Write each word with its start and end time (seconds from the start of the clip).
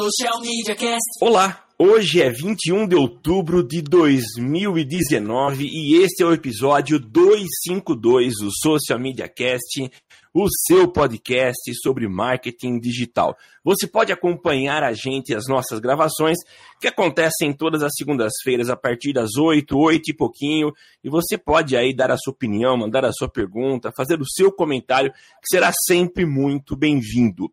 Social 0.00 0.40
Media 0.40 0.76
Cast. 0.76 1.18
Olá, 1.20 1.64
hoje 1.76 2.22
é 2.22 2.30
21 2.30 2.86
de 2.86 2.94
outubro 2.94 3.66
de 3.66 3.82
2019 3.82 5.64
e 5.64 5.96
este 6.04 6.22
é 6.22 6.26
o 6.26 6.32
episódio 6.32 7.00
252 7.00 8.34
do 8.40 8.48
Social 8.62 8.96
Media 9.00 9.28
Cast, 9.28 9.90
o 10.32 10.46
seu 10.68 10.86
podcast 10.86 11.74
sobre 11.82 12.06
marketing 12.06 12.78
digital. 12.78 13.36
Você 13.64 13.88
pode 13.88 14.12
acompanhar 14.12 14.84
a 14.84 14.92
gente 14.92 15.34
as 15.34 15.48
nossas 15.48 15.80
gravações, 15.80 16.36
que 16.80 16.86
acontecem 16.86 17.52
todas 17.52 17.82
as 17.82 17.90
segundas-feiras 17.98 18.70
a 18.70 18.76
partir 18.76 19.12
das 19.12 19.34
8, 19.36 19.76
8 19.76 20.10
e 20.12 20.14
pouquinho, 20.14 20.72
e 21.02 21.10
você 21.10 21.36
pode 21.36 21.76
aí 21.76 21.92
dar 21.92 22.12
a 22.12 22.16
sua 22.16 22.32
opinião, 22.32 22.76
mandar 22.76 23.04
a 23.04 23.12
sua 23.12 23.28
pergunta, 23.28 23.92
fazer 23.96 24.20
o 24.20 24.30
seu 24.30 24.52
comentário, 24.52 25.10
que 25.10 25.48
será 25.50 25.72
sempre 25.88 26.24
muito 26.24 26.76
bem-vindo. 26.76 27.52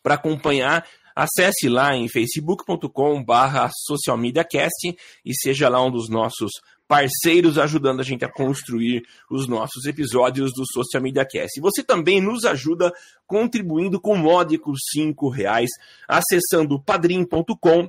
Para 0.00 0.14
acompanhar 0.14 0.84
Acesse 1.14 1.68
lá 1.68 1.94
em 1.96 2.08
facebook.com 2.08 3.22
barra 3.24 3.70
socialmediacast 3.86 4.96
e 5.24 5.34
seja 5.34 5.68
lá 5.68 5.84
um 5.84 5.90
dos 5.90 6.08
nossos 6.08 6.50
parceiros 6.92 7.56
ajudando 7.56 8.00
a 8.00 8.02
gente 8.02 8.22
a 8.24 8.30
construir 8.30 9.02
os 9.30 9.48
nossos 9.48 9.86
episódios 9.86 10.52
do 10.52 10.62
Social 10.74 11.02
Media 11.02 11.24
Cast. 11.24 11.58
Você 11.60 11.82
também 11.82 12.20
nos 12.20 12.44
ajuda 12.44 12.92
contribuindo 13.26 13.98
com 13.98 14.14
módicos 14.14 14.78
cinco 14.92 15.30
reais 15.30 15.70
acessando 16.06 16.78
padrim.com.br 16.78 17.88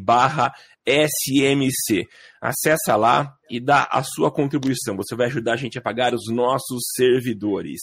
barra 0.00 0.52
SMC. 0.88 2.06
Acessa 2.40 2.94
lá 2.96 3.34
e 3.50 3.58
dá 3.58 3.88
a 3.90 4.02
sua 4.04 4.30
contribuição. 4.30 4.96
Você 4.96 5.16
vai 5.16 5.26
ajudar 5.26 5.54
a 5.54 5.56
gente 5.56 5.76
a 5.76 5.82
pagar 5.82 6.14
os 6.14 6.32
nossos 6.32 6.82
servidores. 6.96 7.80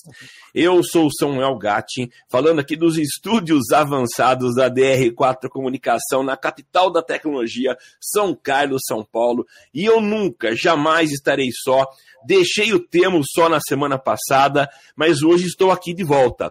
Eu 0.54 0.82
sou 0.84 1.08
o 1.08 1.14
Samuel 1.14 1.58
Gatti, 1.58 2.10
falando 2.30 2.60
aqui 2.60 2.76
dos 2.76 2.98
estúdios 2.98 3.72
avançados 3.72 4.56
da 4.56 4.70
DR4 4.70 5.50
Comunicação 5.50 6.24
na 6.24 6.38
capital 6.38 6.90
da 6.90 7.02
tecnologia, 7.02 7.78
São 8.00 8.34
Carlos, 8.34 8.84
São 8.88 9.04
Paulo. 9.04 9.46
E 9.74 9.84
eu 9.84 10.00
nunca, 10.00 10.56
jamais 10.56 11.12
estarei 11.12 11.50
só. 11.52 11.86
Deixei 12.26 12.74
o 12.74 12.80
termo 12.80 13.22
só 13.24 13.50
na 13.50 13.60
semana 13.60 14.00
passada, 14.00 14.70
mas 14.96 15.22
hoje 15.22 15.46
estou 15.46 15.70
aqui 15.70 15.94
de 15.94 16.04
volta. 16.04 16.50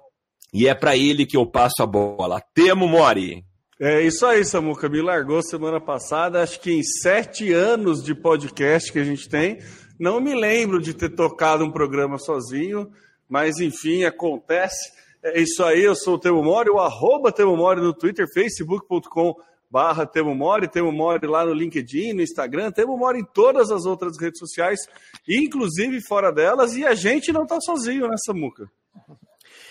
E 0.52 0.68
é 0.68 0.74
para 0.74 0.96
ele 0.96 1.26
que 1.26 1.36
eu 1.36 1.46
passo 1.46 1.82
a 1.82 1.86
bola. 1.86 2.40
Temo 2.54 2.86
Mori. 2.86 3.44
É 3.80 4.02
isso 4.02 4.24
aí, 4.24 4.44
Samuca. 4.44 4.88
Me 4.88 5.02
largou 5.02 5.42
semana 5.42 5.80
passada. 5.80 6.42
Acho 6.42 6.60
que 6.60 6.72
em 6.72 6.82
sete 6.82 7.52
anos 7.52 8.02
de 8.02 8.14
podcast 8.14 8.92
que 8.92 8.98
a 8.98 9.04
gente 9.04 9.28
tem, 9.28 9.58
não 9.98 10.20
me 10.20 10.34
lembro 10.34 10.80
de 10.80 10.94
ter 10.94 11.10
tocado 11.10 11.64
um 11.64 11.72
programa 11.72 12.18
sozinho, 12.18 12.90
mas 13.28 13.58
enfim, 13.58 14.04
acontece. 14.04 14.92
É 15.22 15.40
isso 15.40 15.64
aí, 15.64 15.82
eu 15.82 15.94
sou 15.96 16.14
o 16.14 16.18
Temo 16.18 16.42
Mori, 16.42 16.68
o 16.68 16.78
arroba 16.78 17.32
Temo 17.32 17.56
Mori 17.56 17.80
no 17.80 17.94
Twitter, 17.94 18.26
facebook.com 18.32 19.34
barra 19.70 20.06
Temo 20.06 20.34
Mori, 20.34 20.68
Temo 20.68 20.92
Mori 20.92 21.26
lá 21.26 21.44
no 21.44 21.52
LinkedIn, 21.52 22.12
no 22.12 22.22
Instagram, 22.22 22.70
Temo 22.70 22.96
Mori 22.96 23.20
em 23.20 23.24
todas 23.24 23.70
as 23.70 23.86
outras 23.86 24.20
redes 24.20 24.38
sociais, 24.38 24.80
inclusive 25.28 26.00
fora 26.06 26.30
delas, 26.30 26.76
e 26.76 26.84
a 26.84 26.94
gente 26.94 27.32
não 27.32 27.42
está 27.42 27.58
sozinho 27.60 28.06
nessa 28.06 28.32
muca. 28.32 28.70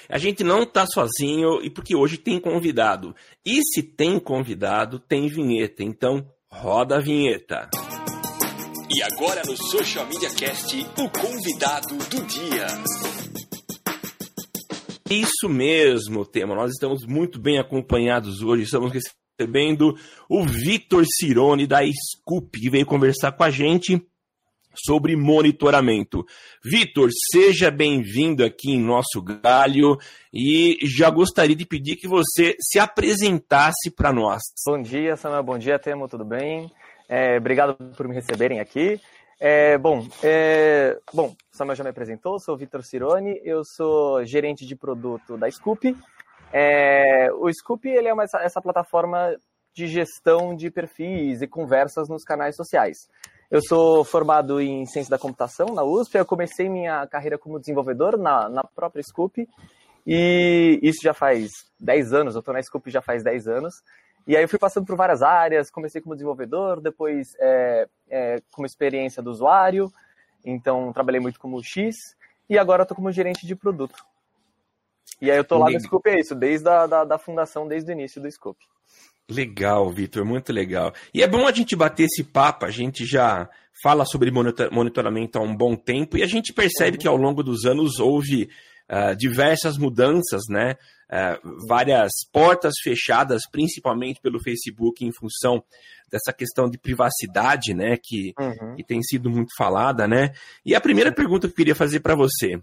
A 0.09 0.17
gente 0.17 0.43
não 0.43 0.63
está 0.63 0.85
sozinho 0.85 1.61
e 1.63 1.69
porque 1.69 1.95
hoje 1.95 2.17
tem 2.17 2.39
convidado. 2.39 3.15
E 3.45 3.61
se 3.63 3.81
tem 3.81 4.19
convidado, 4.19 4.99
tem 4.99 5.27
vinheta. 5.27 5.83
Então, 5.83 6.25
roda 6.49 6.97
a 6.97 6.99
vinheta. 6.99 7.69
E 8.95 9.01
agora 9.01 9.41
no 9.45 9.57
Social 9.57 10.05
Media 10.05 10.29
Cast, 10.29 10.77
o 10.97 11.09
convidado 11.09 11.95
do 11.95 12.25
dia. 12.25 12.67
Isso 15.09 15.49
mesmo, 15.49 16.25
tema. 16.25 16.55
Nós 16.55 16.71
estamos 16.71 17.05
muito 17.05 17.39
bem 17.39 17.59
acompanhados 17.59 18.41
hoje. 18.41 18.63
Estamos 18.63 18.91
recebendo 18.91 19.95
o 20.29 20.43
Vitor 20.45 21.05
Cirone 21.07 21.65
da 21.65 21.79
Scoop, 21.85 22.59
que 22.59 22.69
veio 22.69 22.85
conversar 22.85 23.31
com 23.31 23.43
a 23.43 23.49
gente 23.49 24.01
sobre 24.75 25.15
monitoramento. 25.15 26.25
Vitor, 26.63 27.09
seja 27.31 27.69
bem-vindo 27.69 28.43
aqui 28.43 28.71
em 28.71 28.79
nosso 28.79 29.21
galho 29.21 29.97
e 30.33 30.77
já 30.83 31.09
gostaria 31.09 31.55
de 31.55 31.65
pedir 31.65 31.95
que 31.95 32.07
você 32.07 32.55
se 32.59 32.79
apresentasse 32.79 33.91
para 33.95 34.11
nós. 34.11 34.41
Bom 34.65 34.81
dia, 34.81 35.15
Samuel. 35.15 35.43
Bom 35.43 35.57
dia, 35.57 35.79
Temo. 35.79 36.07
Tudo 36.07 36.25
bem? 36.25 36.71
É, 37.07 37.37
obrigado 37.37 37.75
por 37.95 38.07
me 38.07 38.15
receberem 38.15 38.59
aqui. 38.59 38.99
É, 39.39 39.77
bom, 39.77 40.07
é, 40.23 40.97
bom, 41.13 41.35
Samuel 41.51 41.75
já 41.75 41.83
me 41.83 41.89
apresentou, 41.89 42.39
sou 42.39 42.55
Vitor 42.55 42.81
Cirone, 42.81 43.41
eu 43.43 43.61
sou 43.65 44.23
gerente 44.23 44.65
de 44.65 44.73
produto 44.73 45.37
da 45.37 45.51
Scoop. 45.51 45.95
É, 46.53 47.29
o 47.33 47.51
Scoop 47.51 47.85
ele 47.89 48.07
é 48.07 48.13
uma, 48.13 48.23
essa 48.23 48.61
plataforma 48.61 49.35
de 49.73 49.87
gestão 49.87 50.55
de 50.55 50.69
perfis 50.69 51.41
e 51.41 51.47
conversas 51.47 52.07
nos 52.07 52.23
canais 52.23 52.55
sociais. 52.55 53.09
Eu 53.53 53.61
sou 53.61 54.03
formado 54.03 54.59
em 54.59 54.83
ciência 54.87 55.11
da 55.11 55.19
computação 55.19 55.67
na 55.75 55.83
USP. 55.83 56.17
Eu 56.17 56.25
comecei 56.25 56.67
minha 56.67 57.05
carreira 57.05 57.37
como 57.37 57.59
desenvolvedor 57.59 58.17
na, 58.17 58.49
na 58.49 58.63
própria 58.63 59.03
Scoop. 59.03 59.47
E 60.07 60.79
isso 60.81 61.01
já 61.03 61.13
faz 61.13 61.51
10 61.79 62.13
anos. 62.13 62.33
Eu 62.33 62.39
estou 62.39 62.51
na 62.51 62.63
Scoop 62.63 62.89
já 62.89 62.99
faz 62.99 63.23
10 63.23 63.47
anos. 63.47 63.75
E 64.25 64.35
aí 64.35 64.43
eu 64.43 64.49
fui 64.49 64.57
passando 64.57 64.87
por 64.87 64.95
várias 64.95 65.21
áreas. 65.21 65.69
Comecei 65.69 66.01
como 66.01 66.15
desenvolvedor, 66.15 66.81
depois 66.81 67.35
é, 67.39 67.87
é, 68.09 68.41
como 68.51 68.65
experiência 68.65 69.21
do 69.21 69.29
usuário. 69.29 69.87
Então, 70.43 70.91
trabalhei 70.91 71.21
muito 71.21 71.39
como 71.39 71.63
X. 71.63 71.95
E 72.49 72.57
agora 72.57 72.81
estou 72.81 72.95
como 72.95 73.11
gerente 73.11 73.45
de 73.45 73.55
produto. 73.55 74.03
E 75.21 75.29
aí 75.29 75.37
eu 75.37 75.43
estou 75.43 75.59
lá 75.59 75.69
no 75.69 75.79
Scoop, 75.79 76.09
é 76.09 76.19
isso, 76.19 76.33
desde 76.33 76.67
a 76.67 76.87
da, 76.87 77.03
da 77.03 77.17
fundação, 77.19 77.67
desde 77.67 77.91
o 77.91 77.93
início 77.93 78.19
do 78.19 78.31
Scoop. 78.31 78.57
Legal, 79.29 79.89
Vitor, 79.89 80.25
muito 80.25 80.51
legal. 80.51 80.93
E 81.13 81.23
é 81.23 81.27
bom 81.27 81.47
a 81.47 81.51
gente 81.51 81.75
bater 81.75 82.03
esse 82.03 82.23
papo, 82.23 82.65
a 82.65 82.71
gente 82.71 83.05
já 83.05 83.49
fala 83.81 84.05
sobre 84.05 84.31
monitoramento 84.31 85.37
há 85.37 85.41
um 85.41 85.55
bom 85.55 85.75
tempo 85.75 86.17
e 86.17 86.23
a 86.23 86.27
gente 86.27 86.53
percebe 86.53 86.97
que 86.97 87.07
ao 87.07 87.17
longo 87.17 87.41
dos 87.41 87.65
anos 87.65 87.99
houve 87.99 88.49
uh, 88.89 89.15
diversas 89.15 89.77
mudanças, 89.77 90.43
né? 90.49 90.75
Uh, 91.09 91.67
várias 91.67 92.11
portas 92.31 92.73
fechadas, 92.83 93.43
principalmente 93.49 94.19
pelo 94.21 94.41
Facebook, 94.41 95.05
em 95.05 95.11
função 95.13 95.63
dessa 96.11 96.33
questão 96.33 96.69
de 96.69 96.77
privacidade, 96.77 97.73
né? 97.73 97.97
Que, 98.01 98.33
uhum. 98.39 98.75
que 98.75 98.83
tem 98.83 99.01
sido 99.01 99.29
muito 99.29 99.53
falada, 99.57 100.07
né? 100.07 100.33
E 100.65 100.75
a 100.75 100.81
primeira 100.81 101.11
pergunta 101.11 101.47
que 101.47 101.53
eu 101.53 101.57
queria 101.57 101.75
fazer 101.75 102.01
para 102.01 102.15
você 102.15 102.61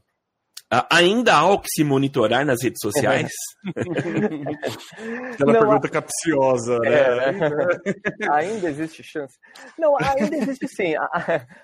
Ainda 0.88 1.34
há 1.34 1.52
o 1.52 1.58
que 1.58 1.68
se 1.68 1.82
monitorar 1.82 2.46
nas 2.46 2.62
redes 2.62 2.78
sociais? 2.80 3.32
Aquela 5.34 5.52
não, 5.52 5.60
pergunta 5.60 5.88
capciosa, 5.88 6.78
né? 6.78 6.90
É, 8.20 8.30
ainda 8.30 8.70
existe 8.70 9.02
chance. 9.02 9.36
Não, 9.76 9.96
ainda 9.98 10.36
existe 10.36 10.68
sim. 10.68 10.94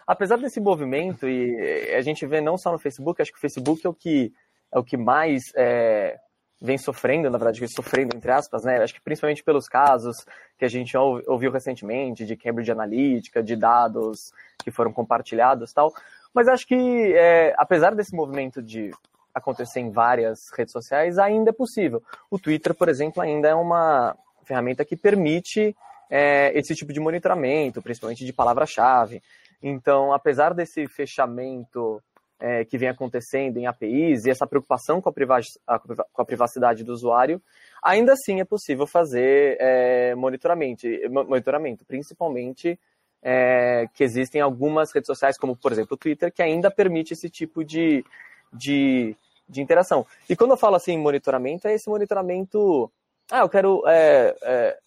Apesar 0.04 0.38
desse 0.38 0.58
movimento, 0.58 1.28
e 1.28 1.94
a 1.94 2.00
gente 2.00 2.26
vê 2.26 2.40
não 2.40 2.58
só 2.58 2.72
no 2.72 2.80
Facebook, 2.80 3.22
acho 3.22 3.30
que 3.30 3.38
o 3.38 3.40
Facebook 3.40 3.86
é 3.86 3.88
o 3.88 3.94
que, 3.94 4.32
é 4.74 4.78
o 4.78 4.82
que 4.82 4.96
mais 4.96 5.44
é, 5.54 6.16
vem 6.60 6.78
sofrendo, 6.78 7.30
na 7.30 7.38
verdade, 7.38 7.66
sofrendo, 7.68 8.16
entre 8.16 8.32
aspas, 8.32 8.64
né? 8.64 8.82
Acho 8.82 8.94
que 8.94 9.00
principalmente 9.00 9.44
pelos 9.44 9.68
casos 9.68 10.16
que 10.58 10.64
a 10.64 10.68
gente 10.68 10.96
ouviu 10.96 11.52
recentemente 11.52 12.24
de 12.24 12.36
Cambridge 12.36 12.72
Analytica, 12.72 13.42
de 13.42 13.54
dados 13.54 14.32
que 14.64 14.70
foram 14.70 14.92
compartilhados 14.92 15.72
tal. 15.72 15.92
Mas 16.34 16.48
acho 16.48 16.66
que, 16.66 16.74
é, 16.74 17.54
apesar 17.56 17.94
desse 17.94 18.14
movimento 18.14 18.62
de 18.62 18.90
acontecer 19.34 19.80
em 19.80 19.90
várias 19.90 20.50
redes 20.56 20.72
sociais, 20.72 21.18
ainda 21.18 21.50
é 21.50 21.52
possível. 21.52 22.02
O 22.30 22.38
Twitter, 22.38 22.74
por 22.74 22.88
exemplo, 22.88 23.22
ainda 23.22 23.48
é 23.48 23.54
uma 23.54 24.16
ferramenta 24.44 24.84
que 24.84 24.96
permite 24.96 25.76
é, 26.10 26.56
esse 26.58 26.74
tipo 26.74 26.92
de 26.92 27.00
monitoramento, 27.00 27.82
principalmente 27.82 28.24
de 28.24 28.32
palavra-chave. 28.32 29.22
Então, 29.62 30.12
apesar 30.12 30.54
desse 30.54 30.86
fechamento 30.86 32.02
é, 32.38 32.64
que 32.64 32.78
vem 32.78 32.88
acontecendo 32.88 33.56
em 33.58 33.66
APIs 33.66 34.24
e 34.24 34.30
essa 34.30 34.46
preocupação 34.46 35.00
com 35.00 35.10
a, 35.10 35.78
com 35.78 36.22
a 36.22 36.24
privacidade 36.24 36.84
do 36.84 36.92
usuário, 36.92 37.42
ainda 37.82 38.12
assim 38.12 38.40
é 38.40 38.44
possível 38.44 38.86
fazer 38.86 39.56
é, 39.58 40.14
monitoramento, 40.14 40.86
monitoramento, 41.10 41.84
principalmente 41.84 42.78
é, 43.28 43.88
que 43.92 44.04
existem 44.04 44.40
algumas 44.40 44.92
redes 44.94 45.08
sociais, 45.08 45.36
como 45.36 45.56
por 45.56 45.72
exemplo 45.72 45.94
o 45.94 45.96
Twitter, 45.96 46.32
que 46.32 46.40
ainda 46.40 46.70
permite 46.70 47.12
esse 47.12 47.28
tipo 47.28 47.64
de, 47.64 48.04
de, 48.52 49.16
de 49.48 49.60
interação. 49.60 50.06
E 50.30 50.36
quando 50.36 50.52
eu 50.52 50.56
falo 50.56 50.76
assim 50.76 50.96
monitoramento, 50.96 51.66
é 51.66 51.74
esse 51.74 51.90
monitoramento. 51.90 52.88
Ah, 53.28 53.40
eu 53.40 53.48
quero 53.48 53.82
é, 53.84 54.32
é, 54.44 54.78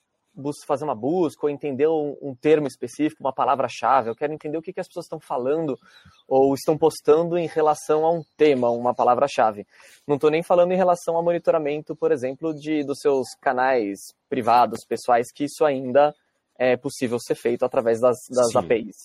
fazer 0.66 0.86
uma 0.86 0.96
busca 0.96 1.46
ou 1.46 1.50
entender 1.50 1.90
um, 1.90 2.16
um 2.22 2.34
termo 2.34 2.66
específico, 2.66 3.22
uma 3.22 3.34
palavra-chave. 3.34 4.10
Eu 4.10 4.16
quero 4.16 4.32
entender 4.32 4.58
o 4.58 4.62
que, 4.62 4.72
que 4.72 4.80
as 4.80 4.88
pessoas 4.88 5.08
estão 5.08 5.20
falando 5.20 5.78
ou 6.26 6.54
estão 6.54 6.78
postando 6.78 7.38
em 7.38 7.46
relação 7.46 8.06
a 8.06 8.12
um 8.14 8.24
tema, 8.38 8.70
uma 8.70 8.96
palavra-chave. 8.96 9.68
Não 10.08 10.16
estou 10.16 10.32
nem 10.32 10.42
falando 10.42 10.72
em 10.72 10.78
relação 10.78 11.18
ao 11.18 11.24
monitoramento, 11.24 11.94
por 11.94 12.10
exemplo, 12.10 12.54
de, 12.54 12.86
dos 12.86 13.00
seus 13.00 13.28
canais 13.42 14.00
privados, 14.30 14.86
pessoais, 14.88 15.30
que 15.30 15.44
isso 15.44 15.66
ainda 15.66 16.16
é 16.60 16.76
possível 16.76 17.18
ser 17.18 17.36
feito 17.36 17.64
através 17.64 18.02
das, 18.02 18.18
das 18.30 18.54
APIs. 18.54 18.98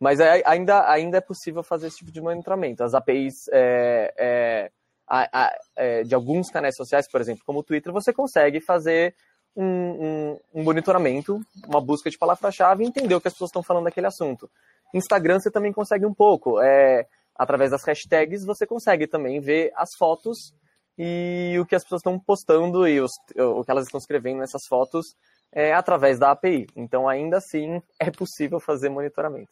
Mas 0.00 0.18
é, 0.18 0.42
ainda, 0.46 0.90
ainda 0.90 1.18
é 1.18 1.20
possível 1.20 1.62
fazer 1.62 1.88
esse 1.88 1.98
tipo 1.98 2.10
de 2.10 2.22
monitoramento. 2.22 2.82
As 2.82 2.94
APIs, 2.94 3.46
é, 3.52 4.14
é, 4.18 4.70
a, 5.06 5.44
a, 5.44 5.58
é, 5.76 6.02
de 6.02 6.14
alguns 6.14 6.50
canais 6.50 6.74
sociais, 6.74 7.06
por 7.06 7.20
exemplo, 7.20 7.44
como 7.44 7.58
o 7.58 7.62
Twitter, 7.62 7.92
você 7.92 8.14
consegue 8.14 8.62
fazer 8.62 9.14
um, 9.54 9.62
um, 9.64 10.40
um 10.54 10.62
monitoramento, 10.64 11.38
uma 11.68 11.82
busca 11.82 12.08
de 12.08 12.16
palavra-chave 12.16 12.82
e 12.82 12.86
entender 12.86 13.14
o 13.14 13.20
que 13.20 13.28
as 13.28 13.34
pessoas 13.34 13.50
estão 13.50 13.62
falando 13.62 13.84
daquele 13.84 14.06
assunto. 14.06 14.50
Instagram 14.94 15.38
você 15.38 15.50
também 15.50 15.70
consegue 15.72 16.06
um 16.06 16.14
pouco. 16.14 16.58
É, 16.62 17.06
através 17.36 17.70
das 17.70 17.84
hashtags 17.84 18.42
você 18.42 18.66
consegue 18.66 19.06
também 19.06 19.38
ver 19.38 19.70
as 19.76 19.90
fotos 19.98 20.54
e 20.96 21.58
o 21.60 21.66
que 21.66 21.74
as 21.74 21.82
pessoas 21.82 22.00
estão 22.00 22.18
postando 22.18 22.88
e 22.88 23.02
os, 23.02 23.12
o 23.36 23.62
que 23.64 23.70
elas 23.70 23.84
estão 23.84 23.98
escrevendo 23.98 24.38
nessas 24.38 24.66
fotos 24.66 25.14
é, 25.52 25.72
através 25.72 26.18
da 26.18 26.30
API. 26.30 26.66
Então, 26.76 27.08
ainda 27.08 27.38
assim, 27.38 27.82
é 27.98 28.10
possível 28.10 28.60
fazer 28.60 28.88
monitoramento. 28.88 29.50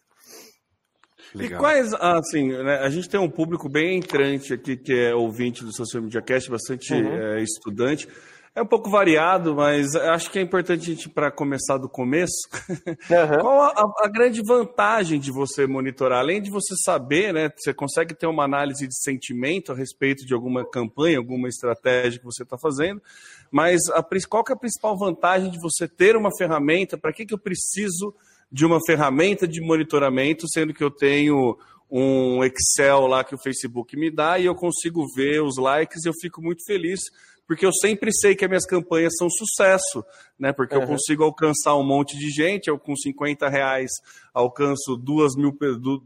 Legal. 1.34 1.58
E 1.58 1.60
quais, 1.60 1.94
assim, 1.94 2.48
né, 2.48 2.78
a 2.78 2.88
gente 2.88 3.08
tem 3.08 3.20
um 3.20 3.28
público 3.28 3.68
bem 3.68 3.98
entrante 3.98 4.54
aqui, 4.54 4.76
que 4.76 4.92
é 4.92 5.14
ouvinte 5.14 5.64
do 5.64 5.74
Social 5.74 6.02
Media 6.02 6.22
Cast, 6.22 6.50
bastante 6.50 6.94
uhum. 6.94 7.12
é, 7.12 7.42
estudante. 7.42 8.08
É 8.58 8.62
um 8.62 8.66
pouco 8.66 8.90
variado, 8.90 9.54
mas 9.54 9.94
acho 9.94 10.32
que 10.32 10.38
é 10.40 10.42
importante 10.42 10.80
a 10.80 10.84
gente, 10.92 11.08
para 11.08 11.30
começar 11.30 11.78
do 11.78 11.88
começo, 11.88 12.48
uhum. 13.08 13.40
qual 13.40 13.62
a, 13.62 13.94
a, 14.04 14.08
grande 14.08 14.42
vantagem 14.42 15.20
de 15.20 15.30
você 15.30 15.64
monitorar? 15.64 16.18
Além 16.18 16.42
de 16.42 16.50
você 16.50 16.74
saber, 16.84 17.32
né, 17.32 17.52
você 17.56 17.72
consegue 17.72 18.16
ter 18.16 18.26
uma 18.26 18.42
análise 18.42 18.88
de 18.88 19.00
sentimento 19.00 19.70
a 19.70 19.76
respeito 19.76 20.26
de 20.26 20.34
alguma 20.34 20.68
campanha, 20.68 21.18
alguma 21.18 21.46
estratégia 21.46 22.18
que 22.18 22.24
você 22.24 22.42
está 22.42 22.58
fazendo, 22.58 23.00
mas 23.48 23.80
a, 23.90 24.04
qual 24.28 24.42
é 24.48 24.52
a 24.52 24.56
principal 24.56 24.98
vantagem 24.98 25.52
de 25.52 25.60
você 25.60 25.86
ter 25.86 26.16
uma 26.16 26.36
ferramenta? 26.36 26.98
Para 26.98 27.12
que, 27.12 27.24
que 27.24 27.34
eu 27.34 27.38
preciso 27.38 28.12
de 28.50 28.66
uma 28.66 28.80
ferramenta 28.84 29.46
de 29.46 29.60
monitoramento, 29.60 30.48
sendo 30.52 30.74
que 30.74 30.82
eu 30.82 30.90
tenho 30.90 31.56
um 31.88 32.42
Excel 32.42 33.06
lá 33.06 33.22
que 33.22 33.36
o 33.36 33.40
Facebook 33.40 33.96
me 33.96 34.10
dá 34.10 34.36
e 34.36 34.46
eu 34.46 34.54
consigo 34.56 35.06
ver 35.14 35.44
os 35.44 35.58
likes 35.58 36.04
e 36.04 36.08
eu 36.08 36.12
fico 36.20 36.42
muito 36.42 36.64
feliz 36.66 37.02
porque 37.48 37.64
eu 37.64 37.72
sempre 37.72 38.12
sei 38.12 38.36
que 38.36 38.44
as 38.44 38.48
minhas 38.48 38.66
campanhas 38.66 39.14
são 39.16 39.28
sucesso, 39.30 40.04
né? 40.38 40.52
Porque 40.52 40.76
uhum. 40.76 40.82
eu 40.82 40.86
consigo 40.86 41.24
alcançar 41.24 41.74
um 41.76 41.82
monte 41.82 42.16
de 42.18 42.30
gente, 42.30 42.68
eu 42.68 42.78
com 42.78 42.94
50 42.94 43.48
reais 43.48 43.90
alcanço 44.34 44.94
duas 44.96 45.34
mil, 45.34 45.56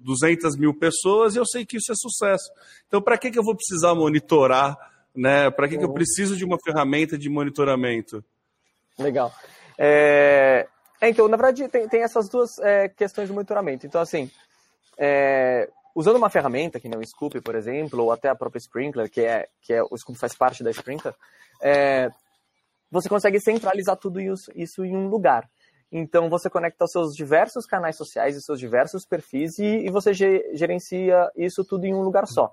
200 0.01 0.57
mil 0.57 0.73
pessoas 0.73 1.35
e 1.35 1.39
eu 1.39 1.45
sei 1.45 1.67
que 1.67 1.79
isso 1.79 1.91
é 1.91 1.97
sucesso. 1.97 2.49
Então, 2.87 3.03
para 3.03 3.19
que, 3.19 3.33
que 3.33 3.39
eu 3.39 3.43
vou 3.43 3.57
precisar 3.57 3.93
monitorar, 3.93 4.79
né? 5.13 5.51
Para 5.51 5.67
que, 5.67 5.75
uhum. 5.75 5.81
que 5.81 5.85
eu 5.85 5.89
uhum. 5.89 5.95
preciso 5.95 6.37
de 6.37 6.45
uma 6.45 6.59
ferramenta 6.65 7.19
de 7.19 7.29
monitoramento? 7.29 8.25
Legal. 8.97 9.35
É... 9.77 10.69
É, 11.01 11.09
então, 11.09 11.27
na 11.27 11.37
verdade, 11.37 11.67
tem, 11.67 11.89
tem 11.89 12.05
essas 12.05 12.29
duas 12.29 12.57
é, 12.61 12.89
questões 12.89 13.27
de 13.27 13.35
monitoramento. 13.35 13.85
Então, 13.85 14.01
assim, 14.01 14.31
é, 14.97 15.69
usando 15.95 16.17
uma 16.17 16.31
ferramenta, 16.31 16.81
que 16.81 16.89
nem 16.89 16.99
o 16.99 17.07
Scoop, 17.07 17.41
por 17.41 17.55
exemplo, 17.55 18.03
ou 18.03 18.13
até 18.13 18.29
a 18.29 18.35
própria 18.35 18.59
Sprinkler, 18.59 19.11
que 19.11 19.21
é, 19.21 19.47
que 19.61 19.73
é 19.73 19.83
o 19.83 19.97
Scoop 19.97 20.19
faz 20.19 20.35
parte 20.35 20.63
da 20.63 20.71
Sprinkler, 20.71 21.15
é, 21.63 22.09
você 22.91 23.09
consegue 23.09 23.41
centralizar 23.41 23.97
tudo 23.97 24.21
isso, 24.21 24.51
isso 24.55 24.85
em 24.85 24.97
um 24.97 25.09
lugar. 25.09 25.49
Então, 25.91 26.31
você 26.31 26.49
conecta 26.49 26.85
os 26.85 26.91
seus 26.91 27.15
diversos 27.15 27.67
canais 27.67 27.97
sociais 27.97 28.37
e 28.37 28.43
seus 28.43 28.59
diversos 28.59 29.05
perfis 29.07 29.59
e, 29.59 29.87
e 29.87 29.91
você 29.91 30.13
gerencia 30.15 31.31
isso 31.37 31.65
tudo 31.65 31.85
em 31.85 31.95
um 31.95 32.01
lugar 32.01 32.27
só. 32.27 32.53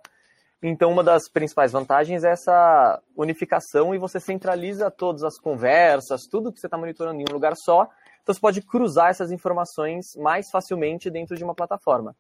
Então, 0.62 0.92
uma 0.92 1.04
das 1.04 1.30
principais 1.30 1.72
vantagens 1.72 2.26
é 2.26 2.32
essa 2.32 3.02
unificação 3.16 3.96
e 3.96 3.98
você 3.98 4.20
centraliza 4.20 4.92
todas 4.92 5.24
as 5.24 5.40
conversas, 5.40 6.28
tudo 6.30 6.52
que 6.52 6.60
você 6.60 6.68
está 6.68 6.78
monitorando 6.78 7.22
em 7.22 7.26
um 7.30 7.34
lugar 7.34 7.54
só 7.56 7.88
então 8.30 8.36
você 8.36 8.40
pode 8.42 8.62
cruzar 8.62 9.10
essas 9.10 9.32
informações 9.32 10.16
mais 10.16 10.52
facilmente 10.52 11.10
dentro 11.10 11.36
de 11.36 11.44
uma 11.44 11.56
plataforma. 11.56 12.16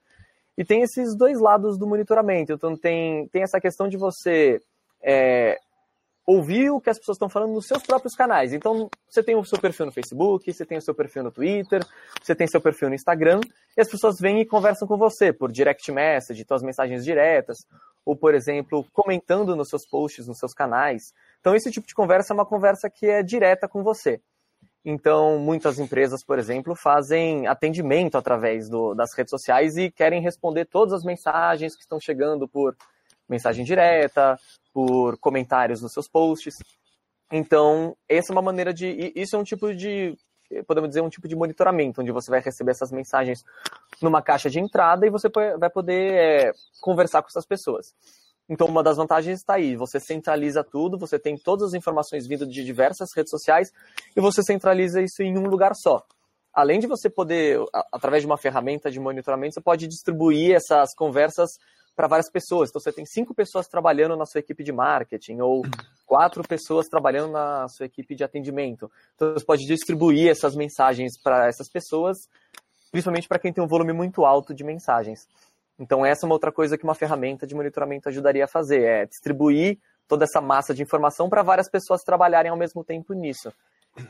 E 0.57 0.65
tem 0.65 0.81
esses 0.81 1.15
dois 1.15 1.39
lados 1.39 1.77
do 1.77 1.87
monitoramento. 1.87 2.53
Então 2.53 2.75
tem, 2.75 3.27
tem 3.29 3.43
essa 3.43 3.59
questão 3.59 3.87
de 3.87 3.97
você 3.97 4.59
é, 5.01 5.57
ouvir 6.29 6.69
o 6.69 6.79
que 6.79 6.91
as 6.91 6.99
pessoas 6.99 7.15
estão 7.15 7.27
falando 7.27 7.53
nos 7.53 7.65
seus 7.65 7.81
próprios 7.81 8.13
canais. 8.13 8.53
Então 8.53 8.87
você 9.09 9.23
tem 9.23 9.35
o 9.35 9.43
seu 9.43 9.59
perfil 9.59 9.87
no 9.87 9.91
Facebook, 9.91 10.53
você 10.53 10.63
tem 10.63 10.77
o 10.77 10.81
seu 10.81 10.93
perfil 10.93 11.23
no 11.23 11.31
Twitter, 11.31 11.83
você 12.21 12.35
tem 12.35 12.47
seu 12.47 12.61
perfil 12.61 12.89
no 12.89 12.95
Instagram, 12.95 13.41
e 13.75 13.81
as 13.81 13.89
pessoas 13.89 14.19
vêm 14.19 14.39
e 14.39 14.45
conversam 14.45 14.87
com 14.87 14.95
você 14.95 15.33
por 15.33 15.51
direct 15.51 15.91
message, 15.91 16.45
suas 16.47 16.61
mensagens 16.61 17.03
diretas, 17.03 17.57
ou, 18.05 18.15
por 18.15 18.35
exemplo, 18.35 18.85
comentando 18.93 19.55
nos 19.55 19.69
seus 19.69 19.87
posts, 19.89 20.27
nos 20.27 20.37
seus 20.37 20.53
canais. 20.53 21.13
Então 21.39 21.55
esse 21.55 21.71
tipo 21.71 21.87
de 21.87 21.95
conversa 21.95 22.31
é 22.31 22.35
uma 22.35 22.45
conversa 22.45 22.89
que 22.89 23.07
é 23.07 23.23
direta 23.23 23.67
com 23.67 23.81
você. 23.81 24.21
Então, 24.83 25.37
muitas 25.37 25.77
empresas, 25.77 26.23
por 26.23 26.39
exemplo, 26.39 26.73
fazem 26.75 27.47
atendimento 27.47 28.17
através 28.17 28.69
do, 28.69 28.93
das 28.93 29.13
redes 29.13 29.29
sociais 29.29 29.77
e 29.77 29.91
querem 29.91 30.21
responder 30.21 30.65
todas 30.65 30.93
as 30.93 31.03
mensagens 31.03 31.75
que 31.75 31.81
estão 31.81 31.99
chegando 31.99 32.47
por 32.47 32.75
mensagem 33.27 33.65
direta, 33.65 34.39
por 34.73 35.17
comentários 35.17 35.81
nos 35.81 35.91
seus 35.91 36.07
posts. 36.07 36.57
Então, 37.31 37.95
essa 38.07 38.31
é 38.31 38.33
uma 38.33 38.41
maneira 38.41 38.73
de. 38.73 39.11
Isso 39.15 39.35
é 39.35 39.39
um 39.39 39.43
tipo 39.43 39.73
de. 39.73 40.17
Podemos 40.65 40.89
dizer, 40.89 41.01
um 41.01 41.09
tipo 41.09 41.27
de 41.27 41.35
monitoramento, 41.35 42.01
onde 42.01 42.11
você 42.11 42.31
vai 42.31 42.39
receber 42.39 42.71
essas 42.71 42.91
mensagens 42.91 43.43
numa 44.01 44.19
caixa 44.19 44.49
de 44.49 44.59
entrada 44.59 45.05
e 45.05 45.09
você 45.11 45.29
vai 45.29 45.69
poder 45.69 46.13
é, 46.13 46.51
conversar 46.81 47.21
com 47.21 47.27
essas 47.27 47.45
pessoas. 47.45 47.93
Então, 48.49 48.67
uma 48.67 48.81
das 48.81 48.97
vantagens 48.97 49.39
está 49.39 49.53
aí. 49.53 49.75
Você 49.75 49.99
centraliza 49.99 50.63
tudo, 50.63 50.97
você 50.97 51.19
tem 51.19 51.37
todas 51.37 51.67
as 51.69 51.73
informações 51.75 52.25
vindo 52.25 52.47
de 52.47 52.65
diversas 52.65 53.09
redes 53.15 53.29
sociais 53.29 53.71
e 54.15 54.19
você 54.19 54.41
centraliza 54.41 55.01
isso 55.01 55.21
em 55.21 55.37
um 55.37 55.47
lugar 55.47 55.75
só. 55.75 56.03
Além 56.51 56.79
de 56.79 56.87
você 56.87 57.09
poder, 57.09 57.59
através 57.93 58.23
de 58.23 58.27
uma 58.27 58.37
ferramenta 58.37 58.89
de 58.89 58.99
monitoramento, 58.99 59.53
você 59.53 59.61
pode 59.61 59.87
distribuir 59.87 60.55
essas 60.55 60.95
conversas 60.95 61.51
para 61.95 62.07
várias 62.07 62.31
pessoas. 62.31 62.69
Então, 62.69 62.81
você 62.81 62.91
tem 62.91 63.05
cinco 63.05 63.35
pessoas 63.35 63.67
trabalhando 63.67 64.15
na 64.15 64.25
sua 64.25 64.39
equipe 64.39 64.63
de 64.63 64.71
marketing 64.71 65.41
ou 65.41 65.61
quatro 66.05 66.41
pessoas 66.41 66.87
trabalhando 66.87 67.31
na 67.31 67.67
sua 67.67 67.85
equipe 67.85 68.15
de 68.15 68.23
atendimento. 68.23 68.89
Então, 69.15 69.33
você 69.33 69.45
pode 69.45 69.65
distribuir 69.67 70.29
essas 70.29 70.55
mensagens 70.55 71.21
para 71.21 71.47
essas 71.47 71.69
pessoas, 71.69 72.17
principalmente 72.89 73.27
para 73.27 73.37
quem 73.37 73.53
tem 73.53 73.63
um 73.63 73.67
volume 73.67 73.93
muito 73.93 74.25
alto 74.25 74.53
de 74.53 74.63
mensagens. 74.63 75.27
Então, 75.79 76.05
essa 76.05 76.25
é 76.25 76.27
uma 76.27 76.35
outra 76.35 76.51
coisa 76.51 76.77
que 76.77 76.83
uma 76.83 76.93
ferramenta 76.93 77.47
de 77.47 77.55
monitoramento 77.55 78.09
ajudaria 78.09 78.43
a 78.43 78.47
fazer, 78.47 78.83
é 78.83 79.05
distribuir 79.05 79.79
toda 80.07 80.25
essa 80.25 80.41
massa 80.41 80.73
de 80.73 80.83
informação 80.83 81.29
para 81.29 81.41
várias 81.41 81.69
pessoas 81.69 82.03
trabalharem 82.03 82.51
ao 82.51 82.57
mesmo 82.57 82.83
tempo 82.83 83.13
nisso. 83.13 83.53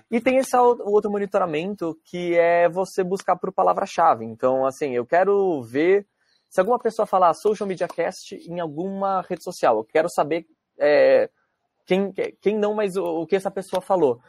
E 0.10 0.20
tem 0.20 0.38
esse 0.38 0.56
outro 0.58 1.12
monitoramento 1.12 1.98
que 2.04 2.36
é 2.38 2.68
você 2.68 3.04
buscar 3.04 3.36
por 3.36 3.52
palavra-chave. 3.52 4.26
Então, 4.26 4.66
assim, 4.66 4.96
eu 4.96 5.06
quero 5.06 5.62
ver 5.62 6.06
se 6.50 6.60
alguma 6.60 6.80
pessoa 6.80 7.06
falar 7.06 7.34
social 7.34 7.68
media 7.68 7.88
cast 7.88 8.36
em 8.36 8.60
alguma 8.60 9.22
rede 9.22 9.44
social. 9.44 9.78
Eu 9.78 9.84
quero 9.84 10.10
saber 10.10 10.48
é, 10.78 11.30
quem, 11.86 12.12
quem 12.42 12.58
não, 12.58 12.74
mas 12.74 12.96
o, 12.96 13.04
o 13.04 13.28
que 13.28 13.36
essa 13.36 13.52
pessoa 13.52 13.82
falou. 13.82 14.20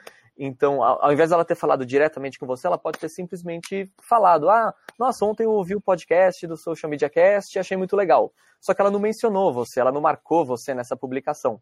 Então, 0.43 0.83
ao, 0.83 1.13
invés 1.13 1.29
dela 1.29 1.45
ter 1.45 1.55
falado 1.55 1.85
diretamente 1.85 2.39
com 2.39 2.47
você, 2.47 2.67
ela 2.67 2.79
pode 2.79 2.99
ter 2.99 3.11
simplesmente 3.11 3.93
falado: 4.01 4.49
Ah, 4.49 4.75
nossa, 4.99 5.23
ontem 5.23 5.45
eu 5.45 5.51
ouvi 5.51 5.77
o 5.77 5.81
podcast 5.83 6.47
do 6.47 6.57
Social 6.57 6.89
Media 6.89 7.11
Cast 7.11 7.55
e 7.55 7.61
achei 7.61 7.77
muito 7.77 7.95
legal. 7.95 8.33
Só 8.59 8.73
que 8.73 8.81
ela 8.81 8.91
não 8.91 8.99
mencionou 8.99 9.53
você, 9.53 9.81
ela 9.81 9.93
não 9.93 10.01
marcou 10.01 10.43
você 10.47 10.73
nessa 10.73 10.97
publicação. 10.97 11.61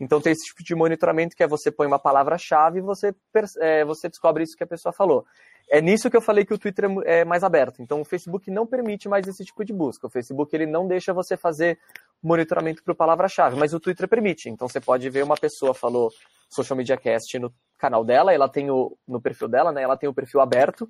Então, 0.00 0.22
tem 0.22 0.32
esse 0.32 0.46
tipo 0.46 0.64
de 0.64 0.74
monitoramento 0.74 1.36
que 1.36 1.42
é 1.42 1.46
você 1.46 1.70
põe 1.70 1.86
uma 1.86 1.98
palavra-chave 1.98 2.78
e 2.78 2.82
você, 2.82 3.14
é, 3.58 3.84
você 3.84 4.08
descobre 4.08 4.42
isso 4.42 4.56
que 4.56 4.64
a 4.64 4.66
pessoa 4.66 4.90
falou. 4.90 5.26
É 5.70 5.82
nisso 5.82 6.08
que 6.08 6.16
eu 6.16 6.22
falei 6.22 6.46
que 6.46 6.54
o 6.54 6.58
Twitter 6.58 6.86
é, 7.04 7.20
é 7.20 7.24
mais 7.26 7.44
aberto. 7.44 7.82
Então, 7.82 8.00
o 8.00 8.06
Facebook 8.06 8.50
não 8.50 8.66
permite 8.66 9.06
mais 9.06 9.28
esse 9.28 9.44
tipo 9.44 9.62
de 9.66 9.72
busca. 9.74 10.06
O 10.06 10.10
Facebook 10.10 10.54
ele 10.56 10.64
não 10.64 10.88
deixa 10.88 11.12
você 11.12 11.36
fazer 11.36 11.78
monitoramento 12.22 12.82
por 12.82 12.94
palavra-chave, 12.94 13.56
mas 13.56 13.74
o 13.74 13.80
Twitter 13.80 14.08
permite. 14.08 14.48
Então, 14.48 14.66
você 14.66 14.80
pode 14.80 15.10
ver 15.10 15.24
uma 15.24 15.36
pessoa 15.36 15.74
falou 15.74 16.10
Social 16.48 16.76
Media 16.76 16.96
Cast 16.96 17.38
no 17.38 17.52
canal 17.78 18.04
dela, 18.04 18.32
ela 18.32 18.48
tem 18.48 18.70
o 18.70 18.96
no 19.06 19.20
perfil 19.20 19.48
dela, 19.48 19.72
né? 19.72 19.82
Ela 19.82 19.96
tem 19.96 20.08
o 20.08 20.14
perfil 20.14 20.40
aberto. 20.40 20.88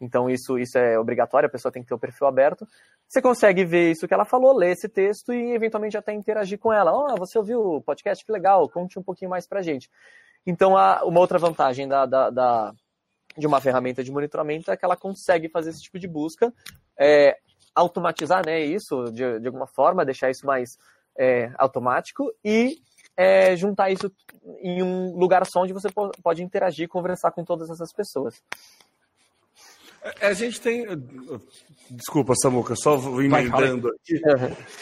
Então 0.00 0.28
isso 0.28 0.58
isso 0.58 0.76
é 0.78 0.98
obrigatório, 0.98 1.46
a 1.46 1.50
pessoa 1.50 1.70
tem 1.70 1.82
que 1.82 1.88
ter 1.88 1.94
o 1.94 1.98
perfil 1.98 2.26
aberto. 2.26 2.66
Você 3.06 3.22
consegue 3.22 3.64
ver 3.64 3.92
isso 3.92 4.08
que 4.08 4.14
ela 4.14 4.24
falou, 4.24 4.56
ler 4.56 4.72
esse 4.72 4.88
texto 4.88 5.32
e 5.32 5.54
eventualmente 5.54 5.96
até 5.96 6.12
interagir 6.12 6.58
com 6.58 6.72
ela. 6.72 6.92
Oh, 6.92 7.16
você 7.16 7.38
ouviu 7.38 7.60
o 7.60 7.80
podcast? 7.82 8.24
Que 8.24 8.32
legal, 8.32 8.68
conte 8.68 8.98
um 8.98 9.02
pouquinho 9.02 9.30
mais 9.30 9.46
pra 9.46 9.62
gente. 9.62 9.88
Então, 10.46 10.76
a, 10.76 11.04
uma 11.04 11.20
outra 11.20 11.38
vantagem 11.38 11.86
da, 11.86 12.04
da, 12.04 12.30
da, 12.30 12.72
de 13.36 13.46
uma 13.46 13.60
ferramenta 13.60 14.02
de 14.02 14.10
monitoramento 14.10 14.70
é 14.70 14.76
que 14.76 14.84
ela 14.84 14.96
consegue 14.96 15.48
fazer 15.48 15.70
esse 15.70 15.82
tipo 15.82 15.98
de 15.98 16.08
busca, 16.08 16.52
é, 16.98 17.36
automatizar 17.74 18.44
né, 18.44 18.60
isso 18.60 19.04
de, 19.12 19.38
de 19.40 19.46
alguma 19.46 19.66
forma, 19.66 20.04
deixar 20.04 20.30
isso 20.30 20.44
mais 20.46 20.76
é, 21.18 21.52
automático 21.56 22.32
e 22.44 22.78
é, 23.16 23.56
juntar 23.56 23.90
isso 23.90 24.10
em 24.60 24.82
um 24.82 25.16
lugar 25.16 25.44
só 25.46 25.62
onde 25.62 25.72
você 25.72 25.88
pode 26.22 26.42
interagir 26.42 26.84
e 26.84 26.88
conversar 26.88 27.30
com 27.32 27.44
todas 27.44 27.70
essas 27.70 27.92
pessoas. 27.92 28.42
É, 30.20 30.26
a 30.28 30.32
gente 30.32 30.60
tem. 30.60 30.84
Desculpa, 31.88 32.34
Samuca, 32.34 32.74
só 32.74 32.96
emendando 33.20 33.88
aqui. 33.88 34.20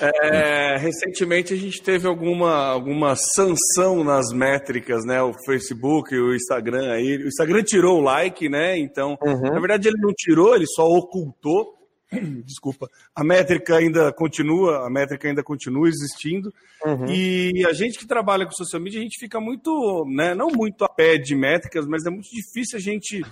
É, 0.01 0.77
recentemente 0.79 1.53
a 1.53 1.57
gente 1.57 1.83
teve 1.83 2.07
alguma, 2.07 2.69
alguma 2.69 3.15
sanção 3.17 4.03
nas 4.03 4.33
métricas, 4.33 5.05
né? 5.05 5.21
O 5.21 5.35
Facebook, 5.45 6.15
o 6.17 6.35
Instagram 6.35 6.93
aí. 6.93 7.19
O 7.19 7.29
Instagram 7.29 7.63
tirou 7.63 7.99
o 7.99 8.03
like, 8.03 8.49
né? 8.49 8.79
Então, 8.79 9.19
uhum. 9.21 9.53
na 9.53 9.61
verdade, 9.61 9.89
ele 9.89 10.01
não 10.01 10.13
tirou, 10.17 10.55
ele 10.55 10.67
só 10.67 10.87
ocultou 10.87 11.80
desculpa, 12.45 12.88
a 13.14 13.23
métrica 13.23 13.76
ainda 13.76 14.12
continua, 14.12 14.87
a 14.87 14.90
métrica 14.90 15.29
ainda 15.29 15.43
continua 15.43 15.88
existindo. 15.88 16.52
Uhum. 16.85 17.07
E 17.09 17.64
a 17.67 17.73
gente 17.73 17.99
que 17.99 18.07
trabalha 18.07 18.45
com 18.45 18.52
social 18.52 18.83
media, 18.83 19.00
a 19.00 19.02
gente 19.02 19.19
fica 19.19 19.40
muito, 19.40 20.05
né, 20.09 20.35
não 20.35 20.49
muito 20.49 20.85
a 20.85 20.88
pé 20.88 21.17
de 21.17 21.35
métricas, 21.37 21.87
mas 21.87 22.05
é 22.05 22.11
muito 22.11 22.29
difícil 22.31 22.79
a 22.79 22.81
gente 22.81 23.23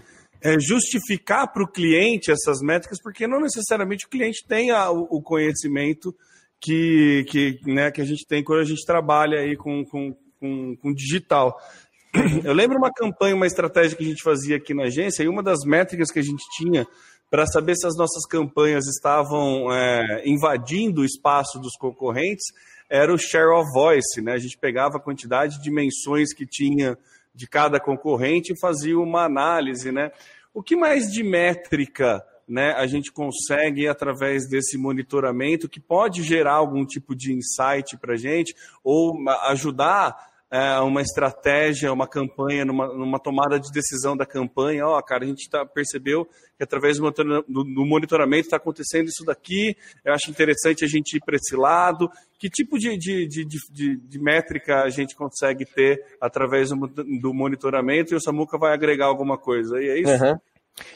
é, 0.40 0.58
justificar 0.61 1.52
para 1.52 1.62
o 1.62 1.68
cliente 1.68 2.30
essas 2.30 2.61
métricas, 2.61 3.00
porque 3.02 3.26
não 3.26 3.40
necessariamente 3.40 4.06
o 4.06 4.08
cliente 4.08 4.44
tenha 4.47 4.90
o, 4.90 5.08
o 5.11 5.23
conhecimento 5.23 6.14
que, 6.61 7.25
que, 7.28 7.61
né, 7.66 7.90
que 7.90 8.00
a 8.00 8.04
gente 8.04 8.26
tem 8.26 8.44
quando 8.44 8.61
a 8.61 8.64
gente 8.64 8.85
trabalha 8.85 9.40
aí 9.40 9.56
com, 9.56 9.85
com, 9.85 10.14
com, 10.38 10.76
com 10.76 10.94
digital. 10.94 11.58
Eu 12.44 12.52
lembro 12.52 12.78
uma 12.78 12.92
campanha, 12.92 13.35
uma 13.35 13.47
estratégia 13.47 13.97
que 13.97 14.04
a 14.04 14.08
gente 14.08 14.23
fazia 14.23 14.56
aqui 14.56 14.73
na 14.73 14.85
agência, 14.85 15.23
e 15.23 15.28
uma 15.28 15.42
das 15.42 15.64
métricas 15.64 16.11
que 16.11 16.18
a 16.18 16.23
gente 16.23 16.42
tinha 16.56 16.87
para 17.30 17.47
saber 17.47 17.76
se 17.76 17.87
as 17.87 17.97
nossas 17.97 18.26
campanhas 18.26 18.87
estavam 18.87 19.73
é, 19.73 20.23
invadindo 20.25 21.02
o 21.02 21.04
espaço 21.04 21.58
dos 21.58 21.76
concorrentes 21.76 22.47
era 22.88 23.12
o 23.12 23.18
share 23.18 23.50
of 23.50 23.70
voice. 23.73 24.20
Né? 24.20 24.32
A 24.32 24.38
gente 24.38 24.56
pegava 24.56 24.97
a 24.97 25.00
quantidade 25.00 25.61
de 25.61 25.70
menções 25.70 26.32
que 26.32 26.47
tinha 26.47 26.97
de 27.35 27.47
cada 27.47 27.78
concorrente 27.78 28.52
e 28.52 28.61
fazia 28.61 28.99
uma 28.99 29.25
análise. 29.25 29.92
Né? 29.92 30.11
O 30.54 30.62
que 30.62 30.75
mais 30.75 31.12
de 31.12 31.23
métrica 31.23 32.25
né, 32.49 32.73
a 32.73 32.87
gente 32.87 33.12
consegue, 33.12 33.87
através 33.87 34.49
desse 34.49 34.78
monitoramento, 34.78 35.68
que 35.68 35.78
pode 35.78 36.23
gerar 36.23 36.54
algum 36.54 36.85
tipo 36.87 37.14
de 37.14 37.32
insight 37.35 37.99
para 37.99 38.14
a 38.14 38.16
gente 38.16 38.54
ou 38.82 39.14
ajudar 39.49 40.16
é, 40.50 40.78
uma 40.81 41.02
estratégia, 41.02 41.93
uma 41.93 42.07
campanha, 42.07 42.64
numa, 42.64 42.88
numa, 42.88 43.19
tomada 43.19 43.61
de 43.61 43.71
decisão 43.71 44.17
da 44.17 44.25
campanha. 44.25 44.87
Ó, 44.87 44.99
oh, 44.99 45.02
cara, 45.02 45.25
a 45.25 45.26
gente 45.26 45.49
tá, 45.49 45.64
percebeu 45.67 46.25
que 46.57 46.64
através 46.64 46.99
do, 46.99 47.11
do, 47.11 47.43
do 47.64 47.87
monitoramento 47.87 48.47
está 48.47 48.57
acontecendo 48.57 49.09
isso 49.09 49.25
daqui, 49.25 49.76
eu 50.05 50.12
acho 50.12 50.31
interessante 50.31 50.85
a 50.85 50.88
gente 50.88 51.17
ir 51.17 51.21
para 51.21 51.37
esse 51.37 51.55
lado. 51.55 52.11
Que 52.38 52.49
tipo 52.49 52.78
de, 52.78 52.97
de, 52.97 53.26
de, 53.26 53.97
de, 53.97 54.19
métrica 54.19 54.83
a 54.83 54.88
gente 54.88 55.14
consegue 55.14 55.64
ter 55.67 56.02
através 56.21 56.71
do, 56.71 56.87
do 56.87 57.35
monitoramento 57.35 58.14
e 58.14 58.17
o 58.17 58.21
Samuca 58.21 58.57
vai 58.57 58.73
agregar 58.73 59.07
alguma 59.07 59.37
coisa? 59.37 59.81
E 59.83 59.88
é 59.88 60.00
isso? 60.00 60.25
Uhum. 60.25 60.38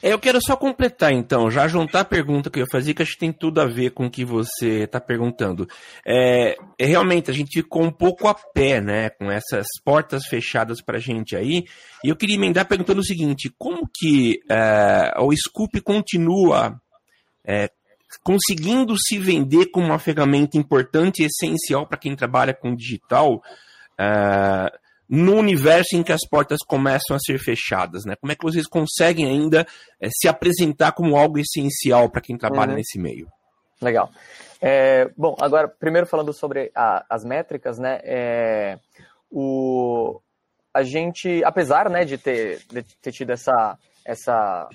É, 0.03 0.13
eu 0.13 0.19
quero 0.19 0.39
só 0.41 0.57
completar, 0.57 1.13
então, 1.13 1.51
já 1.51 1.69
juntar 1.69 2.01
a 2.01 2.05
pergunta 2.05 2.51
que 2.51 2.61
eu 2.61 2.67
fazia, 2.71 2.95
que 2.95 3.03
acho 3.03 3.13
que 3.13 3.19
tem 3.19 3.33
tudo 3.33 3.61
a 3.61 3.67
ver 3.67 3.91
com 3.91 4.07
o 4.07 4.11
que 4.11 4.25
você 4.25 4.85
está 4.85 5.01
perguntando. 5.01 5.69
É, 6.07 6.57
é, 6.79 6.87
realmente, 6.87 7.31
a 7.31 7.35
gente 7.35 7.61
ficou 7.61 7.83
um 7.83 7.91
pouco 7.91 8.29
a 8.29 8.35
pé, 8.35 8.81
né, 8.81 9.11
com 9.11 9.31
essas 9.31 9.67
portas 9.85 10.27
fechadas 10.27 10.83
para 10.83 10.99
a 10.99 11.01
gente 11.01 11.37
aí, 11.37 11.65
e 12.05 12.09
eu 12.09 12.17
queria 12.17 12.37
emendar 12.37 12.67
perguntando 12.67 13.01
o 13.01 13.05
seguinte, 13.05 13.53
como 13.59 13.89
que 13.95 14.41
é, 14.51 15.15
o 15.19 15.35
Scoop 15.35 15.81
continua 15.81 16.81
é, 17.45 17.71
conseguindo 18.23 18.95
se 18.99 19.19
vender 19.19 19.67
como 19.67 19.87
uma 19.87 19.99
ferramenta 19.99 20.59
importante 20.59 21.23
e 21.23 21.27
essencial 21.27 21.87
para 21.87 21.99
quem 21.99 22.15
trabalha 22.15 22.55
com 22.55 22.75
digital, 22.75 23.43
é, 23.99 24.73
no 25.15 25.37
universo 25.37 25.95
em 25.95 26.03
que 26.03 26.11
as 26.11 26.27
portas 26.27 26.61
começam 26.67 27.15
a 27.15 27.19
ser 27.19 27.39
fechadas, 27.39 28.07
né? 28.07 28.17
Como 28.19 28.33
é 28.33 28.35
que 28.35 28.43
vocês 28.43 28.67
conseguem 28.67 29.27
ainda 29.27 29.67
é, 30.01 30.09
se 30.11 30.27
apresentar 30.27 30.93
como 30.93 31.19
algo 31.19 31.39
essencial 31.39 32.09
para 32.09 32.23
quem 32.23 32.39
trabalha 32.39 32.71
uhum. 32.71 32.77
nesse 32.77 32.99
meio? 32.99 33.29
Legal. 33.79 34.09
É, 34.59 35.11
bom, 35.15 35.37
agora, 35.39 35.69
primeiro 35.69 36.07
falando 36.07 36.33
sobre 36.33 36.73
a, 36.75 37.05
as 37.11 37.27
métricas, 37.27 37.79
né? 37.79 38.01
É, 38.05 38.79
o, 39.31 40.19
a 40.73 40.83
gente, 40.83 41.45
apesar 41.45 41.91
né, 41.91 42.07
de, 42.07 42.17
ter, 42.17 42.63
de 42.71 42.83
ter 42.83 43.13
tido 43.13 43.33
essa, 43.33 43.77
essa, 44.07 44.67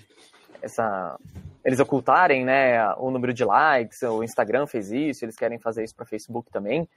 essa 0.61 1.17
eles 1.65 1.79
ocultarem 1.79 2.45
né, 2.45 2.93
o 2.99 3.09
número 3.09 3.33
de 3.33 3.43
likes, 3.43 4.03
o 4.03 4.23
Instagram 4.23 4.67
fez 4.67 4.91
isso, 4.91 5.25
eles 5.25 5.35
querem 5.35 5.57
fazer 5.57 5.83
isso 5.83 5.95
para 5.95 6.05
Facebook 6.05 6.51
também 6.51 6.87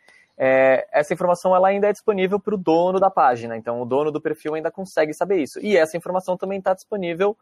é, 0.42 0.88
essa 0.90 1.12
informação 1.12 1.54
ela 1.54 1.68
ainda 1.68 1.86
é 1.86 1.92
disponível 1.92 2.40
para 2.40 2.54
o 2.54 2.58
dono 2.58 2.98
da 2.98 3.10
página, 3.10 3.58
então 3.58 3.82
o 3.82 3.84
dono 3.84 4.10
do 4.10 4.22
perfil 4.22 4.54
ainda 4.54 4.70
consegue 4.70 5.12
saber 5.12 5.42
isso. 5.42 5.60
E 5.60 5.76
essa 5.76 5.98
informação 5.98 6.34
também 6.34 6.58
está 6.58 6.72
disponível 6.72 7.36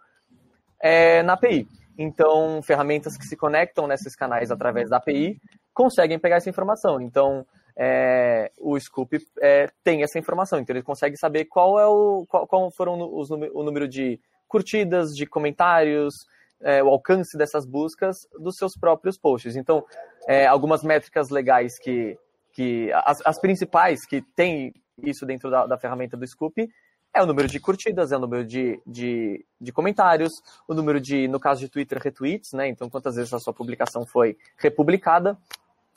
é, 0.81 1.23
na 1.23 1.35
API. 1.35 1.69
Então, 1.97 2.61
ferramentas 2.61 3.17
que 3.17 3.25
se 3.25 3.37
conectam 3.37 3.87
nesses 3.87 4.17
canais 4.17 4.51
através 4.51 4.91
da 4.91 4.97
API 4.97 5.41
conseguem 5.73 6.19
pegar 6.19 6.39
essa 6.39 6.51
informação. 6.51 7.01
Então, 7.01 7.47
é, 7.77 8.51
o 8.59 8.77
Scoop 8.81 9.17
é, 9.41 9.71
tem 9.85 10.03
essa 10.03 10.19
informação, 10.19 10.59
então 10.59 10.75
ele 10.75 10.83
consegue 10.83 11.17
saber 11.17 11.45
qual 11.45 11.79
é 11.79 11.87
o 11.87 12.27
qual, 12.29 12.49
qual 12.49 12.71
foram 12.73 12.99
os, 13.15 13.31
o 13.31 13.63
número 13.63 13.87
de 13.87 14.19
curtidas, 14.49 15.15
de 15.15 15.25
comentários, 15.25 16.27
é, 16.61 16.83
o 16.83 16.89
alcance 16.89 17.39
dessas 17.39 17.65
buscas 17.65 18.27
dos 18.41 18.57
seus 18.57 18.77
próprios 18.77 19.17
posts. 19.17 19.55
Então, 19.55 19.85
é, 20.27 20.49
algumas 20.49 20.83
métricas 20.83 21.31
legais 21.31 21.79
que 21.79 22.19
que 22.59 22.91
as, 22.93 23.25
as 23.25 23.41
principais 23.41 24.05
que 24.05 24.21
tem 24.35 24.75
isso 25.01 25.25
dentro 25.25 25.49
da, 25.49 25.65
da, 25.65 25.79
ferramenta 25.79 26.17
do 26.17 26.27
Scoop 26.27 26.69
é 27.15 27.23
o 27.23 27.27
número 27.27 27.47
de 27.47 27.61
curtidas, 27.61 28.11
é 28.11 28.17
o 28.17 28.21
número 28.21 28.45
de, 28.45 28.83
de, 28.85 29.47
de, 29.61 29.71
comentários, 29.71 30.33
o 30.67 30.75
número 30.75 31.01
de, 31.01 31.29
no 31.29 31.39
caso 31.39 31.61
de 31.61 31.69
Twitter, 31.69 32.03
retweets, 32.03 32.53
né? 32.53 32.67
Então, 32.67 32.91
quantas 32.91 33.15
vezes 33.15 33.33
a 33.33 33.39
sua 33.39 33.55
publicação 33.55 34.05
foi 34.05 34.37
republicada. 34.57 35.39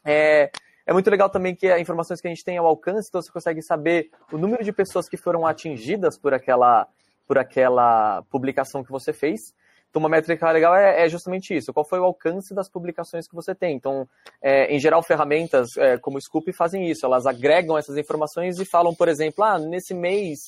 É, 0.05 0.51
é 0.85 0.93
muito 0.93 1.09
legal 1.09 1.31
também 1.31 1.55
que 1.55 1.67
as 1.67 1.81
informações 1.81 2.21
que 2.21 2.27
a 2.27 2.29
gente 2.29 2.43
tem 2.43 2.59
ao 2.59 2.67
alcance, 2.67 3.09
então 3.09 3.19
você 3.19 3.31
consegue 3.31 3.63
saber 3.63 4.11
o 4.31 4.37
número 4.37 4.63
de 4.63 4.71
pessoas 4.71 5.09
que 5.09 5.17
foram 5.17 5.47
atingidas 5.47 6.15
por 6.15 6.31
aquela, 6.31 6.87
por 7.27 7.39
aquela 7.39 8.21
publicação 8.29 8.83
que 8.83 8.91
você 8.91 9.11
fez. 9.11 9.51
Então, 9.91 9.99
uma 9.99 10.07
métrica 10.07 10.49
legal 10.51 10.73
é, 10.73 11.03
é, 11.03 11.09
justamente 11.09 11.53
isso. 11.53 11.73
Qual 11.73 11.85
foi 11.85 11.99
o 11.99 12.05
alcance 12.05 12.55
das 12.55 12.69
publicações 12.69 13.27
que 13.27 13.35
você 13.35 13.53
tem? 13.53 13.75
Então, 13.75 14.07
é, 14.41 14.73
em 14.73 14.79
geral, 14.79 15.03
ferramentas 15.03 15.67
é, 15.77 15.97
como 15.97 16.17
o 16.17 16.21
Scoop 16.21 16.51
fazem 16.53 16.89
isso. 16.89 17.05
Elas 17.05 17.25
agregam 17.25 17.77
essas 17.77 17.97
informações 17.97 18.57
e 18.57 18.65
falam, 18.65 18.95
por 18.95 19.09
exemplo, 19.09 19.43
ah, 19.43 19.59
nesse 19.59 19.93
mês 19.93 20.39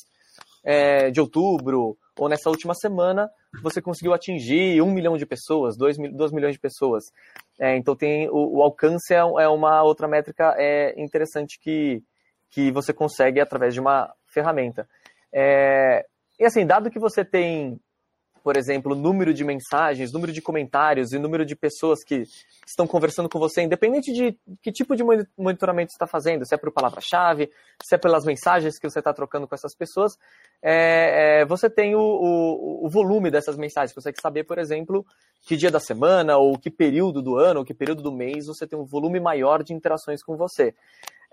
é, 0.64 1.12
de 1.12 1.20
outubro 1.20 1.98
ou 2.18 2.30
nessa 2.30 2.50
última 2.50 2.74
semana, 2.74 3.30
você 3.62 3.82
conseguiu 3.82 4.14
atingir 4.14 4.82
um 4.82 4.92
milhão 4.92 5.18
de 5.18 5.26
pessoas, 5.26 5.76
dois, 5.76 5.98
dois 6.14 6.32
milhões 6.32 6.54
de 6.54 6.60
pessoas. 6.60 7.04
É, 7.60 7.76
então, 7.76 7.98
tem 7.98 8.30
o, 8.30 8.60
o 8.60 8.62
alcance 8.62 9.14
é, 9.14 9.18
é, 9.18 9.48
uma 9.50 9.84
outra 9.84 10.08
métrica 10.08 10.56
é, 10.58 10.94
interessante 10.98 11.60
que, 11.60 12.02
que 12.50 12.72
você 12.72 12.94
consegue 12.94 13.42
através 13.42 13.74
de 13.74 13.82
uma 13.82 14.10
ferramenta. 14.26 14.88
e 15.34 16.46
assim, 16.46 16.66
dado 16.66 16.90
que 16.90 17.00
você 17.00 17.26
tem 17.26 17.78
por 18.44 18.58
exemplo, 18.58 18.94
número 18.94 19.34
de 19.34 19.44
mensagens, 19.44 20.12
número 20.12 20.34
de 20.34 20.42
comentários 20.42 21.14
e 21.14 21.18
número 21.18 21.46
de 21.46 21.56
pessoas 21.56 22.04
que 22.04 22.24
estão 22.68 22.86
conversando 22.86 23.30
com 23.30 23.40
você, 23.40 23.62
independente 23.62 24.12
de 24.12 24.38
que 24.62 24.70
tipo 24.70 24.98
de 24.98 25.04
monitoramento 25.38 25.92
você 25.92 25.96
está 25.96 26.06
fazendo, 26.06 26.46
se 26.46 26.54
é 26.54 26.58
por 26.58 26.70
palavra-chave, 26.70 27.50
se 27.82 27.96
é 27.96 27.98
pelas 27.98 28.26
mensagens 28.26 28.78
que 28.78 28.90
você 28.90 29.00
está 29.00 29.14
trocando 29.14 29.48
com 29.48 29.56
essas 29.56 29.74
pessoas, 29.74 30.18
é, 30.62 31.40
é, 31.42 31.46
você 31.46 31.70
tem 31.70 31.96
o, 31.96 32.02
o, 32.02 32.86
o, 32.86 32.90
volume 32.90 33.32
dessas 33.32 33.56
mensagens. 33.56 33.92
Você 33.92 33.96
consegue 33.96 34.22
saber, 34.22 34.44
por 34.44 34.58
exemplo, 34.58 35.06
que 35.48 35.56
dia 35.56 35.72
da 35.72 35.80
semana, 35.80 36.38
ou 36.38 36.58
que 36.58 36.70
período 36.70 37.22
do 37.22 37.38
ano, 37.38 37.62
ou 37.62 37.66
que 37.66 37.74
período 37.74 38.04
do 38.04 38.12
mês 38.12 38.48
você 38.48 38.68
tem 38.68 38.78
um 38.78 38.86
volume 38.86 39.22
maior 39.22 39.64
de 39.64 39.74
interações 39.74 40.22
com 40.22 40.36
você. 40.36 40.76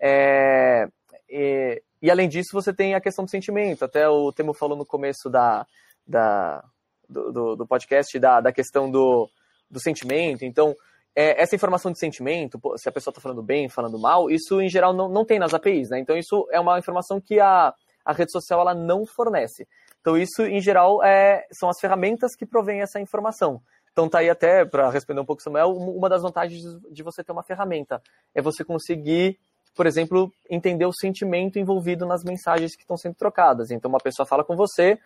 É, 0.00 0.88
e, 1.29 1.83
e 2.00 2.09
além 2.09 2.29
disso, 2.29 2.50
você 2.52 2.73
tem 2.73 2.95
a 2.95 3.00
questão 3.00 3.25
do 3.25 3.31
sentimento. 3.31 3.85
Até 3.85 4.09
o 4.09 4.33
Temo 4.33 4.55
falou 4.55 4.79
no 4.79 4.87
começo 4.87 5.29
da, 5.29 5.67
da, 6.07 6.64
do, 7.11 7.57
do, 7.57 7.67
podcast 7.67 8.19
da, 8.19 8.40
da 8.40 8.52
questão 8.52 8.90
do, 8.90 9.29
do 9.71 9.81
sentimento. 9.81 10.45
Então, 10.45 10.75
é, 11.14 11.43
essa 11.43 11.55
informação 11.55 11.90
de 11.90 11.99
sentimento, 11.99 12.61
se 12.76 12.88
a 12.88 12.93
pessoa 12.93 13.11
está 13.11 13.21
falando 13.21 13.43
bem, 13.43 13.69
falando 13.69 13.99
mal, 13.99 14.31
isso 14.31 14.61
em 14.61 14.69
geral 14.69 14.93
não, 14.93 15.09
não 15.09 15.25
tem 15.25 15.38
nas 15.38 15.52
APIs, 15.52 15.90
né? 15.90 15.99
Então, 15.99 16.17
isso 16.17 16.47
é 16.50 16.61
uma 16.61 16.79
informação 16.79 17.21
que 17.21 17.40
a, 17.40 17.75
a 18.05 18.12
rede 18.12 18.31
social 18.31 18.61
ela 18.61 18.75
não 18.75 19.05
fornece. 19.05 19.67
Então, 20.00 20.17
isso 20.17 20.43
em 20.43 20.61
geral 20.61 21.02
é, 21.05 21.47
são 21.52 21.69
as 21.69 21.79
ferramentas 21.81 22.35
que 22.35 22.47
provêm 22.47 22.81
essa 22.81 23.00
informação. 23.00 23.61
Então, 23.93 24.09
tá 24.09 24.21
aí 24.21 24.31
até, 24.31 24.64
para 24.64 24.88
responder 24.88 25.21
um 25.21 25.25
pouco, 25.25 25.43
Samuel, 25.43 25.73
uma 25.73 26.09
das 26.09 26.23
vantagens 26.23 26.62
de 26.90 27.02
você 27.02 27.25
ter 27.25 27.33
uma 27.33 27.43
ferramenta 27.43 28.00
é 28.35 28.40
você 28.40 28.64
conseguir, 28.64 29.38
por 29.75 29.87
exemplo, 29.87 30.33
entender 30.49 30.87
o 30.87 30.93
sentimento 30.93 31.59
envolvido 31.59 32.07
nas 32.07 32.23
mensagens 32.23 32.75
que 32.75 32.83
estão 32.83 32.97
sendo 32.97 33.17
trocadas. 33.17 33.71
Então, 33.71 33.88
uma 33.88 33.99
pessoa 33.99 34.25
fala 34.25 34.45
com 34.45 34.57
você, 34.57 34.99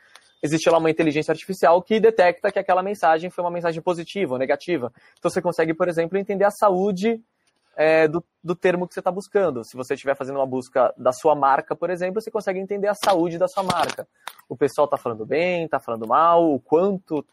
existe 0.44 0.68
lá 0.68 0.76
uma 0.76 0.90
inteligência 0.90 1.32
artificial 1.32 1.80
que 1.80 1.98
detecta 1.98 2.52
que 2.52 2.58
aquela 2.58 2.82
mensagem 2.82 3.30
foi 3.30 3.42
uma 3.42 3.50
mensagem 3.50 3.80
positiva 3.80 4.34
ou 4.34 4.38
negativa. 4.38 4.92
Então 5.18 5.30
você 5.30 5.40
consegue, 5.40 5.72
por 5.72 5.88
exemplo, 5.88 6.18
entender 6.18 6.44
a 6.44 6.50
saúde 6.50 7.18
é, 7.74 8.06
do, 8.06 8.22
do, 8.42 8.54
termo 8.54 8.86
que 8.86 8.92
você 8.92 9.00
está 9.00 9.10
buscando. 9.10 9.64
Se 9.64 9.74
você 9.74 9.94
estiver 9.94 10.14
fazendo 10.14 10.36
uma 10.36 10.46
busca 10.46 10.92
da 10.98 11.12
sua 11.12 11.34
marca, 11.34 11.74
por 11.74 11.88
exemplo, 11.88 12.20
você 12.20 12.30
consegue 12.30 12.60
entender 12.60 12.88
a 12.88 12.94
saúde 12.94 13.38
da 13.38 13.48
sua 13.48 13.62
marca. 13.62 14.06
O 14.46 14.54
pessoal 14.54 14.84
está 14.84 14.98
falando 14.98 15.24
bem, 15.24 15.64
está 15.64 15.80
falando 15.80 16.06
mal, 16.06 16.52
o 16.52 16.60
quanto 16.60 17.24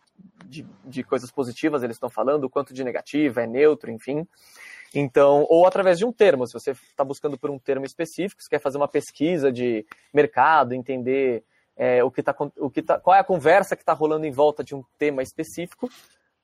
de, 0.46 0.66
de 0.86 1.04
coisas 1.04 1.30
positivas 1.30 1.84
eles 1.84 1.98
estão 1.98 2.10
falando, 2.10 2.46
o 2.46 2.50
quanto 2.50 2.74
de 2.74 2.82
negativa, 2.82 3.42
é 3.42 3.48
neutro, 3.48 3.92
enfim. 3.92 4.26
Então, 4.96 5.46
ou 5.50 5.68
através 5.68 5.98
de 5.98 6.06
um 6.06 6.14
termo, 6.14 6.48
se 6.48 6.54
você 6.54 6.72
está 6.72 7.04
buscando 7.04 7.38
por 7.38 7.50
um 7.50 7.60
termo 7.60 7.86
específico, 7.86 8.42
você 8.42 8.50
quer 8.50 8.62
fazer 8.62 8.78
uma 8.78 8.88
pesquisa 8.88 9.52
de 9.52 9.86
mercado, 10.14 10.74
entender 10.74 11.44
é, 11.82 12.04
o 12.04 12.12
que 12.12 12.22
tá, 12.22 12.36
o 12.58 12.70
que 12.70 12.84
tá, 12.84 13.00
qual 13.00 13.16
é 13.16 13.20
a 13.20 13.24
conversa 13.24 13.76
que 13.76 13.82
está 13.82 13.92
rolando 13.92 14.24
em 14.24 14.32
volta 14.32 14.64
de 14.64 14.76
um 14.76 14.84
tema 15.00 15.24
específico, 15.24 15.90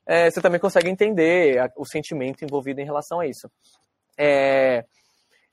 é, 0.04 0.32
você 0.32 0.42
também 0.42 0.60
consegue 0.60 0.90
entender 0.90 1.60
a, 1.60 1.70
o 1.78 1.86
sentimento 1.86 2.44
envolvido 2.44 2.82
em 2.82 2.86
relação 2.86 3.20
a 3.20 3.28
isso. 3.28 3.48
É, 4.18 4.84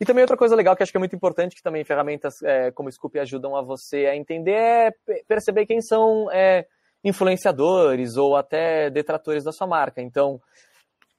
e 0.00 0.06
também 0.06 0.22
outra 0.22 0.38
coisa 0.38 0.56
legal 0.56 0.74
que 0.74 0.82
acho 0.82 0.90
que 0.90 0.96
é 0.96 0.98
muito 0.98 1.14
importante, 1.14 1.54
que 1.54 1.62
também 1.62 1.84
ferramentas 1.84 2.42
é, 2.42 2.70
como 2.70 2.90
Scoop 2.90 3.18
ajudam 3.18 3.54
a 3.54 3.60
você 3.60 4.06
a 4.06 4.16
entender, 4.16 4.52
é 4.52 4.90
perceber 5.28 5.66
quem 5.66 5.82
são 5.82 6.32
é, 6.32 6.66
influenciadores 7.04 8.16
ou 8.16 8.36
até 8.36 8.88
detratores 8.88 9.44
da 9.44 9.52
sua 9.52 9.66
marca. 9.66 10.00
Então, 10.00 10.40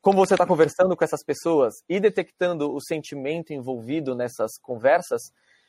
como 0.01 0.17
você 0.17 0.33
está 0.33 0.47
conversando 0.47 0.97
com 0.97 1.03
essas 1.03 1.23
pessoas 1.23 1.75
e 1.87 1.99
detectando 1.99 2.73
o 2.73 2.81
sentimento 2.81 3.53
envolvido 3.53 4.15
nessas 4.15 4.57
conversas, 4.59 5.21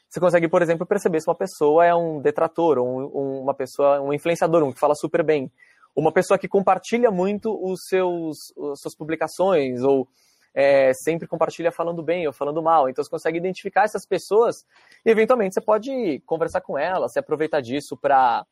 você 0.09 0.21
consegue, 0.21 0.49
por 0.49 0.63
exemplo, 0.63 0.87
perceber 0.87 1.21
se 1.21 1.29
uma 1.29 1.35
pessoa 1.35 1.85
é 1.85 1.95
um 1.95 2.21
detrator, 2.21 2.79
ou 2.79 2.87
um, 2.87 3.43
uma 3.43 3.55
pessoa, 3.55 4.01
um 4.01 4.13
influenciador, 4.13 4.63
um 4.63 4.73
que 4.73 4.79
fala 4.79 4.95
super 4.95 5.23
bem, 5.25 5.51
uma 5.95 6.13
pessoa 6.13 6.39
que 6.39 6.47
compartilha 6.47 7.11
muito 7.11 7.51
os 7.51 7.81
seus, 7.89 8.37
as 8.73 8.81
suas 8.81 8.95
publicações, 8.95 9.83
ou 9.83 10.07
é, 10.55 10.93
sempre 10.95 11.29
compartilha 11.29 11.71
falando 11.71 12.03
bem 12.03 12.27
ou 12.27 12.33
falando 12.33 12.63
mal. 12.63 12.89
Então 12.89 13.05
você 13.05 13.11
consegue 13.11 13.37
identificar 13.37 13.85
essas 13.85 14.07
pessoas 14.07 14.57
e 15.05 15.11
eventualmente 15.11 15.55
você 15.55 15.61
pode 15.61 16.21
conversar 16.25 16.63
com 16.63 16.79
elas, 16.79 17.13
se 17.13 17.19
aproveitar 17.19 17.61
disso 17.61 17.97
para, 17.97 18.45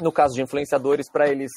no 0.00 0.10
caso 0.10 0.34
de 0.34 0.42
influenciadores, 0.42 1.10
para 1.10 1.28
eles 1.28 1.50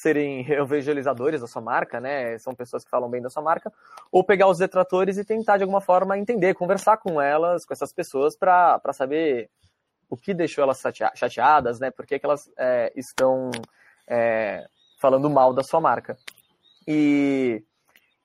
serem 0.00 0.46
evangelizadores 0.50 1.40
da 1.40 1.46
sua 1.46 1.62
marca, 1.62 2.00
né? 2.00 2.38
São 2.38 2.54
pessoas 2.54 2.84
que 2.84 2.90
falam 2.90 3.10
bem 3.10 3.22
da 3.22 3.30
sua 3.30 3.42
marca, 3.42 3.72
ou 4.10 4.24
pegar 4.24 4.48
os 4.48 4.58
detratores 4.58 5.18
e 5.18 5.24
tentar 5.24 5.56
de 5.56 5.62
alguma 5.62 5.80
forma 5.80 6.18
entender, 6.18 6.54
conversar 6.54 6.96
com 6.98 7.20
elas, 7.20 7.64
com 7.64 7.72
essas 7.72 7.92
pessoas, 7.92 8.36
para 8.36 8.80
saber 8.92 9.50
o 10.10 10.16
que 10.16 10.32
deixou 10.32 10.62
elas 10.62 10.82
chateadas, 11.14 11.78
né? 11.80 11.90
Por 11.90 12.06
que, 12.06 12.18
que 12.18 12.26
elas 12.26 12.50
é, 12.56 12.92
estão 12.96 13.50
é, 14.06 14.66
falando 14.98 15.28
mal 15.28 15.52
da 15.52 15.62
sua 15.62 15.80
marca. 15.80 16.16
E 16.86 17.62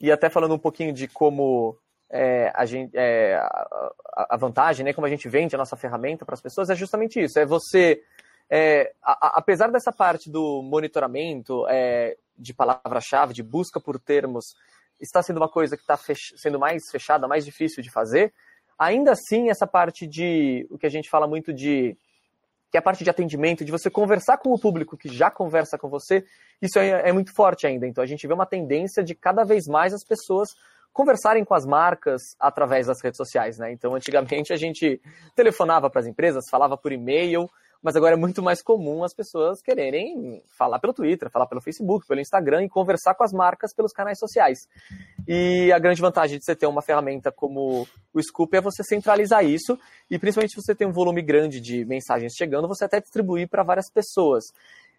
e 0.03 0.11
até 0.11 0.29
falando 0.29 0.53
um 0.53 0.59
pouquinho 0.59 0.91
de 0.91 1.07
como 1.07 1.77
é, 2.09 2.51
a, 2.53 2.65
gente, 2.65 2.91
é, 2.93 3.35
a, 3.35 4.27
a, 4.31 4.35
vantagem, 4.35 4.83
né, 4.83 4.91
como 4.91 5.07
a 5.07 5.09
gente 5.09 5.29
vende 5.29 5.55
a 5.55 5.57
nossa 5.57 5.77
ferramenta 5.77 6.25
para 6.25 6.33
as 6.33 6.41
pessoas, 6.41 6.69
é 6.69 6.75
justamente 6.75 7.23
isso. 7.23 7.39
É 7.39 7.45
você, 7.45 8.03
é, 8.49 8.93
a, 9.01 9.39
apesar 9.39 9.71
dessa 9.71 9.91
parte 9.91 10.29
do 10.29 10.61
monitoramento 10.61 11.65
é, 11.69 12.15
de 12.37 12.53
palavra-chave, 12.53 13.33
de 13.33 13.43
busca 13.43 13.79
por 13.79 13.99
termos, 13.99 14.45
está 14.99 15.21
sendo 15.21 15.37
uma 15.37 15.49
coisa 15.49 15.75
que 15.75 15.83
está 15.83 15.97
sendo 16.37 16.59
mais 16.59 16.83
fechada, 16.91 17.27
mais 17.27 17.45
difícil 17.45 17.83
de 17.83 17.91
fazer, 17.91 18.33
ainda 18.77 19.11
assim 19.11 19.49
essa 19.49 19.67
parte 19.67 20.07
de, 20.07 20.67
o 20.69 20.77
que 20.77 20.85
a 20.85 20.89
gente 20.89 21.09
fala 21.09 21.27
muito 21.27 21.53
de 21.53 21.97
que 22.71 22.77
é 22.77 22.79
a 22.79 22.81
parte 22.81 23.03
de 23.03 23.09
atendimento, 23.09 23.63
de 23.63 23.71
você 23.71 23.87
conversar 23.87 24.39
com 24.39 24.51
o 24.51 24.59
público 24.59 24.97
que 24.97 25.07
já 25.07 25.29
conversa 25.29 25.77
com 25.77 25.89
você, 25.89 26.25
isso 26.59 26.79
é, 26.79 27.07
é 27.07 27.11
muito 27.13 27.31
forte 27.35 27.67
ainda. 27.67 27.85
Então 27.85 28.03
a 28.03 28.07
gente 28.07 28.25
vê 28.25 28.33
uma 28.33 28.47
tendência 28.47 29.03
de 29.03 29.13
cada 29.13 29.43
vez 29.43 29.67
mais 29.67 29.93
as 29.93 30.03
pessoas 30.03 30.49
conversarem 30.93 31.43
com 31.43 31.55
as 31.55 31.65
marcas 31.65 32.21
através 32.39 32.87
das 32.87 33.01
redes 33.01 33.17
sociais, 33.17 33.57
né? 33.57 33.71
Então, 33.71 33.95
antigamente 33.95 34.53
a 34.53 34.55
gente 34.55 35.01
telefonava 35.35 35.89
para 35.89 36.01
as 36.01 36.07
empresas, 36.07 36.45
falava 36.49 36.77
por 36.77 36.91
e-mail, 36.91 37.49
mas 37.83 37.97
agora 37.97 38.13
é 38.13 38.17
muito 38.17 38.41
mais 38.41 38.61
comum 38.61 39.03
as 39.03 39.13
pessoas 39.13 39.61
quererem 39.61 40.41
falar 40.57 40.79
pelo 40.79 40.93
Twitter, 40.93 41.29
falar 41.29 41.45
pelo 41.47 41.59
Facebook, 41.59 42.07
pelo 42.07 42.21
Instagram 42.21 42.63
e 42.63 42.69
conversar 42.69 43.13
com 43.13 43.25
as 43.25 43.33
marcas 43.33 43.73
pelos 43.75 43.91
canais 43.91 44.17
sociais. 44.17 44.69
E 45.27 45.69
a 45.73 45.77
grande 45.77 46.01
vantagem 46.01 46.39
de 46.39 46.45
você 46.45 46.55
ter 46.55 46.65
uma 46.65 46.81
ferramenta 46.81 47.29
como 47.29 47.85
o 48.13 48.23
Scoop 48.23 48.55
é 48.55 48.61
você 48.61 48.83
centralizar 48.83 49.43
isso 49.43 49.77
e 50.09 50.17
principalmente 50.17 50.51
se 50.51 50.61
você 50.61 50.73
tem 50.73 50.87
um 50.87 50.93
volume 50.93 51.21
grande 51.21 51.59
de 51.59 51.83
mensagens 51.83 52.33
chegando, 52.33 52.69
você 52.69 52.85
até 52.85 53.01
distribuir 53.01 53.49
para 53.49 53.63
várias 53.63 53.91
pessoas. 53.91 54.45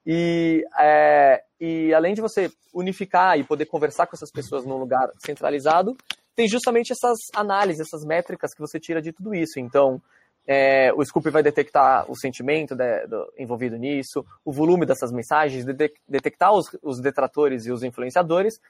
E, 0.06 0.62
é, 0.78 1.42
e 1.58 1.94
além 1.94 2.12
de 2.12 2.20
você 2.20 2.50
unificar 2.74 3.38
e 3.38 3.44
poder 3.44 3.64
conversar 3.64 4.06
com 4.06 4.14
essas 4.14 4.30
pessoas 4.30 4.66
num 4.66 4.76
lugar 4.76 5.08
centralizado, 5.24 5.96
tem 6.36 6.46
justamente 6.46 6.92
essas 6.92 7.16
análises, 7.34 7.86
essas 7.86 8.04
métricas 8.04 8.52
que 8.52 8.60
você 8.60 8.78
tira 8.78 9.00
de 9.00 9.12
tudo 9.12 9.34
isso. 9.34 9.58
Então, 9.58 10.02
é, 10.46 10.92
o 10.92 11.04
Scoop 11.04 11.28
vai 11.30 11.42
detectar 11.42 12.10
o 12.10 12.16
sentimento 12.16 12.74
de, 12.74 13.06
do, 13.06 13.32
envolvido 13.38 13.76
nisso, 13.76 14.24
o 14.44 14.52
volume 14.52 14.84
dessas 14.84 15.10
mensagens, 15.10 15.64
de, 15.64 15.72
detectar 16.06 16.52
os, 16.52 16.66
os, 16.82 17.00
detratores 17.00 17.66
e 17.66 17.72
os 17.72 17.82
influenciadores, 17.82 18.60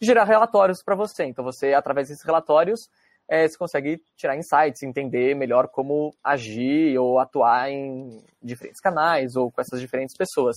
gerar 0.00 0.24
relatórios 0.24 0.82
para 0.82 0.94
você. 0.94 1.24
Então, 1.24 1.44
você, 1.44 1.74
através 1.74 2.08
desses 2.08 2.24
relatórios, 2.24 2.88
é, 3.28 3.46
você 3.48 3.58
consegue 3.58 4.00
tirar 4.16 4.36
insights, 4.36 4.82
entender 4.82 5.34
melhor 5.34 5.68
como 5.68 6.14
agir 6.22 6.96
ou 6.98 7.18
atuar 7.18 7.70
em 7.70 8.22
diferentes 8.40 8.80
canais 8.80 9.34
ou 9.34 9.50
com 9.50 9.60
essas 9.60 9.80
diferentes 9.80 10.16
pessoas. 10.16 10.56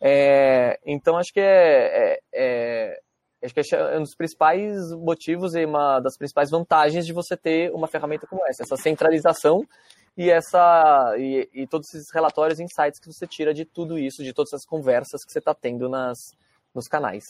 É, 0.00 0.78
então, 0.86 1.16
acho 1.16 1.32
que 1.32 1.40
é, 1.40 2.14
é, 2.14 2.20
é 2.32 3.00
acho 3.46 3.54
que 3.54 3.74
é 3.74 3.98
um 3.98 4.02
dos 4.02 4.14
principais 4.14 4.76
motivos 4.92 5.54
e 5.54 5.64
uma 5.64 6.00
das 6.00 6.16
principais 6.16 6.50
vantagens 6.50 7.06
de 7.06 7.12
você 7.12 7.36
ter 7.36 7.70
uma 7.72 7.86
ferramenta 7.86 8.26
como 8.26 8.46
essa, 8.46 8.62
essa 8.62 8.76
centralização 8.76 9.62
e 10.16 10.30
essa 10.30 11.14
e, 11.18 11.48
e 11.54 11.66
todos 11.66 11.92
esses 11.94 12.06
relatórios 12.12 12.58
e 12.58 12.64
insights 12.64 13.00
que 13.00 13.12
você 13.12 13.26
tira 13.26 13.54
de 13.54 13.64
tudo 13.64 13.98
isso, 13.98 14.22
de 14.22 14.32
todas 14.32 14.52
essas 14.52 14.66
conversas 14.66 15.24
que 15.24 15.32
você 15.32 15.38
está 15.38 15.54
tendo 15.54 15.88
nas, 15.88 16.18
nos 16.74 16.88
canais. 16.88 17.24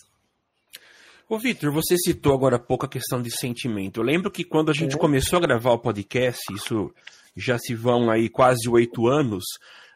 Ô, 1.29 1.39
Vitor, 1.39 1.73
você 1.73 1.97
citou 1.99 2.33
agora 2.33 2.55
há 2.55 2.61
pouco 2.61 2.87
a 2.87 2.89
questão 2.89 3.21
de 3.21 3.37
sentimento. 3.37 3.99
Eu 4.01 4.05
lembro 4.05 4.31
que 4.31 4.45
quando 4.45 4.71
a 4.71 4.75
gente 4.75 4.95
uhum. 4.95 5.01
começou 5.01 5.39
a 5.39 5.43
gravar 5.43 5.73
o 5.73 5.79
podcast, 5.79 6.41
isso 6.55 6.95
já 7.37 7.59
se 7.59 7.75
vão 7.75 8.09
aí 8.11 8.29
quase 8.29 8.69
oito 8.69 9.09
anos, 9.09 9.45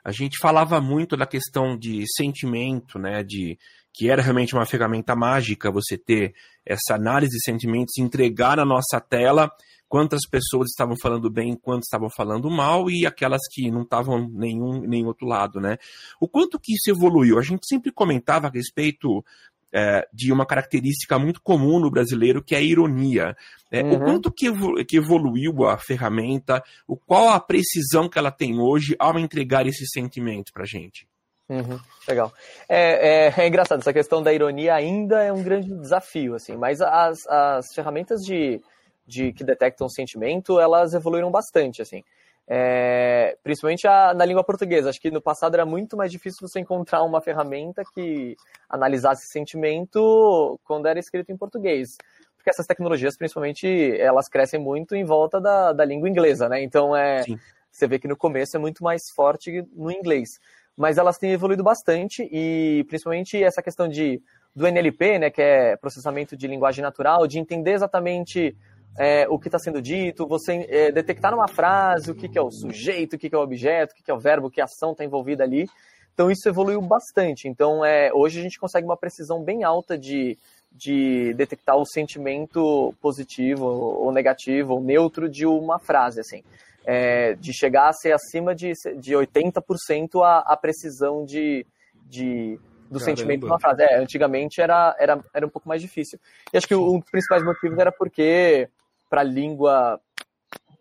a 0.04 0.10
gente 0.10 0.38
falava 0.38 0.80
muito 0.80 1.16
da 1.16 1.26
questão 1.26 1.78
de 1.78 2.04
sentimento, 2.16 2.98
né? 2.98 3.22
De 3.22 3.56
que 3.92 4.10
era 4.10 4.22
realmente 4.22 4.54
uma 4.54 4.66
ferramenta 4.66 5.14
mágica 5.16 5.70
você 5.70 5.98
ter 5.98 6.34
essa 6.64 6.94
análise 6.94 7.36
de 7.36 7.44
sentimentos, 7.44 7.98
entregar 7.98 8.56
na 8.56 8.64
nossa 8.64 9.00
tela 9.00 9.50
quantas 9.88 10.20
pessoas 10.30 10.68
estavam 10.70 10.94
falando 11.02 11.28
bem, 11.28 11.56
quantas 11.60 11.86
estavam 11.86 12.08
falando 12.08 12.48
mal 12.48 12.88
e 12.88 13.04
aquelas 13.04 13.40
que 13.50 13.70
não 13.70 13.82
estavam 13.82 14.28
nenhum 14.30 14.82
nem 14.82 15.04
outro 15.04 15.26
lado, 15.26 15.60
né? 15.60 15.78
O 16.20 16.28
quanto 16.28 16.60
que 16.60 16.74
isso 16.74 16.90
evoluiu? 16.90 17.38
A 17.38 17.42
gente 17.42 17.66
sempre 17.66 17.90
comentava 17.90 18.46
a 18.46 18.50
respeito 18.50 19.24
é, 19.72 20.06
de 20.12 20.32
uma 20.32 20.46
característica 20.46 21.18
muito 21.18 21.40
comum 21.42 21.80
no 21.80 21.90
brasileiro, 21.90 22.42
que 22.42 22.54
é 22.54 22.58
a 22.58 22.62
ironia. 22.62 23.36
É, 23.70 23.82
uhum. 23.82 23.94
O 23.94 23.98
quanto 23.98 24.32
que, 24.32 24.46
que 24.84 24.96
evoluiu 24.96 25.64
a 25.66 25.76
ferramenta, 25.76 26.62
o 26.86 26.96
qual 26.96 27.30
a 27.30 27.40
precisão 27.40 28.08
que 28.08 28.18
ela 28.18 28.30
tem 28.30 28.60
hoje 28.60 28.94
ao 28.96 29.18
entregar 29.18 29.66
esse 29.66 29.86
sentimento 29.86 30.52
para 30.52 30.64
gente? 30.64 31.09
Uhum, 31.50 31.80
legal. 32.06 32.32
É, 32.68 33.26
é, 33.26 33.34
é, 33.36 33.48
engraçado, 33.48 33.80
essa 33.80 33.92
questão 33.92 34.22
da 34.22 34.32
ironia 34.32 34.72
ainda 34.72 35.20
é 35.20 35.32
um 35.32 35.42
grande 35.42 35.74
desafio, 35.74 36.36
assim, 36.36 36.56
mas 36.56 36.80
as, 36.80 37.26
as 37.26 37.74
ferramentas 37.74 38.24
de, 38.24 38.60
de 39.04 39.32
que 39.32 39.42
detectam 39.42 39.88
sentimento, 39.88 40.60
elas 40.60 40.94
evoluíram 40.94 41.28
bastante, 41.28 41.82
assim. 41.82 42.04
É, 42.46 43.36
principalmente 43.42 43.88
a, 43.88 44.14
na 44.14 44.24
língua 44.24 44.44
portuguesa. 44.44 44.90
Acho 44.90 45.00
que 45.00 45.10
no 45.10 45.20
passado 45.20 45.54
era 45.54 45.66
muito 45.66 45.96
mais 45.96 46.12
difícil 46.12 46.46
você 46.46 46.60
encontrar 46.60 47.02
uma 47.02 47.20
ferramenta 47.20 47.82
que 47.94 48.36
analisasse 48.68 49.26
sentimento 49.26 50.58
quando 50.64 50.86
era 50.86 51.00
escrito 51.00 51.32
em 51.32 51.36
português. 51.36 51.96
Porque 52.36 52.50
essas 52.50 52.66
tecnologias, 52.66 53.16
principalmente, 53.16 53.66
elas 53.98 54.28
crescem 54.28 54.60
muito 54.60 54.94
em 54.94 55.04
volta 55.04 55.40
da, 55.40 55.72
da 55.72 55.84
língua 55.84 56.08
inglesa, 56.08 56.48
né? 56.48 56.62
Então, 56.62 56.96
é, 56.96 57.24
você 57.70 57.88
vê 57.88 57.98
que 57.98 58.08
no 58.08 58.16
começo 58.16 58.56
é 58.56 58.60
muito 58.60 58.84
mais 58.84 59.10
forte 59.10 59.64
no 59.72 59.90
inglês 59.90 60.38
mas 60.80 60.96
elas 60.96 61.18
têm 61.18 61.32
evoluído 61.32 61.62
bastante 61.62 62.26
e 62.32 62.86
principalmente 62.88 63.36
essa 63.42 63.60
questão 63.60 63.86
de 63.86 64.18
do 64.56 64.66
NLP, 64.66 65.18
né, 65.18 65.30
que 65.30 65.42
é 65.42 65.76
processamento 65.76 66.34
de 66.34 66.48
linguagem 66.48 66.82
natural, 66.82 67.26
de 67.26 67.38
entender 67.38 67.72
exatamente 67.72 68.56
é, 68.98 69.28
o 69.28 69.38
que 69.38 69.48
está 69.48 69.58
sendo 69.58 69.82
dito, 69.82 70.26
você 70.26 70.66
é, 70.70 70.90
detectar 70.90 71.32
numa 71.32 71.46
frase 71.46 72.10
o 72.10 72.14
que, 72.14 72.30
que 72.30 72.38
é 72.38 72.40
o 72.40 72.50
sujeito, 72.50 73.12
o 73.14 73.18
que, 73.18 73.28
que 73.28 73.34
é 73.34 73.38
o 73.38 73.42
objeto, 73.42 73.92
o 73.92 73.94
que, 73.94 74.02
que 74.02 74.10
é 74.10 74.14
o 74.14 74.18
verbo, 74.18 74.50
que 74.50 74.58
ação 74.58 74.92
está 74.92 75.04
envolvida 75.04 75.44
ali. 75.44 75.68
Então 76.14 76.30
isso 76.30 76.48
evoluiu 76.48 76.80
bastante. 76.80 77.46
Então 77.46 77.84
é, 77.84 78.10
hoje 78.14 78.40
a 78.40 78.42
gente 78.42 78.58
consegue 78.58 78.86
uma 78.86 78.96
precisão 78.96 79.44
bem 79.44 79.62
alta 79.62 79.98
de, 79.98 80.38
de 80.72 81.34
detectar 81.34 81.76
o 81.76 81.84
sentimento 81.84 82.94
positivo 83.02 83.66
ou 83.66 84.10
negativo 84.10 84.72
ou 84.72 84.80
neutro 84.80 85.28
de 85.28 85.44
uma 85.44 85.78
frase, 85.78 86.20
assim 86.20 86.42
é, 86.84 87.34
de 87.34 87.52
chegar 87.52 87.88
a 87.88 87.92
ser 87.92 88.12
acima 88.12 88.54
de, 88.54 88.72
de 88.98 89.12
80% 89.14 90.22
a, 90.22 90.38
a 90.38 90.56
precisão 90.56 91.24
de, 91.24 91.66
de, 92.06 92.58
do 92.90 92.98
Caramba. 92.98 93.04
sentimento 93.04 93.40
de 93.40 93.46
uma 93.46 93.60
frase. 93.60 93.82
É, 93.82 93.98
antigamente 93.98 94.60
era, 94.60 94.96
era, 94.98 95.24
era 95.32 95.46
um 95.46 95.50
pouco 95.50 95.68
mais 95.68 95.80
difícil. 95.80 96.18
E 96.52 96.56
acho 96.56 96.66
que 96.66 96.74
um 96.74 96.98
dos 96.98 97.10
principais 97.10 97.42
motivos 97.42 97.78
era 97.78 97.92
porque 97.92 98.68
para 99.08 99.20
a 99.20 99.24
língua 99.24 100.00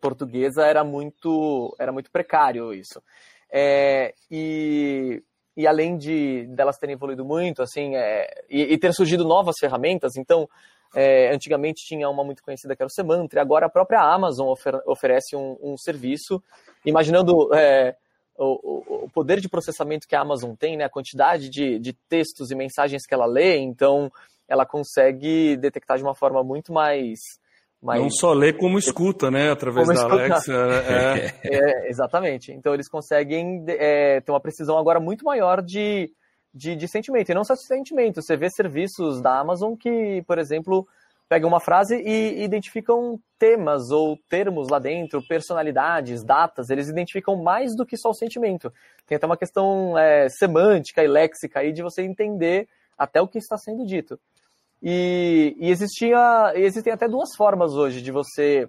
portuguesa 0.02 0.66
era 0.66 0.84
muito, 0.84 1.76
era 1.80 1.92
muito 1.92 2.10
precário 2.12 2.74
isso. 2.74 3.02
É, 3.52 4.14
e, 4.30 5.24
e 5.58 5.68
além 5.68 5.98
de 5.98 6.46
delas 6.48 6.78
terem 6.78 6.94
evoluído 6.94 7.26
muito, 7.26 7.62
assim, 7.62 7.96
é, 7.96 8.44
e, 8.50 8.74
e 8.74 8.78
ter 8.78 8.94
surgido 8.94 9.26
novas 9.26 9.56
ferramentas, 9.60 10.16
então 10.16 10.48
é, 10.96 11.34
antigamente 11.34 11.86
tinha 11.86 12.10
uma 12.10 12.24
muito 12.24 12.44
conhecida 12.44 12.76
que 12.76 12.82
era 12.82 12.88
o 12.88 12.92
Semantri, 12.92 13.40
agora 13.40 13.68
a 13.68 13.70
própria 13.70 14.02
Amazon 14.02 14.48
ofer 14.48 14.82
oferece 14.86 15.36
um, 15.36 15.58
um, 15.62 15.78
serviço, 15.78 16.42
imaginando 16.86 17.54
é, 17.54 17.96
o, 18.38 19.04
o, 19.06 19.10
poder 19.10 19.40
de 19.40 19.50
processamento 19.50 20.08
que 20.08 20.16
a 20.16 20.22
Amazon 20.22 20.56
tem, 20.56 20.78
né, 20.78 20.86
a 20.86 20.90
quantidade 20.90 21.50
de, 21.50 21.80
de 21.80 21.94
textos 22.08 22.52
e 22.52 22.56
mensagens 22.56 23.06
que 23.06 23.14
ela 23.14 23.26
lê, 23.26 23.58
então 23.58 24.12
ela 24.48 24.66
consegue 24.66 25.56
detectar 25.58 25.98
de 25.98 26.04
uma 26.04 26.16
forma 26.16 26.44
muito 26.44 26.74
mais 26.74 27.20
mas... 27.82 28.02
Não 28.02 28.10
só 28.10 28.34
lê 28.34 28.52
como 28.52 28.78
escuta, 28.78 29.32
né? 29.32 29.52
Através 29.52 29.88
como 29.88 29.98
da 29.98 30.06
Alexa. 30.06 30.54
É. 30.90 31.32
é. 31.44 31.90
exatamente. 31.90 32.52
Então 32.52 32.74
eles 32.74 32.90
conseguem 32.90 33.64
é, 33.68 34.20
ter 34.20 34.32
uma 34.32 34.40
precisão 34.42 34.78
agora 34.78 35.00
muito 35.00 35.24
maior 35.24 35.62
de, 35.62 36.12
de, 36.54 36.76
de, 36.76 36.88
sentimento. 36.88 37.30
E 37.30 37.36
não 37.36 37.44
só 37.44 37.56
sentimento. 37.56 38.22
Você 38.22 38.36
vê 38.36 38.50
serviços 38.50 39.22
da 39.22 39.40
Amazon 39.40 39.76
que, 39.76 40.24
por 40.28 40.38
exemplo, 40.38 40.88
pegam 41.28 41.48
uma 41.48 41.60
frase 41.60 41.96
e 41.96 42.44
identificam 42.44 43.20
temas 43.38 43.92
ou 43.92 44.18
termos 44.28 44.68
lá 44.70 44.80
dentro, 44.80 45.26
personalidades, 45.28 46.24
datas. 46.24 46.70
Eles 46.70 46.90
identificam 46.90 47.36
mais 47.36 47.76
do 47.76 47.86
que 47.86 47.96
só 47.96 48.10
o 48.10 48.16
sentimento. 48.16 48.74
Tem 49.06 49.16
até 49.16 49.26
uma 49.26 49.38
questão 49.38 49.98
é, 49.98 50.28
semântica 50.30 51.04
e 51.04 51.08
léxica 51.08 51.60
aí 51.60 51.72
de 51.72 51.84
você 51.84 52.02
entender 52.02 52.68
até 52.98 53.22
o 53.22 53.28
que 53.28 53.38
está 53.38 53.58
sendo 53.58 53.86
dito. 53.86 54.20
E, 54.82 55.56
e 55.60 55.70
existia, 55.70 56.54
existem 56.56 56.92
até 56.92 57.08
duas 57.08 57.36
formas 57.36 57.74
hoje 57.74 58.02
de 58.02 58.12
você 58.12 58.68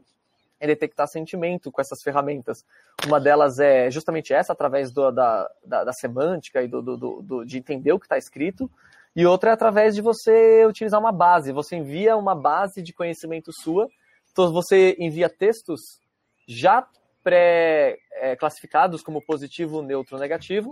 detectar 0.66 1.08
sentimento 1.08 1.70
com 1.70 1.80
essas 1.80 2.02
ferramentas. 2.02 2.64
Uma 3.06 3.20
delas 3.20 3.58
é 3.58 3.90
justamente 3.90 4.32
essa, 4.32 4.52
através 4.52 4.92
do, 4.92 5.10
da, 5.10 5.50
da, 5.64 5.84
da, 5.84 5.92
semântica 5.92 6.62
e 6.62 6.68
do, 6.68 6.82
do, 6.82 7.22
do, 7.22 7.44
de 7.44 7.58
entender 7.58 7.92
o 7.92 7.98
que 7.98 8.06
está 8.06 8.18
escrito, 8.18 8.70
e 9.14 9.26
outra 9.26 9.50
é 9.50 9.52
através 9.52 9.94
de 9.94 10.00
você 10.00 10.64
utilizar 10.66 11.00
uma 11.00 11.12
base. 11.12 11.52
Você 11.52 11.76
envia 11.76 12.16
uma 12.16 12.34
base 12.34 12.82
de 12.82 12.92
conhecimento 12.92 13.50
sua, 13.52 13.88
então 14.30 14.52
você 14.52 14.96
envia 14.98 15.28
textos 15.28 15.80
já 16.46 16.86
pré-classificados 17.22 19.02
como 19.02 19.24
positivo, 19.24 19.82
neutro, 19.82 20.18
negativo, 20.18 20.70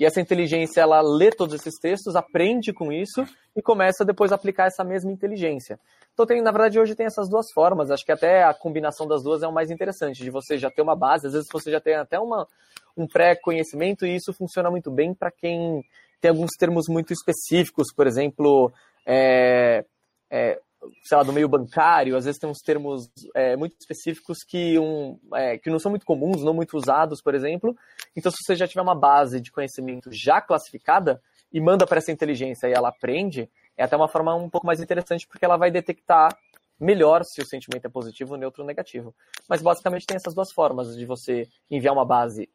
e 0.00 0.06
essa 0.06 0.18
inteligência, 0.18 0.80
ela 0.80 1.02
lê 1.02 1.30
todos 1.30 1.54
esses 1.54 1.78
textos, 1.78 2.16
aprende 2.16 2.72
com 2.72 2.90
isso 2.90 3.22
e 3.54 3.60
começa 3.60 4.02
depois 4.02 4.32
a 4.32 4.34
aplicar 4.34 4.66
essa 4.66 4.82
mesma 4.82 5.12
inteligência. 5.12 5.78
Então, 6.14 6.24
tem, 6.24 6.40
na 6.40 6.50
verdade, 6.50 6.80
hoje 6.80 6.94
tem 6.94 7.04
essas 7.04 7.28
duas 7.28 7.52
formas. 7.52 7.90
Acho 7.90 8.06
que 8.06 8.10
até 8.10 8.42
a 8.42 8.54
combinação 8.54 9.06
das 9.06 9.22
duas 9.22 9.42
é 9.42 9.46
o 9.46 9.52
mais 9.52 9.70
interessante, 9.70 10.24
de 10.24 10.30
você 10.30 10.56
já 10.56 10.70
ter 10.70 10.80
uma 10.80 10.96
base, 10.96 11.26
às 11.26 11.34
vezes 11.34 11.48
você 11.52 11.70
já 11.70 11.82
tem 11.82 11.96
até 11.96 12.18
uma, 12.18 12.48
um 12.96 13.06
pré-conhecimento 13.06 14.06
e 14.06 14.16
isso 14.16 14.32
funciona 14.32 14.70
muito 14.70 14.90
bem 14.90 15.12
para 15.12 15.30
quem 15.30 15.84
tem 16.18 16.30
alguns 16.30 16.52
termos 16.58 16.86
muito 16.88 17.12
específicos, 17.12 17.92
por 17.94 18.06
exemplo, 18.06 18.72
é, 19.06 19.84
é, 20.30 20.58
sei 21.02 21.16
lá, 21.16 21.22
do 21.22 21.32
meio 21.32 21.48
bancário, 21.48 22.16
às 22.16 22.24
vezes 22.24 22.38
tem 22.38 22.48
uns 22.48 22.60
termos 22.60 23.10
é, 23.34 23.56
muito 23.56 23.76
específicos 23.78 24.38
que, 24.46 24.78
um, 24.78 25.18
é, 25.34 25.58
que 25.58 25.70
não 25.70 25.78
são 25.78 25.90
muito 25.90 26.06
comuns, 26.06 26.42
não 26.42 26.54
muito 26.54 26.76
usados, 26.76 27.22
por 27.22 27.34
exemplo. 27.34 27.76
Então, 28.16 28.30
se 28.30 28.38
você 28.44 28.54
já 28.54 28.66
tiver 28.66 28.82
uma 28.82 28.94
base 28.94 29.40
de 29.40 29.50
conhecimento 29.50 30.10
já 30.12 30.40
classificada 30.40 31.20
e 31.52 31.60
manda 31.60 31.86
para 31.86 31.98
essa 31.98 32.12
inteligência 32.12 32.68
e 32.68 32.72
ela 32.72 32.88
aprende, 32.88 33.50
é 33.76 33.84
até 33.84 33.96
uma 33.96 34.08
forma 34.08 34.34
um 34.34 34.48
pouco 34.48 34.66
mais 34.66 34.80
interessante 34.80 35.26
porque 35.26 35.44
ela 35.44 35.56
vai 35.56 35.70
detectar 35.70 36.36
melhor 36.78 37.22
se 37.24 37.42
o 37.42 37.46
sentimento 37.46 37.84
é 37.84 37.90
positivo, 37.90 38.36
neutro 38.36 38.62
ou 38.62 38.66
negativo. 38.66 39.14
Mas 39.48 39.60
basicamente 39.60 40.06
tem 40.06 40.16
essas 40.16 40.34
duas 40.34 40.50
formas 40.52 40.96
de 40.96 41.04
você 41.04 41.46
enviar 41.70 41.92
uma 41.92 42.06
base, 42.06 42.48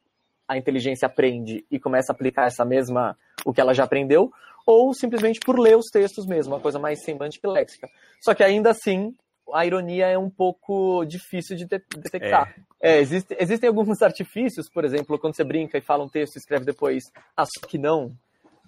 a 0.48 0.58
inteligência 0.58 1.06
aprende 1.06 1.66
e 1.70 1.80
começa 1.80 2.12
a 2.12 2.16
aplicar 2.16 2.48
essa 2.48 2.66
mesma 2.66 3.18
o 3.46 3.54
que 3.54 3.62
ela 3.62 3.74
já 3.74 3.84
aprendeu, 3.84 4.32
ou 4.66 4.94
simplesmente 4.94 5.40
por 5.40 5.60
ler 5.60 5.78
os 5.78 5.86
textos 5.92 6.26
mesmo, 6.26 6.54
uma 6.54 6.60
coisa 6.60 6.80
mais 6.80 7.04
semântica 7.04 7.48
e 7.48 7.52
léxica. 7.52 7.88
Só 8.22 8.34
que 8.34 8.44
ainda 8.44 8.72
assim, 8.72 9.14
a 9.54 9.66
ironia 9.66 10.08
é 10.08 10.18
um 10.18 10.30
pouco 10.30 11.06
difícil 11.06 11.56
de 11.56 11.66
detectar. 11.66 12.56
É. 12.82 12.96
É, 12.98 13.00
existe, 13.00 13.36
existem 13.40 13.68
alguns 13.68 14.02
artifícios, 14.04 14.70
por 14.70 14.84
exemplo, 14.84 15.20
quando 15.20 15.36
você 15.36 15.44
brinca 15.44 15.78
e 15.78 15.82
fala 15.82 16.04
um 16.04 16.10
texto 16.10 16.36
e 16.36 16.40
escreve 16.40 16.66
depois, 16.66 17.04
ah, 17.36 17.46
só 17.46 17.66
que 17.68 17.78
não. 17.78 18.12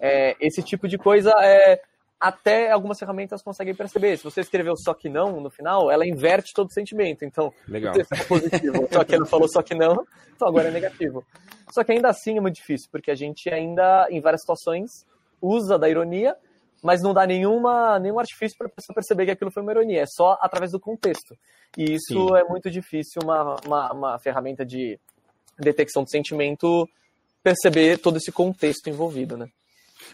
É, 0.00 0.36
esse 0.40 0.62
tipo 0.62 0.86
de 0.86 0.96
coisa 0.96 1.32
é, 1.40 1.80
até 2.20 2.70
algumas 2.70 2.98
ferramentas 2.98 3.42
conseguem 3.42 3.74
perceber. 3.74 4.16
Se 4.16 4.24
você 4.24 4.40
escreveu 4.40 4.74
só 4.76 4.94
que 4.94 5.08
não 5.08 5.40
no 5.40 5.50
final, 5.50 5.90
ela 5.90 6.06
inverte 6.06 6.52
todo 6.54 6.68
o 6.68 6.72
sentimento. 6.72 7.24
Então, 7.24 7.52
Legal. 7.66 7.92
o 7.92 7.96
texto 7.96 8.12
é 8.12 8.24
positivo, 8.24 8.88
só 8.90 9.04
que 9.04 9.14
ela 9.14 9.26
falou 9.26 9.48
só 9.48 9.62
que 9.62 9.74
não, 9.74 10.04
então 10.34 10.48
agora 10.48 10.68
é 10.68 10.70
negativo. 10.70 11.24
Só 11.72 11.84
que 11.84 11.92
ainda 11.92 12.08
assim 12.08 12.38
é 12.38 12.40
muito 12.40 12.56
difícil, 12.56 12.88
porque 12.90 13.10
a 13.10 13.14
gente 13.14 13.52
ainda, 13.52 14.06
em 14.10 14.20
várias 14.20 14.40
situações, 14.40 15.06
usa 15.40 15.78
da 15.78 15.88
ironia, 15.88 16.36
mas 16.82 17.02
não 17.02 17.12
dá 17.12 17.26
nenhuma, 17.26 17.98
nenhum 17.98 18.18
artifício 18.18 18.56
para 18.56 18.68
a 18.68 18.70
pessoa 18.70 18.94
perceber 18.94 19.26
que 19.26 19.32
aquilo 19.32 19.50
foi 19.50 19.62
uma 19.62 19.72
ironia, 19.72 20.02
é 20.02 20.06
só 20.06 20.38
através 20.40 20.72
do 20.72 20.80
contexto. 20.80 21.36
E 21.76 21.94
isso 21.94 22.28
Sim. 22.28 22.36
é 22.36 22.44
muito 22.44 22.70
difícil 22.70 23.20
uma, 23.22 23.56
uma, 23.66 23.92
uma 23.92 24.18
ferramenta 24.18 24.64
de 24.64 24.98
detecção 25.58 26.04
de 26.04 26.10
sentimento 26.10 26.88
perceber 27.42 27.98
todo 27.98 28.16
esse 28.16 28.30
contexto 28.30 28.88
envolvido, 28.88 29.36
né? 29.36 29.48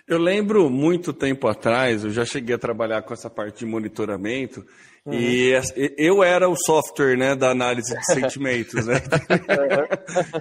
Eu 0.06 0.18
lembro 0.18 0.70
muito 0.70 1.12
tempo 1.12 1.46
atrás, 1.46 2.04
eu 2.04 2.10
já 2.10 2.24
cheguei 2.24 2.54
a 2.54 2.58
trabalhar 2.58 3.02
com 3.02 3.12
essa 3.12 3.30
parte 3.30 3.60
de 3.60 3.66
monitoramento, 3.66 4.64
uhum. 5.04 5.12
e 5.12 5.52
eu 5.96 6.22
era 6.22 6.48
o 6.48 6.56
software 6.56 7.16
né, 7.16 7.34
da 7.34 7.50
análise 7.50 7.94
de 7.96 8.04
sentimentos. 8.12 8.86
Né? 8.86 8.96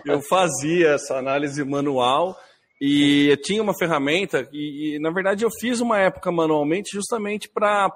eu 0.06 0.22
fazia 0.22 0.92
essa 0.92 1.18
análise 1.18 1.64
manual 1.64 2.38
e 2.86 3.30
eu 3.30 3.38
tinha 3.38 3.64
uma 3.64 3.74
ferramenta, 3.74 4.46
e, 4.52 4.98
e, 4.98 5.00
na 5.00 5.10
verdade 5.10 5.46
eu 5.46 5.50
fiz 5.50 5.80
uma 5.80 6.00
época 6.00 6.30
manualmente 6.34 6.90
justamente 6.92 7.48
para 7.48 7.90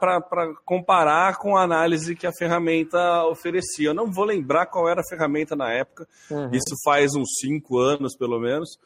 comparar 0.64 1.36
com 1.40 1.58
a 1.58 1.64
análise 1.64 2.16
que 2.16 2.26
a 2.26 2.32
ferramenta 2.32 3.26
oferecia. 3.26 3.90
Eu 3.90 3.94
não 3.94 4.10
vou 4.10 4.24
lembrar 4.24 4.68
qual 4.68 4.88
era 4.88 5.02
a 5.02 5.10
ferramenta 5.10 5.58
na 5.58 5.70
época, 5.74 6.08
uhum. 6.32 6.52
isso 6.54 6.74
faz 6.86 7.16
uns 7.16 7.38
cinco 7.42 7.78
anos 7.78 8.16
pelo 8.16 8.40
menos. 8.40 8.80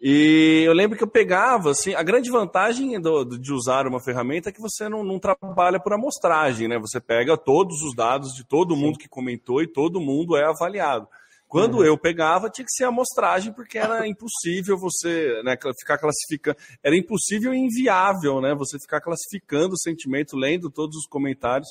E 0.00 0.64
eu 0.66 0.72
lembro 0.72 0.98
que 0.98 1.04
eu 1.04 1.08
pegava, 1.08 1.70
assim, 1.70 1.94
a 1.94 2.02
grande 2.02 2.28
vantagem 2.28 3.00
do, 3.00 3.24
de 3.24 3.52
usar 3.52 3.86
uma 3.86 4.00
ferramenta 4.00 4.48
é 4.48 4.52
que 4.52 4.60
você 4.60 4.88
não, 4.88 5.04
não, 5.04 5.20
trabalha 5.20 5.78
por 5.78 5.92
amostragem, 5.92 6.66
né? 6.66 6.76
Você 6.80 7.00
pega 7.00 7.36
todos 7.36 7.82
os 7.82 7.94
dados 7.94 8.34
de 8.34 8.42
todo 8.44 8.74
mundo 8.74 8.98
que 8.98 9.08
comentou 9.08 9.62
e 9.62 9.68
todo 9.68 10.00
mundo 10.00 10.36
é 10.36 10.44
avaliado. 10.44 11.06
Quando 11.48 11.78
uhum. 11.78 11.84
eu 11.84 11.96
pegava, 11.96 12.50
tinha 12.50 12.64
que 12.64 12.72
ser 12.72 12.84
amostragem, 12.84 13.52
porque 13.52 13.78
era 13.78 14.06
impossível 14.06 14.76
você 14.76 15.42
né, 15.44 15.56
ficar 15.78 15.98
classificando. 15.98 16.56
Era 16.82 16.96
impossível 16.96 17.54
e 17.54 17.58
inviável, 17.58 18.40
né? 18.40 18.54
Você 18.54 18.78
ficar 18.78 19.00
classificando 19.00 19.74
o 19.74 19.78
sentimento, 19.78 20.36
lendo 20.36 20.70
todos 20.70 20.96
os 20.96 21.06
comentários 21.06 21.68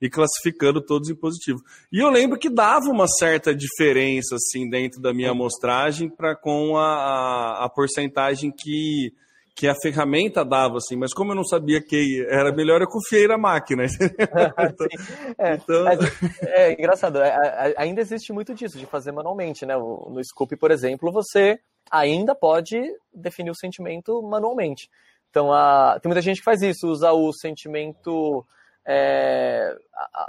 e 0.00 0.08
classificando 0.08 0.80
todos 0.80 1.08
em 1.08 1.14
positivo. 1.14 1.58
E 1.90 1.98
eu 1.98 2.10
lembro 2.10 2.38
que 2.38 2.50
dava 2.50 2.86
uma 2.86 3.08
certa 3.08 3.54
diferença, 3.54 4.36
assim, 4.36 4.68
dentro 4.68 5.00
da 5.00 5.12
minha 5.12 5.30
amostragem 5.30 6.08
para 6.08 6.36
com 6.36 6.76
a, 6.76 6.86
a, 6.86 7.64
a 7.64 7.68
porcentagem 7.68 8.52
que 8.52 9.12
que 9.56 9.66
a 9.66 9.74
ferramenta 9.74 10.44
dava, 10.44 10.76
assim, 10.76 10.96
mas 10.96 11.14
como 11.14 11.32
eu 11.32 11.34
não 11.34 11.44
sabia 11.44 11.80
que 11.80 12.26
era 12.28 12.52
melhor, 12.52 12.82
eu 12.82 12.86
confiei 12.86 13.26
na 13.26 13.38
máquina. 13.38 13.84
é, 15.38 15.54
então... 15.54 15.84
Mas, 15.84 15.98
é, 16.42 16.72
engraçado, 16.74 17.22
é, 17.22 17.74
ainda 17.78 18.02
existe 18.02 18.34
muito 18.34 18.54
disso, 18.54 18.78
de 18.78 18.84
fazer 18.84 19.12
manualmente, 19.12 19.64
né? 19.64 19.74
No 19.74 20.20
Scope, 20.22 20.56
por 20.56 20.70
exemplo, 20.70 21.10
você 21.10 21.58
ainda 21.90 22.34
pode 22.34 22.78
definir 23.14 23.50
o 23.50 23.56
sentimento 23.56 24.22
manualmente. 24.22 24.90
Então, 25.30 25.50
a, 25.50 25.98
tem 26.02 26.10
muita 26.10 26.20
gente 26.20 26.38
que 26.38 26.44
faz 26.44 26.60
isso, 26.60 26.86
usa 26.86 27.12
o 27.12 27.32
sentimento 27.32 28.44
é, 28.86 29.74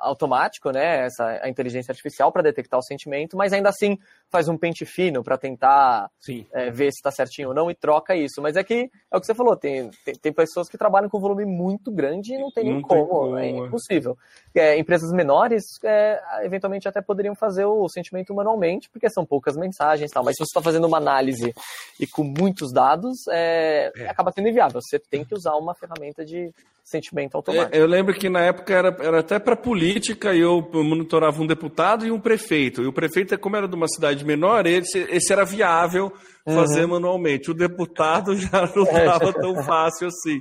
automático, 0.02 0.72
né, 0.72 1.06
essa, 1.06 1.40
a 1.44 1.50
inteligência 1.50 1.92
artificial 1.92 2.32
para 2.32 2.42
detectar 2.42 2.80
o 2.80 2.84
sentimento, 2.84 3.38
mas 3.38 3.54
ainda 3.54 3.70
assim 3.70 4.00
faz 4.30 4.48
um 4.48 4.58
pente 4.58 4.86
fino 4.86 5.24
para 5.24 5.38
tentar 5.38 6.10
é, 6.54 6.70
ver 6.70 6.92
se 6.92 6.98
está 6.98 7.12
certinho 7.12 7.50
ou 7.50 7.54
não 7.54 7.72
e 7.72 7.76
troca 7.76 8.16
isso. 8.16 8.42
Mas 8.42 8.56
é 8.56 8.64
que 8.64 8.90
é 9.12 9.18
o 9.18 9.20
que 9.20 9.26
você 9.26 9.34
falou, 9.34 9.56
tem, 9.56 9.90
tem, 10.04 10.16
tem 10.16 10.34
pessoas 10.34 10.68
que 10.70 10.78
trabalham 10.78 11.10
com 11.10 11.20
volume 11.20 11.46
muito 11.46 11.92
grande 11.92 12.34
e 12.34 12.38
não 12.38 12.52
tem 12.52 12.66
nem 12.66 12.82
como, 12.82 13.08
como, 13.08 13.38
é, 13.38 13.48
é 13.48 13.50
impossível. 13.50 14.18
É, 14.54 14.78
empresas 14.78 15.12
menores 15.12 15.64
é, 15.84 16.20
eventualmente 16.44 16.88
até 16.88 17.02
poderiam 17.02 17.36
fazer 17.36 17.66
o 17.66 17.88
sentimento 17.88 18.34
manualmente, 18.34 18.90
porque 18.90 19.10
são 19.10 19.26
poucas 19.26 19.56
mensagens 19.56 20.10
e 20.10 20.14
tal, 20.14 20.24
mas 20.24 20.36
se 20.36 20.40
você 20.40 20.50
está 20.50 20.62
fazendo 20.62 20.88
uma 20.88 20.98
análise 20.98 21.54
e 22.00 22.08
com 22.08 22.24
muitos 22.24 22.72
dados, 22.74 23.28
é, 23.32 23.92
acaba 24.08 24.32
sendo 24.32 24.50
inviável. 24.50 24.82
Você 24.82 25.00
tem 25.00 25.24
que 25.24 25.34
usar 25.34 25.56
uma 25.56 25.74
ferramenta 25.74 26.26
de 26.26 26.52
sentimento 26.88 27.36
automático. 27.36 27.76
eu 27.76 27.86
lembro 27.86 28.14
que 28.14 28.30
na 28.30 28.40
época 28.46 28.74
era, 28.74 28.96
era 29.02 29.20
até 29.20 29.38
para 29.38 29.58
política 29.58 30.34
e 30.34 30.40
eu 30.40 30.62
monitorava 30.74 31.42
um 31.42 31.46
deputado 31.46 32.06
e 32.06 32.12
um 32.12 32.20
prefeito. 32.20 32.82
E 32.82 32.88
o 32.88 32.94
prefeito, 32.94 33.38
como 33.38 33.58
era 33.58 33.68
de 33.68 33.76
uma 33.76 33.90
cidade 33.90 34.17
menor, 34.26 34.66
esse, 34.66 35.00
esse 35.10 35.32
era 35.32 35.46
viável 35.46 36.12
fazer 36.54 36.84
uhum. 36.84 36.92
manualmente. 36.92 37.52
O 37.52 37.54
deputado 37.54 38.36
já 38.40 38.72
não 38.74 38.84
estava 38.84 39.34
tão 39.34 39.64
fácil 39.64 40.08
assim. 40.08 40.40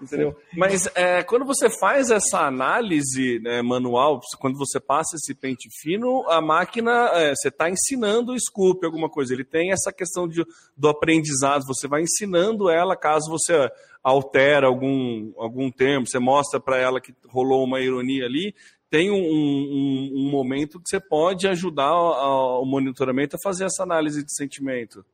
Entendeu? 0.00 0.36
Mas 0.56 0.88
é, 0.94 1.22
quando 1.22 1.44
você 1.44 1.68
faz 1.78 2.10
essa 2.10 2.46
análise 2.46 3.40
né, 3.40 3.60
manual, 3.62 4.20
quando 4.38 4.56
você 4.56 4.78
passa 4.78 5.16
esse 5.16 5.34
pente 5.34 5.68
fino, 5.80 6.28
a 6.28 6.40
máquina, 6.40 7.10
é, 7.14 7.34
você 7.34 7.48
está 7.48 7.68
ensinando 7.68 8.32
o 8.32 8.40
scoop, 8.40 8.84
alguma 8.84 9.08
coisa. 9.08 9.34
Ele 9.34 9.44
tem 9.44 9.72
essa 9.72 9.92
questão 9.92 10.28
de, 10.28 10.44
do 10.76 10.88
aprendizado, 10.88 11.66
você 11.66 11.88
vai 11.88 12.02
ensinando 12.02 12.70
ela 12.70 12.96
caso 12.96 13.30
você 13.30 13.68
altera 14.02 14.66
algum, 14.66 15.32
algum 15.36 15.70
termo, 15.70 16.06
você 16.06 16.18
mostra 16.18 16.58
para 16.58 16.78
ela 16.78 17.00
que 17.00 17.14
rolou 17.28 17.64
uma 17.64 17.80
ironia 17.80 18.24
ali, 18.24 18.54
tem 18.90 19.10
um, 19.10 19.14
um, 19.14 20.12
um, 20.16 20.30
momento 20.30 20.80
que 20.80 20.88
você 20.88 21.00
pode 21.00 21.46
ajudar 21.46 21.94
o 21.94 22.64
monitoramento 22.64 23.36
a 23.36 23.42
fazer 23.42 23.64
essa 23.64 23.84
análise 23.84 24.24
de 24.24 24.34
sentimento. 24.34 25.04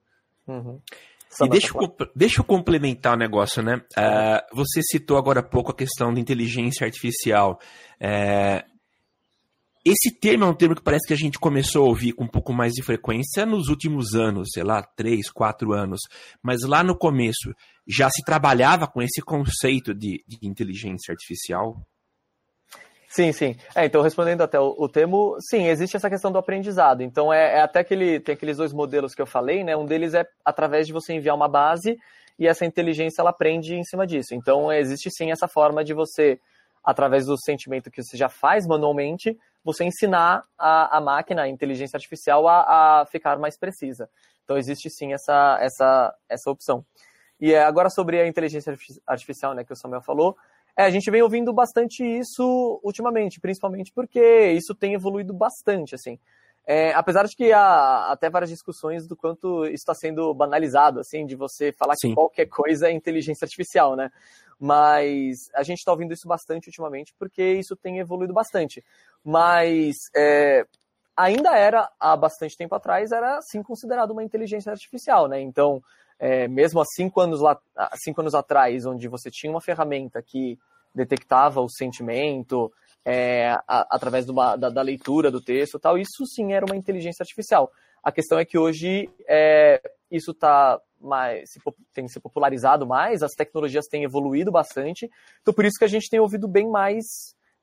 Uhum. 0.49 0.81
E 1.43 1.49
deixa 1.49 1.69
eu, 1.77 1.97
deixa 2.15 2.41
eu 2.41 2.45
complementar 2.45 3.15
o 3.15 3.19
negócio, 3.19 3.63
né? 3.63 3.77
Uh, 3.77 4.57
você 4.57 4.81
citou 4.83 5.19
agora 5.19 5.41
há 5.41 5.43
pouco 5.43 5.71
a 5.71 5.75
questão 5.75 6.15
da 6.15 6.19
inteligência 6.19 6.87
artificial. 6.87 7.61
Uh, 8.01 8.77
esse 9.85 10.11
termo 10.19 10.45
é 10.45 10.49
um 10.49 10.55
termo 10.55 10.75
que 10.75 10.83
parece 10.83 11.07
que 11.07 11.13
a 11.13 11.17
gente 11.17 11.39
começou 11.39 11.85
a 11.85 11.89
ouvir 11.89 12.13
com 12.13 12.25
um 12.25 12.29
pouco 12.29 12.53
mais 12.53 12.73
de 12.73 12.83
frequência 12.83 13.45
nos 13.45 13.69
últimos 13.69 14.15
anos, 14.15 14.49
sei 14.53 14.65
lá, 14.65 14.83
três, 14.83 15.31
quatro 15.31 15.73
anos. 15.73 16.01
Mas 16.43 16.63
lá 16.63 16.83
no 16.83 16.97
começo 16.97 17.55
já 17.87 18.09
se 18.09 18.25
trabalhava 18.25 18.87
com 18.87 19.03
esse 19.03 19.21
conceito 19.21 19.95
de, 19.95 20.25
de 20.27 20.39
inteligência 20.43 21.13
artificial? 21.13 21.87
Sim, 23.17 23.33
sim. 23.33 23.57
É, 23.75 23.87
então, 23.87 24.03
respondendo 24.03 24.43
até 24.43 24.61
o, 24.61 24.75
o, 24.77 24.91
termo, 24.91 25.39
sim, 25.41 25.69
existe 25.69 25.97
essa 25.97 26.11
questão 26.11 26.31
do 26.31 26.37
aprendizado. 26.37 27.03
Então, 27.03 27.33
é, 27.33 27.55
é 27.55 27.61
até 27.63 27.81
aquele, 27.81 28.21
tem 28.21 28.35
aqueles 28.35 28.59
dois 28.59 28.75
modelos 28.75 29.15
que 29.15 29.23
eu 29.23 29.27
falei, 29.27 29.65
né? 29.65 29.75
Um 29.75 29.87
deles 29.87 30.13
é 30.13 30.27
através 30.45 30.87
de 30.87 30.93
você 30.93 31.15
enviar 31.15 31.35
uma 31.35 31.49
base 31.49 31.99
e 32.39 32.47
essa 32.47 32.67
inteligência 32.67 33.23
ela 33.23 33.31
aprende 33.31 33.75
em 33.75 33.83
cima 33.85 34.07
disso. 34.07 34.35
Então, 34.35 34.71
existe 34.71 35.11
sim 35.11 35.31
essa 35.31 35.49
forma 35.49 35.83
de 35.83 35.95
você, 35.95 36.39
através 36.85 37.25
do 37.25 37.39
sentimento 37.39 37.91
que 37.91 38.03
você 38.03 38.19
já 38.19 38.29
faz 38.29 38.67
manualmente, 38.67 39.35
você 39.65 39.83
ensinar 39.85 40.43
a, 40.59 40.99
a 40.99 41.01
máquina, 41.01 41.45
a 41.45 41.49
inteligência 41.49 41.97
artificial, 41.97 42.47
a, 42.47 43.01
a 43.01 43.07
ficar 43.07 43.39
mais 43.39 43.59
precisa. 43.59 44.11
Então, 44.45 44.59
existe 44.59 44.91
sim 44.91 45.15
essa, 45.15 45.57
essa, 45.63 46.15
essa 46.29 46.51
opção. 46.51 46.85
E 47.41 47.55
é, 47.55 47.65
agora 47.65 47.89
sobre 47.89 48.21
a 48.21 48.27
inteligência 48.27 48.77
artificial, 49.07 49.55
né, 49.55 49.65
que 49.65 49.73
o 49.73 49.77
Samuel 49.77 50.03
falou, 50.03 50.37
é, 50.77 50.85
a 50.85 50.91
gente 50.91 51.11
vem 51.11 51.23
ouvindo 51.23 51.53
bastante 51.53 52.05
isso 52.05 52.81
ultimamente, 52.85 53.41
principalmente 53.41 53.91
porque 53.95 54.53
isso 54.53 54.75
tem 54.75 54.95
evoluído 54.95 55.33
bastante, 55.33 55.95
assim. 55.95 56.19
É, 56.67 56.93
apesar 56.95 57.25
de 57.27 57.37
que 57.37 57.53
há 57.53 58.11
até 58.11 58.29
várias 58.29 58.51
discussões 58.51 59.07
do 59.07 59.17
quanto 59.17 59.65
isso 59.67 59.75
está 59.75 59.95
sendo 59.95 60.35
banalizado, 60.35 60.99
assim, 60.99 61.25
de 61.25 61.37
você 61.37 61.73
falar 61.73 61.95
Sim. 61.95 62.09
que 62.09 62.15
qualquer 62.15 62.47
coisa 62.47 62.89
é 62.89 62.93
inteligência 62.93 63.45
artificial, 63.45 63.95
né? 63.95 64.11
Mas 64.59 65.37
a 65.55 65.63
gente 65.63 65.79
está 65.79 65.93
ouvindo 65.93 66.13
isso 66.13 66.27
bastante 66.27 66.67
ultimamente 66.67 67.15
porque 67.19 67.55
isso 67.55 67.77
tem 67.77 67.99
evoluído 67.99 68.35
bastante. 68.35 68.85
Mas 69.25 69.95
é, 70.15 70.67
ainda 71.17 71.57
era, 71.57 71.89
há 72.01 72.17
bastante 72.17 72.57
tempo 72.57 72.75
atrás, 72.75 73.13
era 73.13 73.41
sim 73.43 73.63
considerado 73.63 74.11
uma 74.11 74.25
inteligência 74.25 74.73
artificial, 74.73 75.29
né? 75.29 75.41
Então, 75.41 75.81
é, 76.19 76.49
mesmo 76.49 76.81
há 76.81 76.85
cinco, 76.85 77.21
anos 77.21 77.41
lá, 77.41 77.59
cinco 78.03 78.21
anos 78.21 78.35
atrás, 78.35 78.87
onde 78.87 79.09
você 79.09 79.31
tinha 79.31 79.51
uma 79.51 79.61
ferramenta 79.61 80.23
que 80.23 80.59
detectava 80.95 81.61
o 81.61 81.69
sentimento 81.69 82.73
é, 83.05 83.51
a, 83.69 83.87
através 83.91 84.29
uma, 84.29 84.57
da, 84.57 84.69
da, 84.71 84.83
leitura 84.83 85.31
do 85.31 85.41
texto 85.41 85.79
tal, 85.79 85.99
isso 85.99 86.27
sim 86.27 86.53
era 86.53 86.65
uma 86.65 86.77
inteligência 86.77 87.23
artificial. 87.23 87.71
A 88.03 88.11
questão 88.11 88.39
é 88.39 88.45
que 88.45 88.59
hoje 88.59 89.11
é, 89.29 89.81
isso 90.11 90.33
tá 90.33 90.81
mais, 91.01 91.51
se, 91.51 91.61
tem 91.93 92.09
se 92.09 92.19
popularizado 92.19 92.87
mais, 92.87 93.23
as 93.23 93.33
tecnologias 93.33 93.87
têm 93.87 94.05
evoluído 94.05 94.51
bastante, 94.51 95.11
então 95.43 95.53
por 95.53 95.65
isso 95.65 95.79
que 95.79 95.85
a 95.85 95.89
gente 95.89 96.09
tem 96.09 96.19
ouvido 96.19 96.49
bem 96.49 96.69
mais 96.69 97.05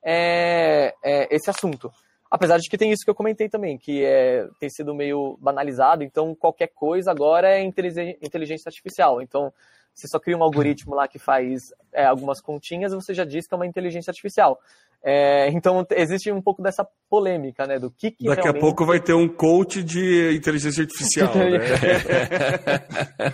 é, 0.02 0.94
é 1.02 1.34
esse 1.34 1.50
assunto. 1.50 1.90
Apesar 2.34 2.58
de 2.58 2.68
que 2.68 2.76
tem 2.76 2.90
isso 2.90 3.04
que 3.04 3.10
eu 3.10 3.14
comentei 3.14 3.48
também, 3.48 3.78
que 3.78 4.04
é, 4.04 4.48
tem 4.58 4.68
sido 4.68 4.92
meio 4.92 5.38
banalizado, 5.40 6.02
então 6.02 6.34
qualquer 6.34 6.66
coisa 6.66 7.12
agora 7.12 7.48
é 7.48 7.62
inteligência 7.62 8.68
artificial. 8.68 9.22
Então, 9.22 9.52
você 9.94 10.08
só 10.08 10.18
cria 10.18 10.36
um 10.36 10.42
algoritmo 10.42 10.96
lá 10.96 11.06
que 11.06 11.16
faz 11.16 11.62
é, 11.92 12.04
algumas 12.04 12.40
continhas 12.40 12.92
você 12.92 13.14
já 13.14 13.24
diz 13.24 13.46
que 13.46 13.54
é 13.54 13.56
uma 13.56 13.68
inteligência 13.68 14.10
artificial. 14.10 14.58
É, 15.00 15.48
então, 15.50 15.86
existe 15.92 16.32
um 16.32 16.42
pouco 16.42 16.60
dessa 16.60 16.84
polêmica, 17.08 17.68
né? 17.68 17.78
Do 17.78 17.88
que, 17.88 18.10
que 18.10 18.24
Daqui 18.24 18.42
realmente... 18.42 18.58
a 18.58 18.66
pouco 18.66 18.84
vai 18.84 18.98
ter 18.98 19.14
um 19.14 19.28
coach 19.28 19.84
de 19.84 20.34
inteligência 20.34 20.82
artificial, 20.82 21.30
né? 21.38 21.58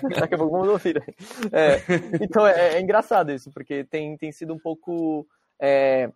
Daqui 0.21 0.35
a 0.35 0.37
pouco 0.37 0.53
vamos 0.53 0.69
ouvir. 0.69 1.03
É, 1.51 1.81
então, 2.21 2.47
é, 2.47 2.75
é, 2.75 2.81
engraçado 2.83 3.33
isso, 3.33 3.51
porque 3.51 3.83
tem, 3.83 4.15
tem 4.19 4.31
sido 4.31 4.53
um 4.53 4.59
pouco 4.59 5.27
é, 5.59 6.11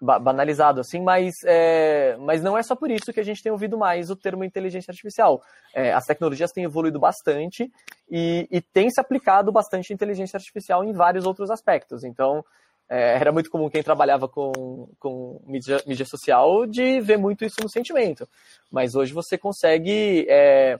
banalizado 0.00 0.80
assim, 0.80 1.00
mas, 1.00 1.34
é, 1.44 2.16
mas 2.20 2.42
não 2.42 2.56
é 2.56 2.62
só 2.62 2.76
por 2.76 2.90
isso 2.90 3.12
que 3.12 3.20
a 3.20 3.24
gente 3.24 3.42
tem 3.42 3.50
ouvido 3.50 3.76
mais 3.76 4.10
o 4.10 4.16
termo 4.16 4.44
inteligência 4.44 4.90
artificial. 4.90 5.42
É, 5.74 5.92
as 5.92 6.04
tecnologias 6.04 6.52
têm 6.52 6.64
evoluído 6.64 7.00
bastante 7.00 7.70
e, 8.10 8.46
e 8.50 8.60
tem 8.60 8.88
se 8.90 9.00
aplicado 9.00 9.50
bastante 9.50 9.92
inteligência 9.92 10.36
artificial 10.36 10.84
em 10.84 10.92
vários 10.92 11.26
outros 11.26 11.50
aspectos. 11.50 12.04
Então, 12.04 12.44
é, 12.88 13.16
era 13.16 13.32
muito 13.32 13.50
comum 13.50 13.68
quem 13.68 13.82
trabalhava 13.82 14.28
com, 14.28 14.88
com 14.98 15.42
mídia, 15.46 15.82
mídia, 15.86 16.06
social 16.06 16.64
de 16.66 17.00
ver 17.00 17.18
muito 17.18 17.44
isso 17.44 17.60
no 17.62 17.68
sentimento. 17.68 18.26
Mas 18.70 18.94
hoje 18.94 19.12
você 19.12 19.36
consegue 19.36 20.26
é, 20.28 20.78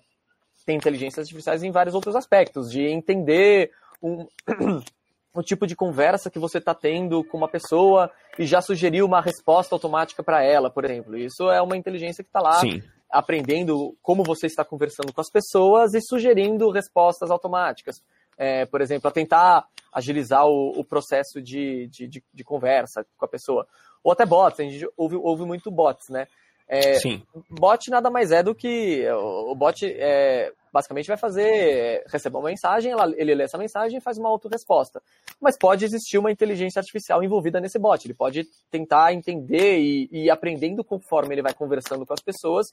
ter 0.64 0.72
inteligências 0.72 1.26
artificiais 1.26 1.62
em 1.62 1.70
vários 1.70 1.94
outros 1.94 2.16
aspectos, 2.16 2.70
de 2.70 2.83
entender 2.83 3.70
um, 4.02 4.26
o 5.38 5.42
tipo 5.42 5.66
de 5.66 5.77
conversa 5.77 6.31
que 6.31 6.38
você 6.38 6.59
está 6.59 6.74
tendo 6.74 7.22
com 7.24 7.37
uma 7.37 7.48
pessoa 7.48 8.11
e 8.38 8.44
já 8.44 8.61
sugeriu 8.61 9.07
uma 9.07 9.20
resposta 9.20 9.74
automática 9.74 10.22
para 10.22 10.42
ela, 10.42 10.70
por 10.70 10.85
exemplo. 10.85 11.16
Isso 11.16 11.51
é 11.51 11.62
uma 11.62 11.77
inteligência 11.77 12.24
que 12.24 12.29
está 12.29 12.40
lá 12.40 12.61
Sim. 12.61 12.83
aprendendo 13.11 13.96
como 14.03 14.24
você 14.24 14.46
está 14.46 14.64
conversando 14.64 15.12
com 15.12 15.20
as 15.20 15.31
pessoas 15.31 15.94
e 15.94 16.01
sugerindo 16.01 16.70
respostas 16.70 17.31
automáticas. 17.31 18.03
É, 18.37 18.66
por 18.66 18.81
exemplo, 18.81 19.09
a 19.09 19.12
tentar 19.12 19.66
agilizar 19.92 20.46
o, 20.46 20.79
o 20.79 20.85
processo 20.85 21.40
de, 21.40 21.88
de, 21.88 22.07
de, 22.07 22.24
de, 22.33 22.44
conversa 22.44 23.05
com 23.16 23.24
a 23.24 23.29
pessoa. 23.29 23.66
Ou 24.03 24.12
até 24.12 24.24
bots, 24.24 24.61
a 24.61 24.62
gente 24.62 24.88
ouve, 24.96 25.16
ouve 25.16 25.44
muito 25.44 25.70
bots, 25.70 26.09
né? 26.09 26.27
É, 26.68 26.94
Sim. 26.94 27.22
Bot 27.48 27.90
nada 27.90 28.11
mais 28.11 28.31
é 28.31 28.42
do 28.42 28.54
que 28.54 29.09
o 29.11 29.54
bot 29.54 29.87
é, 29.87 30.52
basicamente 30.72 31.07
vai 31.07 31.16
fazer, 31.16 32.04
receber 32.07 32.37
uma 32.37 32.50
mensagem, 32.50 32.92
ela, 32.92 33.11
ele 33.16 33.35
lê 33.35 33.44
essa 33.44 33.59
mensagem 33.59 33.98
e 33.98 34.00
faz 34.02 34.18
uma 34.18 34.28
auto-resposta. 34.28 35.02
Mas 35.40 35.57
pode 35.57 35.85
existir 35.85 36.18
uma 36.18 36.31
inteligência 36.31 36.81
artificial 36.81 37.22
envolvida 37.22 37.61
nesse 37.61 37.78
bot. 37.78 38.04
Ele 38.04 38.14
pode 38.14 38.44
tentar 38.70 39.12
entender 39.12 39.78
e, 39.78 40.09
e 40.12 40.31
aprendendo 40.31 40.85
conforme 40.85 41.35
ele 41.35 41.42
vai 41.42 41.54
conversando 41.54 42.04
com 42.04 42.12
as 42.12 42.20
pessoas 42.20 42.66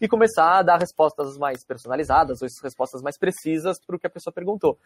e 0.00 0.08
começar 0.08 0.58
a 0.58 0.62
dar 0.62 0.78
respostas 0.78 1.36
mais 1.36 1.64
personalizadas 1.64 2.40
ou 2.42 2.48
respostas 2.62 3.02
mais 3.02 3.18
precisas 3.18 3.78
para 3.84 3.96
o 3.96 3.98
que 3.98 4.06
a 4.06 4.10
pessoa 4.10 4.32
perguntou. 4.32 4.78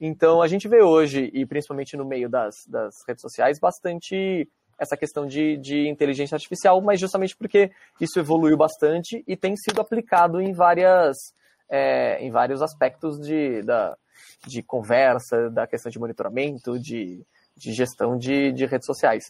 Então 0.00 0.42
a 0.42 0.48
gente 0.48 0.68
vê 0.68 0.82
hoje, 0.82 1.30
e 1.32 1.46
principalmente 1.46 1.96
no 1.96 2.04
meio 2.04 2.28
das, 2.28 2.66
das 2.66 2.94
redes 3.08 3.22
sociais, 3.22 3.58
bastante 3.58 4.48
essa 4.80 4.96
questão 4.96 5.26
de, 5.26 5.58
de 5.58 5.86
inteligência 5.86 6.34
artificial, 6.34 6.80
mas 6.80 6.98
justamente 6.98 7.36
porque 7.36 7.70
isso 8.00 8.18
evoluiu 8.18 8.56
bastante 8.56 9.22
e 9.28 9.36
tem 9.36 9.54
sido 9.54 9.78
aplicado 9.78 10.40
em 10.40 10.54
várias 10.54 11.16
é, 11.68 12.18
em 12.24 12.30
vários 12.30 12.62
aspectos 12.62 13.20
de, 13.20 13.62
da, 13.62 13.96
de 14.46 14.62
conversa, 14.62 15.50
da 15.50 15.66
questão 15.66 15.92
de 15.92 15.98
monitoramento, 15.98 16.80
de, 16.80 17.20
de 17.56 17.72
gestão 17.72 18.16
de, 18.16 18.50
de 18.52 18.64
redes 18.66 18.86
sociais. 18.86 19.24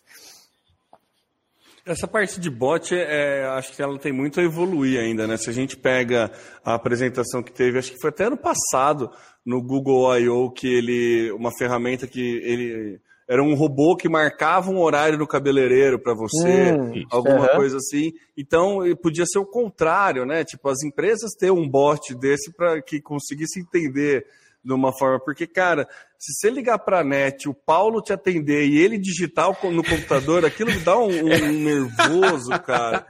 Essa 1.85 2.07
parte 2.07 2.39
de 2.39 2.49
bot, 2.49 2.95
é, 2.95 3.45
acho 3.49 3.73
que 3.75 3.83
ela 3.83 3.99
tem 3.99 4.13
muito 4.13 4.39
a 4.39 4.43
evoluir 4.43 5.01
ainda, 5.01 5.27
né? 5.27 5.37
Se 5.37 5.51
a 5.51 5.53
gente 5.53 5.77
pega 5.77 6.31
a 6.65 6.75
apresentação 6.75 7.43
que 7.43 7.51
teve, 7.51 7.79
acho 7.79 7.93
que 7.93 8.01
foi 8.01 8.11
até 8.11 8.25
ano 8.25 8.37
passado, 8.37 9.11
no 9.45 9.63
Google 9.63 10.17
I.O., 10.19 10.51
que 10.51 10.69
ele, 10.69 11.33
uma 11.33 11.51
ferramenta 11.59 12.07
que 12.07 12.21
ele 12.21 13.01
era 13.31 13.41
um 13.41 13.55
robô 13.55 13.97
que 13.97 14.09
marcava 14.09 14.73
um 14.73 14.81
horário 14.81 15.17
no 15.17 15.25
cabeleireiro 15.25 16.01
para 16.01 16.13
você, 16.15 16.73
hum, 16.73 17.07
alguma 17.09 17.43
uhum. 17.43 17.55
coisa 17.55 17.77
assim. 17.77 18.13
Então, 18.37 18.81
podia 19.01 19.25
ser 19.25 19.39
o 19.39 19.47
contrário, 19.47 20.27
né? 20.27 20.43
Tipo, 20.43 20.69
as 20.69 20.83
empresas 20.83 21.31
ter 21.39 21.53
um 21.53 21.69
bot 21.69 22.13
desse 22.17 22.53
para 22.53 22.83
que 22.83 23.01
conseguisse 23.01 23.61
entender 23.61 24.27
de 24.65 24.73
uma 24.73 24.93
forma, 24.93 25.21
porque, 25.21 25.47
cara, 25.47 25.89
se 26.19 26.33
você 26.35 26.51
ligar 26.51 26.81
para 26.81 27.01
a 27.01 27.05
net, 27.05 27.49
o 27.49 27.55
Paulo 27.55 28.03
te 28.03 28.13
atender 28.13 28.67
e 28.67 28.79
ele 28.79 28.99
digitar 28.99 29.47
no 29.47 29.85
computador, 29.85 30.45
aquilo 30.45 30.79
dá 30.81 30.99
um, 30.99 31.09
um 31.09 31.53
nervoso, 31.53 32.51
cara, 32.67 33.07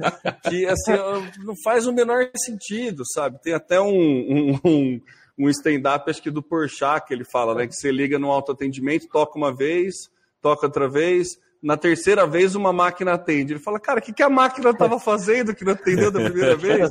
que 0.48 0.66
assim, 0.66 0.92
não 1.44 1.54
faz 1.64 1.86
o 1.86 1.94
menor 1.94 2.30
sentido, 2.36 3.04
sabe? 3.06 3.40
Tem 3.40 3.54
até 3.54 3.80
um, 3.80 4.60
um, 4.64 5.00
um 5.40 5.48
stand-up, 5.48 6.08
acho 6.10 6.22
que 6.22 6.30
do 6.30 6.42
Porchat, 6.42 7.06
que 7.06 7.14
ele 7.14 7.24
fala, 7.24 7.54
né? 7.54 7.66
Que 7.66 7.74
você 7.74 7.90
liga 7.90 8.18
no 8.18 8.30
autoatendimento, 8.30 9.08
toca 9.08 9.38
uma 9.38 9.54
vez, 9.54 10.10
toca 10.42 10.66
outra 10.66 10.88
vez, 10.88 11.38
na 11.62 11.76
terceira 11.76 12.26
vez 12.26 12.54
uma 12.54 12.72
máquina 12.72 13.14
atende. 13.14 13.54
Ele 13.54 13.60
fala, 13.60 13.80
cara, 13.80 14.00
o 14.00 14.02
que, 14.02 14.12
que 14.12 14.22
a 14.22 14.28
máquina 14.28 14.70
estava 14.70 14.98
fazendo 15.00 15.54
que 15.54 15.64
não 15.64 15.72
atendeu 15.72 16.10
da 16.10 16.20
primeira 16.20 16.56
vez? 16.56 16.90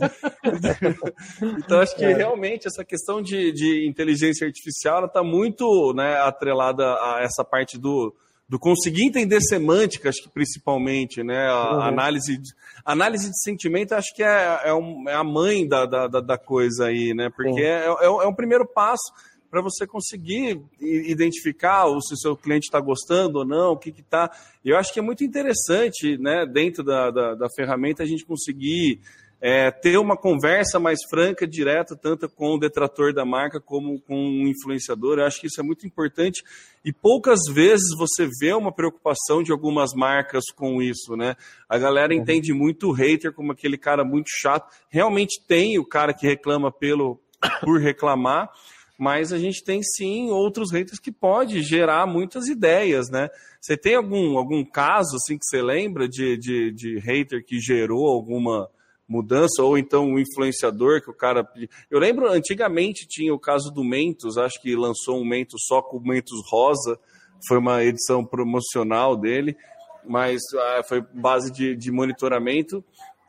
então, 1.59 1.79
acho 1.79 1.95
que 1.95 2.05
é. 2.05 2.13
realmente 2.13 2.67
essa 2.67 2.83
questão 2.83 3.21
de, 3.21 3.51
de 3.51 3.88
inteligência 3.88 4.47
artificial 4.47 5.05
está 5.05 5.23
muito 5.23 5.93
né, 5.93 6.17
atrelada 6.17 6.83
a 6.83 7.19
essa 7.21 7.43
parte 7.43 7.77
do, 7.77 8.15
do 8.49 8.57
conseguir 8.57 9.03
entender 9.03 9.39
semântica, 9.41 10.09
acho 10.09 10.23
que 10.23 10.29
principalmente, 10.29 11.23
né? 11.23 11.47
A 11.47 11.75
uhum. 11.75 11.81
análise, 11.83 12.35
de, 12.35 12.49
análise 12.83 13.29
de 13.29 13.39
sentimento, 13.43 13.93
acho 13.93 14.13
que 14.15 14.23
é, 14.23 14.62
é, 14.65 14.73
um, 14.73 15.07
é 15.07 15.13
a 15.13 15.23
mãe 15.23 15.67
da, 15.67 15.85
da, 15.85 16.07
da, 16.07 16.38
coisa 16.38 16.88
aí, 16.88 17.13
né? 17.13 17.29
Porque 17.29 17.62
é, 17.62 17.85
é, 17.85 18.05
é 18.05 18.27
um 18.27 18.33
primeiro 18.33 18.65
passo 18.65 19.13
para 19.51 19.62
você 19.62 19.85
conseguir 19.85 20.62
identificar 20.79 21.85
se 22.01 22.13
o 22.13 22.17
seu 22.17 22.35
cliente 22.35 22.65
está 22.65 22.79
gostando 22.79 23.39
ou 23.39 23.45
não, 23.45 23.73
o 23.73 23.77
que 23.77 23.89
está. 23.89 24.31
Eu 24.65 24.77
acho 24.77 24.91
que 24.91 24.99
é 24.99 25.03
muito 25.03 25.23
interessante, 25.23 26.17
né, 26.17 26.45
dentro 26.45 26.83
da, 26.83 27.09
da, 27.09 27.35
da 27.35 27.47
ferramenta, 27.55 28.03
a 28.03 28.05
gente 28.05 28.25
conseguir 28.25 28.99
é, 29.41 29.71
ter 29.71 29.97
uma 29.97 30.17
conversa 30.17 30.80
mais 30.80 30.99
franca, 31.10 31.47
direta, 31.47 31.95
tanto 31.95 32.28
com 32.28 32.56
o 32.56 32.60
detrator 32.60 33.13
da 33.13 33.23
marca 33.23 33.60
como 33.60 33.99
com 34.02 34.15
o 34.15 34.47
influenciador. 34.47 35.17
Eu 35.17 35.25
acho 35.25 35.39
que 35.39 35.47
isso 35.47 35.62
é 35.62 35.63
muito 35.63 35.88
importante 35.88 36.43
e 36.84 36.91
poucas 36.91 37.39
vezes 37.54 37.97
você 37.97 38.28
vê 38.39 38.54
uma 38.54 38.71
preocupação 38.71 39.41
de 39.41 39.52
algumas 39.52 39.93
marcas 39.93 40.45
com 40.54 40.82
isso, 40.82 41.15
né? 41.15 41.36
A 41.69 41.78
galera 41.78 42.13
uhum. 42.13 42.19
entende 42.19 42.54
muito 42.54 42.89
o 42.89 42.91
hater 42.91 43.34
como 43.34 43.52
aquele 43.52 43.78
cara 43.78 44.04
muito 44.04 44.30
chato. 44.30 44.73
Realmente 44.89 45.41
tem 45.47 45.80
o 45.80 45.86
cara 45.86 46.13
que 46.13 46.28
reclama 46.28 46.71
pelo 46.71 47.19
por 47.63 47.80
reclamar, 47.80 48.49
mas 48.97 49.32
a 49.32 49.38
gente 49.38 49.63
tem 49.63 49.82
sim 49.82 50.30
outros 50.30 50.73
haters 50.73 50.99
que 50.99 51.12
pode 51.12 51.62
gerar 51.62 52.06
muitas 52.06 52.47
ideias, 52.47 53.10
né? 53.10 53.30
Você 53.62 53.78
tem 53.78 53.95
algum, 53.95 54.38
algum 54.38 54.65
caso 54.65 55.15
assim 55.15 55.38
que 55.38 55.45
você 55.45 55.62
lembra 55.62 56.08
de, 56.08 56.38
de, 56.38 56.71
de 56.71 56.99
hater 56.99 57.45
que 57.45 57.60
gerou 57.60 58.08
alguma 58.08 58.69
mudança, 59.10 59.63
ou 59.63 59.76
então 59.76 60.06
um 60.06 60.19
influenciador 60.19 61.02
que 61.02 61.10
o 61.10 61.13
cara. 61.13 61.45
Eu 61.89 62.00
lembro 62.00 62.32
antigamente 62.32 63.08
tinha 63.08 63.34
o 63.34 63.39
caso 63.39 63.72
do 63.72 63.84
Mentos, 63.84 64.38
acho 64.38 64.62
que 64.62 64.76
lançou 64.76 65.19
um 65.19 65.26
Mentos 65.26 65.63
só 65.67 65.82
com 65.82 66.00
Mentos 66.00 66.39
Rosa, 66.50 67.00
foi 67.48 67.58
uma 67.58 67.84
edição 67.84 68.24
promocional 68.24 69.17
dele, 69.17 69.58
mas 70.06 70.39
ah, 70.56 70.82
foi 70.88 71.02
base 71.02 71.52
de, 71.52 71.76
de 71.76 71.91
monitoramento. 71.91 72.84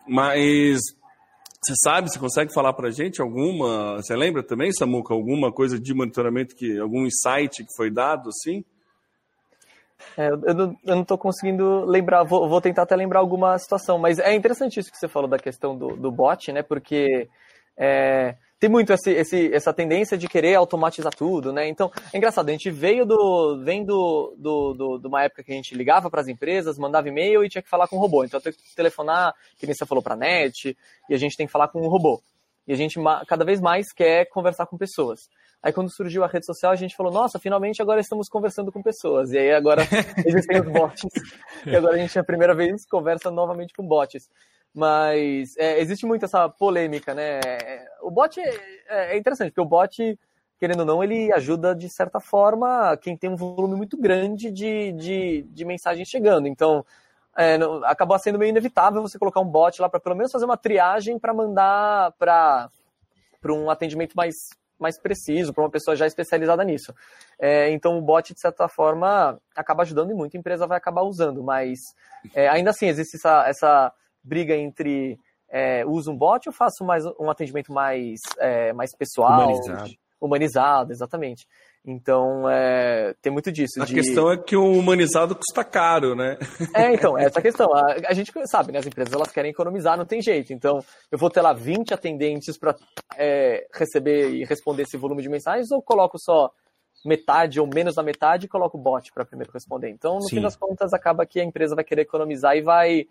Mas 0.07 0.81
você 1.63 1.75
sabe, 1.83 2.11
você 2.11 2.19
consegue 2.19 2.53
falar 2.53 2.75
para 2.75 2.91
gente 2.91 3.21
alguma? 3.23 3.97
Você 3.97 4.15
lembra 4.15 4.43
também, 4.43 4.73
Samuca, 4.73 5.15
alguma 5.15 5.51
coisa 5.51 5.79
de 5.79 5.95
monitoramento 5.95 6.55
que 6.55 6.79
algum 6.79 7.07
insight 7.07 7.65
que 7.65 7.77
foi 7.77 7.91
dado 7.91 8.29
assim? 8.29 8.65
É, 10.17 10.29
eu, 10.29 10.55
não, 10.55 10.77
eu 10.85 10.97
não 10.97 11.05
tô 11.05 11.17
conseguindo 11.17 11.85
lembrar, 11.85 12.25
vou, 12.25 12.49
vou, 12.49 12.61
tentar 12.61 12.83
até 12.83 12.97
lembrar 12.97 13.21
alguma 13.21 13.59
situação, 13.59 13.99
mas 13.99 14.19
é 14.19 14.35
interessante 14.35 14.81
isso 14.81 14.91
que 14.91 14.99
você 14.99 15.09
falou 15.09 15.29
da 15.29 15.39
questão 15.39 15.77
do, 15.77 15.97
do 15.97 16.11
bot, 16.11 16.53
né? 16.53 16.63
Porque 16.63 17.29
é, 17.77 18.37
tem 18.61 18.69
muito 18.69 18.93
esse, 18.93 19.11
esse, 19.11 19.55
essa 19.55 19.73
tendência 19.73 20.19
de 20.19 20.29
querer 20.29 20.55
automatizar 20.55 21.15
tudo, 21.15 21.51
né? 21.51 21.67
Então, 21.67 21.91
é 22.13 22.19
engraçado, 22.19 22.51
a 22.51 22.53
gente 22.53 22.71
veio 22.71 23.07
do, 23.07 23.63
vem 23.65 23.85
do, 23.85 24.35
do, 24.37 24.75
do 24.75 24.99
de 24.99 25.07
uma 25.07 25.23
época 25.23 25.43
que 25.43 25.51
a 25.51 25.55
gente 25.55 25.75
ligava 25.75 26.11
para 26.11 26.21
as 26.21 26.29
empresas, 26.29 26.79
mandava 26.79 27.09
e-mail 27.09 27.43
e 27.43 27.49
tinha 27.49 27.63
que 27.63 27.71
falar 27.71 27.89
com 27.89 27.97
o 27.97 27.99
robô. 27.99 28.23
Então, 28.23 28.39
tem 28.39 28.53
que 28.53 28.77
telefonar, 28.77 29.35
que 29.59 29.67
nem 29.67 29.75
você 29.75 29.87
falou 29.87 30.03
para 30.03 30.13
a 30.13 30.17
net, 30.17 30.77
e 31.09 31.15
a 31.15 31.19
gente 31.19 31.37
tem 31.37 31.47
que 31.47 31.53
falar 31.53 31.69
com 31.69 31.81
o 31.81 31.89
robô. 31.89 32.21
E 32.69 32.73
a 32.73 32.77
gente 32.77 33.01
cada 33.27 33.45
vez 33.45 33.61
mais 33.61 33.93
quer 33.93 34.27
conversar 34.27 34.67
com 34.67 34.77
pessoas. 34.77 35.21
Aí 35.63 35.73
quando 35.73 35.91
surgiu 35.91 36.25
a 36.25 36.27
rede 36.27 36.47
social, 36.47 36.73
a 36.73 36.77
gente 36.77 36.97
falou, 36.97 37.13
nossa, 37.13 37.39
finalmente 37.39 37.83
agora 37.83 38.01
estamos 38.01 38.29
conversando 38.29 38.73
com 38.73 38.83
pessoas. 38.83 39.33
E 39.33 39.39
aí 39.39 39.53
agora 39.53 39.83
existem 40.25 40.61
os 40.61 40.69
bots. 40.69 41.05
e 41.67 41.77
agora 41.77 41.97
a 41.97 41.99
gente, 41.99 42.19
a 42.19 42.25
primeira 42.25 42.55
vez, 42.55 42.87
conversa 42.87 43.31
novamente 43.31 43.75
com 43.75 43.87
bots. 43.87 44.31
Mas 44.73 45.57
é, 45.59 45.81
existe 45.81 46.07
muito 46.07 46.25
essa 46.25 46.49
polêmica, 46.49 47.15
né? 47.15 47.41
O 48.03 48.11
bot 48.11 48.41
é, 48.41 49.15
é, 49.15 49.19
interessante, 49.19 49.51
porque 49.51 49.61
o 49.61 49.65
bot, 49.65 50.19
querendo 50.59 50.81
ou 50.81 50.87
não, 50.87 51.05
ele 51.05 51.31
ajuda, 51.33 51.75
de 51.75 51.89
certa 51.91 52.21
forma, 52.21 52.97
quem 52.97 53.17
tem 53.17 53.29
um 53.29 53.37
volume 53.37 53.75
muito 53.75 53.99
grande 53.99 54.51
de, 54.51 54.93
de, 54.93 55.43
de 55.43 55.65
mensagens 55.65 56.09
chegando. 56.09 56.47
Então, 56.47 56.87
é, 57.37 57.59
não, 57.59 57.85
acabou 57.85 58.19
sendo 58.19 58.39
meio 58.39 58.51
inevitável 58.51 59.03
você 59.03 59.19
colocar 59.19 59.41
um 59.41 59.45
bot 59.45 59.81
lá 59.83 59.89
para 59.89 60.01
pelo 60.01 60.17
menos 60.17 60.33
fazer 60.33 60.45
uma 60.45 60.57
triagem 60.57 61.19
para 61.19 61.35
mandar 61.35 62.13
para 62.13 62.71
um 63.49 63.69
atendimento 63.69 64.15
mais 64.15 64.51
mais 64.81 64.99
preciso, 64.99 65.53
para 65.53 65.63
uma 65.63 65.71
pessoa 65.71 65.95
já 65.97 66.07
especializada 66.07 66.65
nisso. 66.65 66.95
É, 67.39 67.71
então 67.71 67.99
o 67.99 68.03
bot, 68.03 68.33
de 68.33 68.41
certa 68.41 68.69
forma, 68.69 69.41
acaba 69.55 69.83
ajudando 69.83 70.11
e 70.11 70.15
muito 70.15 70.37
a 70.37 70.41
empresa 70.41 70.67
vai 70.67 70.79
acabar 70.79 71.03
usando, 71.03 71.43
mas 71.43 71.81
é, 72.35 72.49
ainda 72.49 72.71
assim 72.71 72.87
existe 72.87 73.17
essa, 73.17 73.49
essa 73.49 73.93
briga 74.23 74.55
entre 74.55 75.19
é, 75.49 75.85
uso 75.85 76.13
um 76.13 76.17
bot 76.17 76.49
ou 76.49 76.53
faço 76.53 76.85
mais 76.85 77.05
um 77.19 77.29
atendimento 77.29 77.73
mais, 77.73 78.21
é, 78.39 78.73
mais 78.73 78.95
pessoal, 78.95 79.43
humanizado. 79.43 79.91
humanizado, 80.21 80.93
exatamente. 80.93 81.47
Então, 81.85 82.49
é, 82.49 83.15
tem 83.23 83.33
muito 83.33 83.51
disso. 83.51 83.81
A 83.83 83.87
de... 83.87 83.95
questão 83.95 84.31
é 84.31 84.37
que 84.37 84.55
o 84.55 84.71
humanizado 84.71 85.35
custa 85.35 85.65
caro, 85.65 86.15
né? 86.15 86.37
É, 86.75 86.93
então, 86.93 87.17
essa 87.17 87.41
questão. 87.41 87.73
A, 87.75 87.97
a, 88.09 88.13
gente 88.13 88.31
sabe, 88.47 88.73
né? 88.73 88.79
As 88.79 88.87
empresas 88.87 89.13
elas 89.13 89.33
querem 89.33 89.51
economizar, 89.51 89.97
não 89.97 90.05
tem 90.05 90.21
jeito. 90.21 90.53
Então, 90.53 90.85
eu 91.11 91.19
vou 91.19 91.31
ter 91.31 91.41
lá 91.41 91.53
20 91.53 91.95
atendentes 91.95 92.59
para 92.59 92.77
é, 93.17 93.67
receber 93.73 94.31
e 94.31 94.45
responder 94.45 94.83
esse 94.83 94.97
volume 94.97 95.23
de 95.23 95.29
mensagens 95.29 95.71
ou 95.71 95.83
coloco 95.83 96.19
só 96.19 96.51
metade 97.05 97.59
ou 97.59 97.67
menos 97.67 97.95
da 97.95 98.03
metade 98.03 98.45
e 98.45 98.49
coloco 98.49 98.77
o 98.77 98.81
bot 98.81 99.11
para 99.13 99.25
primeiro 99.25 99.53
responder. 99.53 99.89
Então, 99.89 100.17
no 100.17 100.29
Sim. 100.29 100.37
fim 100.37 100.43
das 100.43 100.57
contas, 100.57 100.93
acaba 100.93 101.25
que 101.25 101.41
a 101.41 101.45
empresa 101.45 101.75
vai 101.75 101.85
querer 101.85 102.03
economizar 102.03 102.57
e 102.57 102.61
vai 102.61 103.07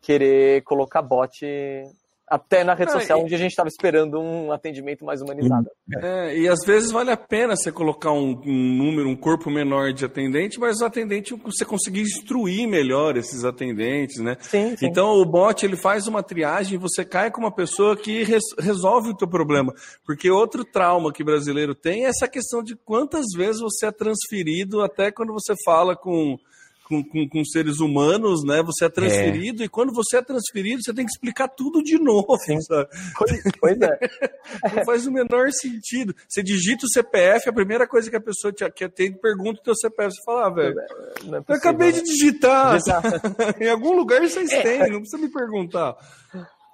querer 0.00 0.62
colocar 0.62 1.00
bot 1.00 1.44
até 2.34 2.64
na 2.64 2.74
rede 2.74 2.92
social, 2.92 3.20
e... 3.20 3.22
onde 3.22 3.34
a 3.34 3.38
gente 3.38 3.50
estava 3.50 3.68
esperando 3.68 4.20
um 4.20 4.52
atendimento 4.52 5.04
mais 5.04 5.22
humanizado. 5.22 5.70
É, 6.02 6.36
e 6.36 6.48
às 6.48 6.64
vezes 6.64 6.90
vale 6.90 7.10
a 7.10 7.16
pena 7.16 7.56
você 7.56 7.70
colocar 7.70 8.12
um, 8.12 8.40
um, 8.44 8.76
número, 8.76 9.08
um 9.08 9.16
corpo 9.16 9.50
menor 9.50 9.92
de 9.92 10.04
atendente, 10.04 10.58
mas 10.58 10.80
o 10.80 10.84
atendente 10.84 11.34
você 11.34 11.64
conseguir 11.64 12.00
instruir 12.00 12.68
melhor 12.68 13.16
esses 13.16 13.44
atendentes, 13.44 14.18
né? 14.18 14.36
Sim, 14.40 14.76
sim. 14.76 14.86
Então 14.86 15.12
o 15.20 15.24
bot 15.24 15.64
ele 15.64 15.76
faz 15.76 16.06
uma 16.06 16.22
triagem 16.22 16.74
e 16.74 16.80
você 16.80 17.04
cai 17.04 17.30
com 17.30 17.40
uma 17.40 17.54
pessoa 17.54 17.96
que 17.96 18.24
res, 18.24 18.44
resolve 18.58 19.10
o 19.10 19.16
teu 19.16 19.28
problema. 19.28 19.72
Porque 20.04 20.30
outro 20.30 20.64
trauma 20.64 21.12
que 21.12 21.24
brasileiro 21.24 21.74
tem 21.74 22.04
é 22.04 22.08
essa 22.08 22.28
questão 22.28 22.62
de 22.62 22.74
quantas 22.74 23.26
vezes 23.36 23.60
você 23.60 23.86
é 23.86 23.92
transferido 23.92 24.82
até 24.82 25.10
quando 25.10 25.32
você 25.32 25.54
fala 25.64 25.96
com 25.96 26.36
com, 26.84 27.02
com, 27.02 27.28
com, 27.28 27.44
seres 27.44 27.80
humanos, 27.80 28.44
né? 28.44 28.62
Você 28.62 28.84
é 28.84 28.88
transferido 28.88 29.62
é. 29.62 29.66
e 29.66 29.68
quando 29.68 29.92
você 29.92 30.18
é 30.18 30.22
transferido, 30.22 30.82
você 30.82 30.92
tem 30.92 31.04
que 31.04 31.12
explicar 31.12 31.48
tudo 31.48 31.82
de 31.82 31.98
novo. 31.98 32.38
Pois, 33.16 33.42
pois, 33.60 33.80
é. 33.80 33.98
Não 34.74 34.84
faz 34.84 35.06
o 35.06 35.12
menor 35.12 35.50
sentido. 35.50 36.14
Você 36.28 36.42
digita 36.42 36.84
o 36.84 36.88
CPF, 36.88 37.48
a 37.48 37.52
primeira 37.52 37.86
coisa 37.86 38.10
que 38.10 38.16
a 38.16 38.20
pessoa 38.20 38.52
te, 38.52 38.68
que 38.70 38.84
atende 38.84 39.18
pergunta 39.18 39.60
o 39.60 39.64
teu 39.64 39.74
CPF. 39.74 40.14
Você 40.14 40.22
fala, 40.24 40.46
ah, 40.46 40.50
velho, 40.50 40.78
é 40.78 41.42
eu 41.48 41.54
acabei 41.56 41.92
de 41.92 42.02
digitar. 42.02 42.78
em 43.60 43.68
algum 43.68 43.92
lugar 43.92 44.20
vocês 44.20 44.50
é. 44.52 44.62
têm, 44.62 44.90
não 44.90 45.00
precisa 45.00 45.18
me 45.18 45.30
perguntar. 45.30 45.96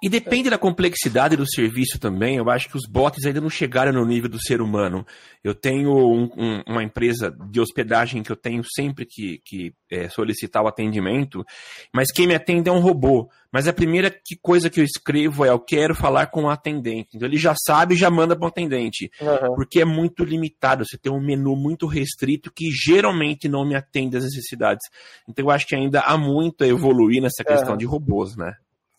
E 0.01 0.09
depende 0.09 0.49
da 0.49 0.57
complexidade 0.57 1.37
do 1.37 1.47
serviço 1.47 1.99
também. 1.99 2.37
Eu 2.37 2.49
acho 2.49 2.67
que 2.67 2.75
os 2.75 2.89
bots 2.89 3.23
ainda 3.23 3.39
não 3.39 3.51
chegaram 3.51 3.93
no 3.93 4.03
nível 4.03 4.27
do 4.27 4.41
ser 4.41 4.59
humano. 4.59 5.05
Eu 5.43 5.53
tenho 5.53 5.91
um, 5.91 6.23
um, 6.35 6.63
uma 6.67 6.83
empresa 6.83 7.29
de 7.51 7.61
hospedagem 7.61 8.23
que 8.23 8.31
eu 8.31 8.35
tenho 8.35 8.63
sempre 8.63 9.05
que, 9.05 9.39
que 9.45 9.75
é, 9.91 10.09
solicitar 10.09 10.63
o 10.63 10.67
atendimento, 10.67 11.45
mas 11.93 12.11
quem 12.11 12.25
me 12.25 12.33
atende 12.33 12.67
é 12.67 12.71
um 12.71 12.79
robô. 12.79 13.29
Mas 13.51 13.67
a 13.67 13.73
primeira 13.73 14.09
que 14.09 14.35
coisa 14.41 14.71
que 14.71 14.79
eu 14.79 14.83
escrevo 14.83 15.45
é 15.45 15.49
eu 15.49 15.59
quero 15.59 15.93
falar 15.93 16.27
com 16.27 16.45
o 16.45 16.49
atendente. 16.49 17.09
Então 17.13 17.27
ele 17.27 17.37
já 17.37 17.53
sabe 17.55 17.93
e 17.93 17.97
já 17.97 18.09
manda 18.09 18.35
para 18.35 18.45
o 18.45 18.47
atendente. 18.47 19.11
Uhum. 19.21 19.55
Porque 19.55 19.81
é 19.81 19.85
muito 19.85 20.23
limitado. 20.23 20.83
Você 20.83 20.97
tem 20.97 21.11
um 21.11 21.21
menu 21.21 21.55
muito 21.55 21.85
restrito 21.85 22.51
que 22.51 22.71
geralmente 22.71 23.47
não 23.47 23.67
me 23.67 23.75
atende 23.75 24.17
às 24.17 24.23
necessidades. 24.23 24.81
Então 25.29 25.45
eu 25.45 25.51
acho 25.51 25.67
que 25.67 25.75
ainda 25.75 25.99
há 25.99 26.17
muito 26.17 26.63
a 26.63 26.67
evoluir 26.67 27.21
nessa 27.21 27.43
questão 27.43 27.73
uhum. 27.73 27.77
de 27.77 27.85
robôs, 27.85 28.35
né? 28.35 28.55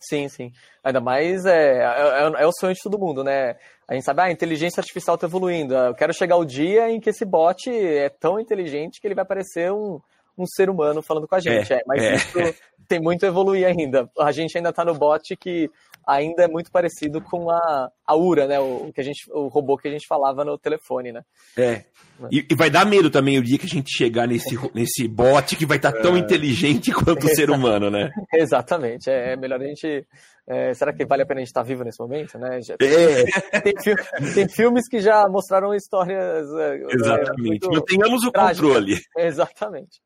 Sim, 0.07 0.27
sim. 0.27 0.51
Ainda 0.83 0.99
mais 0.99 1.45
é, 1.45 1.79
é, 1.79 2.43
é, 2.43 2.45
o 2.45 2.51
sonho 2.51 2.73
de 2.73 2.81
todo 2.81 2.99
mundo, 2.99 3.23
né? 3.23 3.55
A 3.87 3.93
gente 3.93 4.03
sabe, 4.03 4.21
ah, 4.21 4.25
a 4.25 4.31
inteligência 4.31 4.81
artificial 4.81 5.15
está 5.15 5.27
evoluindo. 5.27 5.73
Eu 5.73 5.93
quero 5.93 6.13
chegar 6.13 6.35
o 6.35 6.45
dia 6.45 6.89
em 6.89 6.99
que 6.99 7.09
esse 7.09 7.25
bot 7.25 7.69
é 7.69 8.09
tão 8.09 8.39
inteligente 8.39 8.99
que 8.99 9.07
ele 9.07 9.15
vai 9.15 9.25
parecer 9.25 9.71
um, 9.71 9.99
um 10.37 10.45
ser 10.45 10.69
humano 10.69 11.01
falando 11.01 11.27
com 11.27 11.35
a 11.35 11.39
gente. 11.39 11.71
É, 11.71 11.77
é 11.77 11.81
mas 11.85 12.03
é. 12.03 12.15
isso 12.15 12.55
tem 12.87 12.99
muito 12.99 13.25
a 13.25 13.29
evoluir 13.29 13.65
ainda. 13.65 14.09
A 14.19 14.31
gente 14.31 14.57
ainda 14.57 14.69
está 14.69 14.83
no 14.83 14.93
bot 14.93 15.35
que 15.37 15.69
ainda 16.07 16.43
é 16.43 16.47
muito 16.47 16.71
parecido 16.71 17.21
com 17.21 17.49
a, 17.49 17.89
a 18.05 18.15
URA, 18.15 18.47
né? 18.47 18.59
O, 18.59 18.91
que 18.93 19.01
a 19.01 19.03
gente, 19.03 19.29
o 19.31 19.47
robô 19.47 19.77
que 19.77 19.87
a 19.87 19.91
gente 19.91 20.07
falava 20.07 20.43
no 20.43 20.57
telefone, 20.57 21.11
né? 21.11 21.21
É. 21.57 21.83
E, 22.31 22.45
e 22.49 22.55
vai 22.55 22.69
dar 22.69 22.85
medo 22.85 23.09
também 23.09 23.37
o 23.37 23.43
dia 23.43 23.57
que 23.57 23.65
a 23.65 23.69
gente 23.69 23.89
chegar 23.95 24.27
nesse, 24.27 24.55
nesse 24.73 25.07
bot 25.07 25.55
que 25.55 25.65
vai 25.65 25.77
estar 25.77 25.91
tá 25.91 26.01
tão 26.01 26.15
é. 26.15 26.19
inteligente 26.19 26.91
quanto 26.91 27.25
o 27.25 27.35
ser 27.35 27.49
humano, 27.49 27.89
né? 27.89 28.11
Exatamente. 28.33 29.09
É, 29.09 29.33
é 29.33 29.35
melhor 29.35 29.61
a 29.61 29.65
gente. 29.65 30.05
É, 30.45 30.73
será 30.73 30.91
que 30.91 31.05
vale 31.05 31.23
a 31.23 31.25
pena 31.25 31.39
a 31.39 31.41
gente 31.41 31.47
estar 31.47 31.61
tá 31.61 31.67
vivo 31.67 31.85
nesse 31.85 32.01
momento, 32.01 32.37
né? 32.37 32.59
Já, 32.61 32.75
é. 32.81 33.61
tem, 33.61 33.73
tem, 34.33 34.49
filmes 34.49 34.89
que 34.89 34.99
já 34.99 35.25
mostraram 35.29 35.73
histórias. 35.73 36.47
É, 36.59 36.83
Exatamente. 36.89 37.67
Mantenhamos 37.67 38.23
o 38.25 38.31
controle. 38.31 38.95
Exatamente. 39.17 40.01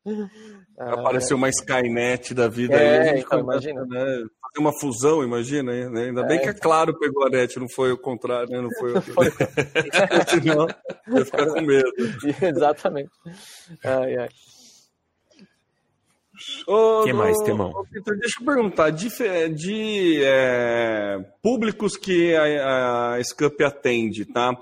Apareceu 0.77 1.37
uma 1.37 1.49
Skynet 1.49 2.35
da 2.35 2.47
vida 2.47 2.75
é, 2.75 3.13
aí. 3.13 3.19
Então, 3.21 3.39
imagina. 3.39 3.83
Né? 3.85 4.25
Fazer 4.57 4.59
uma 4.59 4.73
fusão, 4.79 5.23
imagina. 5.23 5.89
Né? 5.89 6.05
Ainda 6.05 6.23
bem 6.23 6.39
que 6.39 6.49
é 6.49 6.53
claro 6.53 6.97
pegou 6.97 7.25
a 7.25 7.29
net, 7.29 7.59
não 7.59 7.69
foi 7.69 7.91
o 7.91 7.97
contrário, 7.97 8.49
né? 8.49 8.61
Não 8.61 8.69
foi 8.79 8.93
o. 8.93 9.01
Senão, 10.27 10.67
ia 11.15 11.25
ficar 11.25 11.47
com 11.47 11.61
medo. 11.61 11.91
Exatamente. 12.41 13.11
Ai, 13.83 14.17
ai. 14.17 14.29
O 16.67 17.03
que 17.03 17.13
mais, 17.13 17.35
Temão? 17.39 17.73
deixa 17.91 18.39
eu 18.39 18.45
perguntar, 18.45 18.91
de, 18.91 19.09
de 19.55 20.21
é, 20.23 21.17
públicos 21.41 21.97
que 21.97 22.35
a, 22.35 23.15
a 23.15 23.23
SCUP 23.23 23.63
atende, 23.63 24.23
tá? 24.23 24.55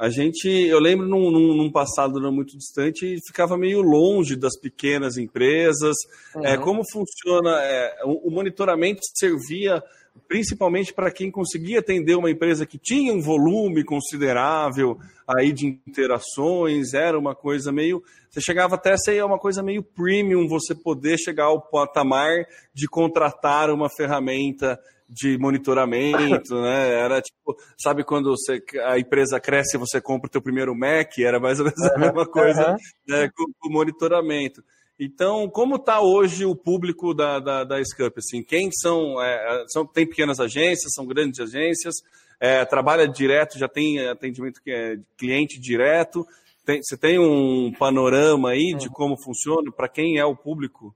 A 0.00 0.08
gente, 0.08 0.48
eu 0.48 0.80
lembro 0.80 1.06
num, 1.06 1.30
num, 1.30 1.54
num, 1.54 1.70
passado 1.70 2.18
não 2.18 2.32
muito 2.32 2.56
distante, 2.56 3.18
ficava 3.26 3.54
meio 3.58 3.82
longe 3.82 4.34
das 4.34 4.58
pequenas 4.58 5.18
empresas. 5.18 5.94
Uhum. 6.34 6.46
É, 6.46 6.56
como 6.56 6.80
funciona? 6.90 7.60
É, 7.60 7.98
o, 8.06 8.28
o, 8.28 8.30
monitoramento 8.30 9.02
servia 9.14 9.84
principalmente 10.26 10.94
para 10.94 11.10
quem 11.10 11.30
conseguia 11.30 11.80
atender 11.80 12.14
uma 12.16 12.30
empresa 12.30 12.64
que 12.64 12.78
tinha 12.78 13.12
um 13.12 13.20
volume 13.20 13.84
considerável 13.84 14.98
aí 15.28 15.52
de 15.52 15.66
interações, 15.86 16.94
era 16.94 17.18
uma 17.18 17.34
coisa 17.34 17.70
meio. 17.70 18.02
Você 18.30 18.40
chegava 18.40 18.76
até 18.76 18.94
a 18.94 18.96
ser 18.96 19.22
uma 19.22 19.38
coisa 19.38 19.62
meio 19.62 19.82
premium, 19.82 20.48
você 20.48 20.74
poder 20.74 21.18
chegar 21.18 21.44
ao 21.44 21.60
patamar 21.60 22.46
de 22.72 22.88
contratar 22.88 23.68
uma 23.68 23.90
ferramenta 23.90 24.80
de 25.10 25.36
monitoramento, 25.36 26.54
né? 26.62 26.90
Era 26.90 27.20
tipo, 27.20 27.56
sabe 27.76 28.04
quando 28.04 28.30
você, 28.30 28.62
a 28.84 28.98
empresa 28.98 29.40
cresce 29.40 29.76
e 29.76 29.80
você 29.80 30.00
compra 30.00 30.28
o 30.28 30.30
teu 30.30 30.40
primeiro 30.40 30.74
Mac? 30.74 31.18
Era 31.18 31.40
mais 31.40 31.58
ou 31.58 31.66
menos 31.66 31.82
a 31.82 31.98
mesma 31.98 32.26
coisa 32.26 32.76
né, 33.08 33.28
com, 33.34 33.44
o 33.68 33.72
monitoramento. 33.72 34.62
Então, 34.98 35.48
como 35.48 35.76
está 35.76 36.00
hoje 36.00 36.44
o 36.44 36.54
público 36.54 37.12
da, 37.12 37.40
da, 37.40 37.64
da 37.64 37.82
SCUP? 37.82 38.18
Assim, 38.18 38.42
quem 38.42 38.70
são, 38.70 39.20
é, 39.20 39.64
são? 39.68 39.84
Tem 39.84 40.06
pequenas 40.06 40.38
agências, 40.38 40.92
são 40.94 41.06
grandes 41.06 41.40
agências? 41.40 41.96
É, 42.38 42.64
trabalha 42.64 43.08
direto, 43.08 43.58
já 43.58 43.68
tem 43.68 44.06
atendimento 44.08 44.62
que 44.62 44.70
é 44.70 44.96
cliente 45.18 45.58
direto? 45.58 46.24
Tem, 46.64 46.80
você 46.82 46.96
tem 46.96 47.18
um 47.18 47.72
panorama 47.78 48.50
aí 48.50 48.74
de 48.78 48.88
como 48.90 49.20
funciona? 49.20 49.72
Para 49.72 49.88
quem 49.88 50.18
é 50.18 50.24
o 50.24 50.36
público? 50.36 50.94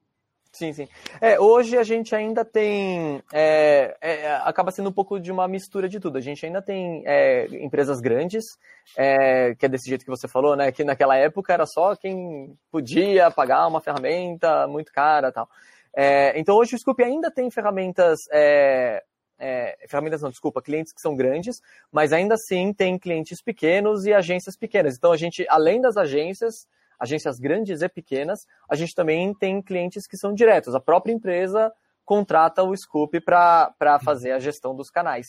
Sim, 0.54 0.72
sim. 0.72 0.88
É, 1.20 1.38
hoje 1.40 1.76
a 1.76 1.82
gente 1.82 2.14
ainda 2.14 2.44
tem. 2.44 3.20
É, 3.32 3.96
é, 4.00 4.36
acaba 4.36 4.70
sendo 4.70 4.88
um 4.88 4.92
pouco 4.92 5.18
de 5.18 5.32
uma 5.32 5.48
mistura 5.48 5.88
de 5.88 5.98
tudo. 5.98 6.16
A 6.16 6.20
gente 6.20 6.46
ainda 6.46 6.62
tem 6.62 7.02
é, 7.04 7.46
empresas 7.60 8.00
grandes, 8.00 8.44
é, 8.96 9.56
que 9.56 9.66
é 9.66 9.68
desse 9.68 9.88
jeito 9.88 10.04
que 10.04 10.10
você 10.10 10.28
falou, 10.28 10.54
né? 10.54 10.70
Que 10.70 10.84
naquela 10.84 11.16
época 11.16 11.52
era 11.52 11.66
só 11.66 11.96
quem 11.96 12.56
podia 12.70 13.32
pagar 13.32 13.66
uma 13.66 13.80
ferramenta 13.80 14.68
muito 14.68 14.92
cara 14.92 15.32
tal. 15.32 15.48
É, 15.92 16.38
então 16.38 16.56
hoje 16.56 16.76
o 16.76 16.78
Scoop 16.78 17.02
ainda 17.02 17.32
tem 17.32 17.50
ferramentas. 17.50 18.20
ferramentas 19.88 20.22
não, 20.22 20.30
desculpa, 20.30 20.62
clientes 20.62 20.92
que 20.92 21.00
são 21.00 21.16
grandes, 21.16 21.60
mas 21.90 22.12
ainda 22.12 22.34
assim 22.34 22.72
tem 22.72 22.96
clientes 22.96 23.42
pequenos 23.42 24.06
e 24.06 24.14
agências 24.14 24.56
pequenas. 24.56 24.96
Então 24.96 25.10
a 25.10 25.16
gente, 25.16 25.44
além 25.48 25.80
das 25.80 25.96
agências, 25.96 26.68
agências 26.98 27.38
grandes 27.38 27.82
e 27.82 27.88
pequenas, 27.88 28.46
a 28.68 28.74
gente 28.74 28.94
também 28.94 29.34
tem 29.34 29.62
clientes 29.62 30.06
que 30.06 30.16
são 30.16 30.32
diretos. 30.32 30.74
A 30.74 30.80
própria 30.80 31.12
empresa 31.12 31.72
contrata 32.04 32.62
o 32.62 32.76
Scoop 32.76 33.20
para 33.20 33.98
fazer 34.04 34.32
a 34.32 34.38
gestão 34.38 34.74
dos 34.74 34.90
canais. 34.90 35.28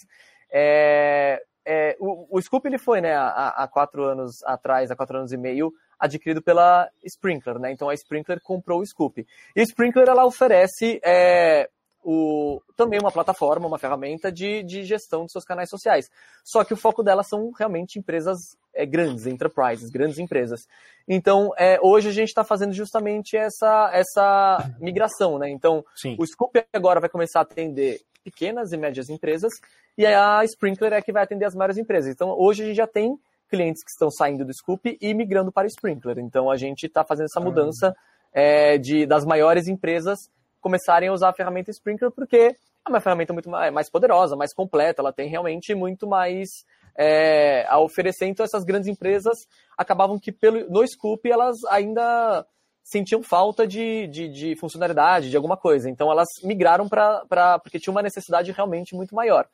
É, 0.51 1.41
é, 1.65 1.95
o, 1.99 2.37
o 2.37 2.41
Scoop 2.41 2.65
ele 2.67 2.77
foi, 2.77 3.01
né, 3.01 3.15
há, 3.15 3.63
há, 3.63 3.67
quatro 3.67 4.03
anos 4.03 4.43
atrás, 4.43 4.91
há 4.91 4.95
quatro 4.95 5.17
anos 5.17 5.31
e 5.31 5.37
meio, 5.37 5.73
adquirido 5.97 6.41
pela 6.41 6.89
Sprinkler, 7.03 7.57
né? 7.57 7.71
Então 7.71 7.89
a 7.89 7.93
Sprinkler 7.93 8.39
comprou 8.41 8.81
o 8.81 8.85
Scoop. 8.85 9.25
E 9.55 9.59
a 9.59 9.63
Sprinkler 9.63 10.07
ela 10.07 10.25
oferece 10.25 10.99
é, 11.03 11.69
o, 12.05 12.61
também 12.75 12.99
uma 12.99 13.11
plataforma, 13.11 13.67
uma 13.67 13.79
ferramenta 13.79 14.31
de, 14.31 14.61
de 14.61 14.83
gestão 14.83 15.25
de 15.25 15.31
seus 15.31 15.43
canais 15.43 15.69
sociais. 15.69 16.09
Só 16.43 16.63
que 16.63 16.73
o 16.73 16.77
foco 16.77 17.01
dela 17.01 17.23
são 17.23 17.51
realmente 17.51 17.97
empresas 17.97 18.37
é, 18.75 18.85
grandes, 18.85 19.25
enterprises, 19.25 19.89
grandes 19.89 20.19
empresas. 20.19 20.67
Então, 21.07 21.51
é, 21.57 21.79
hoje 21.81 22.09
a 22.09 22.11
gente 22.11 22.27
está 22.27 22.43
fazendo 22.43 22.73
justamente 22.73 23.35
essa, 23.35 23.89
essa 23.91 24.71
migração, 24.79 25.39
né? 25.39 25.49
Então, 25.49 25.83
Sim. 25.95 26.15
o 26.19 26.25
Scoop 26.27 26.63
agora 26.71 26.99
vai 26.99 27.09
começar 27.09 27.39
a 27.39 27.41
atender 27.41 28.01
pequenas 28.23 28.71
e 28.71 28.77
médias 28.77 29.09
empresas 29.09 29.51
e 29.97 30.05
a 30.05 30.43
Sprinkler 30.45 30.93
é 30.93 31.01
que 31.01 31.11
vai 31.11 31.23
atender 31.23 31.45
as 31.45 31.55
maiores 31.55 31.77
empresas. 31.77 32.13
Então, 32.13 32.29
hoje 32.37 32.63
a 32.63 32.65
gente 32.67 32.77
já 32.77 32.87
tem 32.87 33.17
clientes 33.49 33.83
que 33.83 33.89
estão 33.89 34.11
saindo 34.11 34.45
do 34.45 34.53
Scoop 34.53 34.95
e 35.01 35.13
migrando 35.15 35.51
para 35.51 35.65
o 35.65 35.69
Sprinkler. 35.69 36.19
Então, 36.19 36.51
a 36.51 36.55
gente 36.57 36.85
está 36.85 37.03
fazendo 37.03 37.25
essa 37.25 37.39
mudança 37.39 37.95
é, 38.31 38.77
de, 38.77 39.07
das 39.07 39.25
maiores 39.25 39.67
empresas 39.67 40.29
começarem 40.65 41.09
a 41.09 41.13
usar 41.13 41.29
a 41.29 41.33
ferramenta 41.33 41.69
Sprinkler, 41.69 42.09
porque 42.09 42.55
é 42.87 42.89
uma 42.89 42.99
ferramenta 42.99 43.31
muito 43.31 43.47
mais 43.47 43.87
poderosa, 43.87 44.35
mais 44.35 44.51
completa, 44.51 44.99
ela 44.99 45.13
tem 45.13 45.29
realmente 45.29 45.75
muito 45.75 46.07
mais 46.07 46.49
é, 46.97 47.67
a 47.67 47.77
oferecer. 47.79 48.25
Então, 48.25 48.43
essas 48.43 48.63
grandes 48.63 48.89
empresas 48.89 49.47
acabavam 49.77 50.17
que 50.19 50.31
pelo, 50.31 50.67
no 50.67 50.85
Scoop 50.87 51.29
elas 51.29 51.63
ainda 51.69 52.43
sentiam 52.83 53.21
falta 53.21 53.67
de, 53.67 54.07
de, 54.07 54.27
de 54.27 54.55
funcionalidade, 54.55 55.29
de 55.29 55.37
alguma 55.37 55.55
coisa. 55.55 55.87
Então, 55.87 56.11
elas 56.11 56.29
migraram 56.43 56.89
para. 56.89 57.59
porque 57.59 57.79
tinha 57.79 57.91
uma 57.91 58.01
necessidade 58.01 58.51
realmente 58.51 58.95
muito 58.95 59.13
maior. 59.13 59.47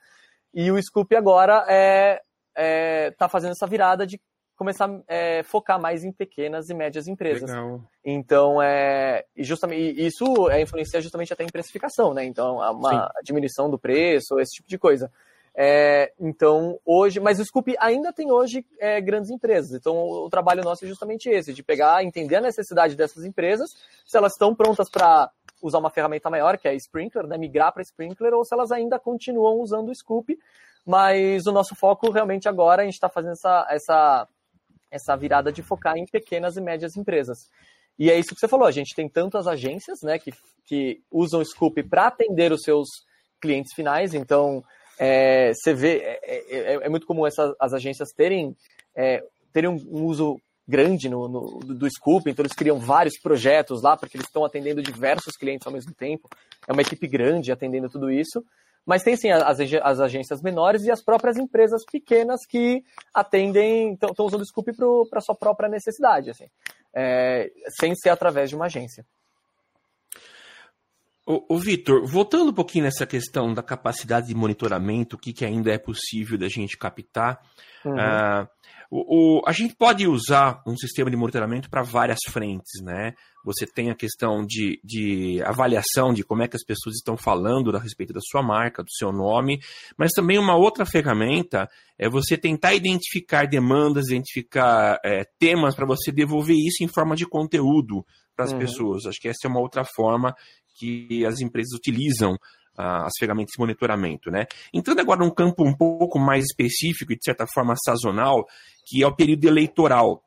E 0.54 0.72
o 0.72 0.82
Scoop 0.82 1.14
agora 1.14 1.66
é, 1.68 2.22
é, 2.56 3.12
tá 3.12 3.28
fazendo 3.28 3.52
essa 3.52 3.68
virada 3.68 4.08
de 4.08 4.18
começar 4.62 4.88
a 4.88 5.02
é, 5.08 5.42
focar 5.42 5.82
mais 5.82 6.04
em 6.04 6.12
pequenas 6.12 6.70
e 6.70 6.74
médias 6.76 7.08
empresas. 7.08 7.50
Legal. 7.50 7.82
Então, 8.06 8.62
é, 8.62 9.26
justamente, 9.36 10.06
isso 10.06 10.52
é, 10.52 10.62
influencia 10.62 11.02
justamente 11.02 11.34
até 11.34 11.44
em 11.44 11.50
precificação, 11.50 12.14
né? 12.14 12.24
Então, 12.26 12.58
uma 12.58 13.08
Sim. 13.08 13.24
diminuição 13.24 13.72
do 13.72 13.80
preço, 13.80 14.40
esse 14.40 14.58
tipo 14.58 14.70
de 14.70 14.78
coisa. 14.78 15.12
É, 15.56 16.14
então, 16.20 16.80
hoje, 16.86 17.20
mas 17.20 17.40
o 17.40 17.44
Scoop 17.44 17.76
ainda 17.80 18.14
tem 18.14 18.32
hoje 18.32 18.64
é, 18.80 19.02
grandes 19.02 19.32
empresas. 19.32 19.72
Então, 19.72 19.96
o, 19.96 20.28
o, 20.28 20.30
trabalho 20.30 20.64
nosso 20.64 20.86
é 20.86 20.88
justamente 20.88 21.28
esse, 21.28 21.54
de 21.54 21.64
pegar, 21.64 22.04
entender 22.04 22.36
a 22.36 22.42
necessidade 22.42 22.96
dessas 22.96 23.26
empresas, 23.26 23.72
se 24.06 24.16
elas 24.16 24.34
estão 24.34 24.54
prontas 24.54 24.92
para 24.92 25.32
usar 25.60 25.80
uma 25.80 25.90
ferramenta 25.90 26.30
maior, 26.30 26.56
que 26.60 26.68
é 26.68 26.72
a 26.72 26.76
Sprinkler, 26.76 27.26
né, 27.26 27.36
migrar 27.36 27.74
para 27.74 27.82
Sprinkler, 27.82 28.36
ou 28.36 28.46
se 28.46 28.54
elas 28.54 28.72
ainda 28.72 29.00
continuam 29.00 29.60
usando 29.60 29.90
o 29.90 29.96
Scoop. 29.96 30.38
Mas 30.86 31.48
o 31.48 31.52
nosso 31.52 31.76
foco 31.76 32.12
realmente 32.12 32.48
agora, 32.48 32.84
a 32.84 32.86
gente 32.86 32.94
está 32.94 33.10
fazendo 33.10 33.34
essa, 33.34 33.68
essa 33.72 34.28
essa 34.92 35.16
virada 35.16 35.52
de 35.52 35.64
focar 35.64 35.98
em 35.98 36.06
pequenas 36.06 36.58
e 36.58 36.62
médias 36.62 36.96
empresas. 36.96 37.50
E 37.98 38.10
é 38.10 38.20
isso 38.20 38.34
que 38.34 38.40
você 38.40 38.48
falou, 38.48 38.68
a 38.68 38.72
gente 38.72 38.96
tem 38.96 39.08
tantas 39.08 39.48
agências 39.48 40.00
né, 40.04 40.20
que, 40.20 40.32
que 40.66 41.02
usam 41.12 41.40
o 41.40 41.46
Scoop 41.46 41.82
para 41.84 42.08
atender 42.08 42.52
os 42.52 42.62
seus 42.62 42.88
clientes 43.40 43.74
finais, 43.74 44.14
então 44.14 44.64
é, 45.00 45.52
você 45.54 45.74
vê, 45.74 45.98
é, 45.98 46.20
é, 46.24 46.74
é, 46.84 46.90
muito 46.90 47.08
comum 47.08 47.26
essas, 47.26 47.54
as 47.60 47.74
agências 47.74 48.10
terem, 48.16 48.56
é, 48.96 49.24
terem 49.52 49.70
um, 49.70 49.78
um, 49.90 50.06
uso 50.06 50.40
grande 50.68 51.10
no, 51.10 51.28
no, 51.28 51.60
do 51.60 51.90
Scoop, 51.90 52.30
então 52.30 52.44
eles 52.44 52.56
criam 52.56 52.80
vários 52.80 53.20
projetos 53.20 53.82
lá, 53.82 53.98
porque 53.98 54.16
eles 54.16 54.28
estão 54.28 54.46
atendendo 54.46 54.82
diversos 54.82 55.36
clientes 55.36 55.66
ao 55.66 55.74
mesmo 55.74 55.94
tempo, 55.94 56.30
é 56.68 56.72
uma 56.72 56.82
equipe 56.82 57.08
grande 57.08 57.52
atendendo 57.52 57.90
tudo 57.90 58.12
isso, 58.12 58.44
mas 58.86 59.04
tem 59.04 59.16
sim 59.16 59.30
as, 59.30 59.60
as 59.84 60.00
agências 60.00 60.42
menores 60.42 60.84
e 60.84 60.92
as 60.92 61.04
próprias 61.04 61.38
empresas 61.38 61.84
pequenas 61.90 62.46
que 62.48 62.84
atendem, 63.14 63.94
estão 63.94 64.26
usando 64.26 64.42
o 64.42 64.46
Scoop 64.46 64.72
para 65.10 65.22
sua 65.22 65.36
própria 65.36 65.70
necessidade, 65.70 66.30
assim, 66.30 66.48
é, 66.94 67.52
sem 67.80 67.96
ser 67.96 68.10
através 68.10 68.50
de 68.50 68.56
uma 68.56 68.66
agência. 68.66 69.06
O, 71.26 71.56
o 71.56 71.60
Vitor, 71.60 72.06
voltando 72.06 72.50
um 72.50 72.54
pouquinho 72.54 72.86
nessa 72.86 73.06
questão 73.06 73.54
da 73.54 73.62
capacidade 73.62 74.28
de 74.28 74.36
monitoramento, 74.36 75.16
o 75.16 75.20
que, 75.20 75.32
que 75.32 75.46
ainda 75.46 75.72
é 75.72 75.78
possível 75.78 76.38
da 76.38 76.50
gente 76.50 76.78
captar, 76.78 77.40
uhum. 77.86 77.94
uh, 77.94 78.48
o, 78.90 79.40
o, 79.40 79.42
a 79.48 79.54
gente 79.54 79.76
pode 79.76 80.06
usar 80.08 80.62
um 80.68 80.76
sistema 80.76 81.10
de 81.10 81.16
monitoramento 81.16 81.70
para 81.70 81.84
várias 81.84 82.20
frentes, 82.28 82.82
né? 82.84 83.14
Você 83.44 83.66
tem 83.66 83.90
a 83.90 83.96
questão 83.96 84.46
de, 84.46 84.80
de 84.84 85.42
avaliação 85.44 86.14
de 86.14 86.24
como 86.24 86.44
é 86.44 86.48
que 86.48 86.56
as 86.56 86.64
pessoas 86.64 86.96
estão 86.96 87.18
falando 87.18 87.76
a 87.76 87.80
respeito 87.80 88.14
da 88.14 88.20
sua 88.22 88.44
marca, 88.44 88.84
do 88.84 88.92
seu 88.92 89.12
nome, 89.12 89.60
mas 89.98 90.12
também 90.12 90.38
uma 90.38 90.56
outra 90.56 90.86
ferramenta 90.86 91.70
é 91.98 92.10
você 92.10 92.38
tentar 92.38 92.74
identificar 92.74 93.48
demandas, 93.48 94.08
identificar 94.08 95.00
é, 95.04 95.24
temas 95.40 95.76
para 95.76 95.86
você 95.86 96.12
devolver 96.12 96.56
isso 96.56 96.84
em 96.84 96.88
forma 96.88 97.16
de 97.16 97.26
conteúdo 97.26 98.06
para 98.36 98.46
as 98.46 98.52
uhum. 98.52 98.60
pessoas. 98.60 99.06
Acho 99.06 99.20
que 99.20 99.28
essa 99.28 99.46
é 99.46 99.50
uma 99.50 99.60
outra 99.60 99.84
forma 99.84 100.36
que 100.78 101.26
as 101.26 101.40
empresas 101.42 101.74
utilizam 101.74 102.38
as 102.78 103.12
ferramentas 103.20 103.52
de 103.54 103.60
monitoramento, 103.60 104.32
né? 104.32 104.46
Entrando 104.74 105.00
agora 105.02 105.20
num 105.20 105.30
campo 105.30 105.64
um 105.64 105.76
pouco 105.76 106.18
mais 106.18 106.46
específico 106.46 107.12
e 107.12 107.16
de 107.16 107.24
certa 107.24 107.46
forma 107.54 107.76
sazonal, 107.76 108.46
que 108.86 109.04
é 109.04 109.08
o 109.08 109.16
período 109.16 109.46
eleitoral. 109.46 110.24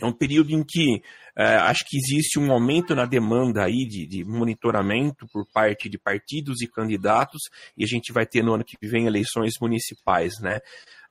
É 0.00 0.04
um 0.04 0.12
período 0.12 0.50
em 0.50 0.62
que 0.62 1.02
uh, 1.38 1.62
acho 1.64 1.84
que 1.86 1.96
existe 1.96 2.38
um 2.38 2.50
aumento 2.50 2.94
na 2.94 3.04
demanda 3.04 3.64
aí 3.64 3.86
de, 3.86 4.06
de, 4.06 4.24
monitoramento 4.24 5.26
por 5.32 5.46
parte 5.52 5.88
de 5.88 5.98
partidos 5.98 6.60
e 6.62 6.66
candidatos, 6.66 7.40
e 7.76 7.84
a 7.84 7.86
gente 7.86 8.12
vai 8.12 8.26
ter 8.26 8.42
no 8.42 8.54
ano 8.54 8.64
que 8.64 8.76
vem 8.82 9.06
eleições 9.06 9.54
municipais, 9.60 10.34
né? 10.40 10.58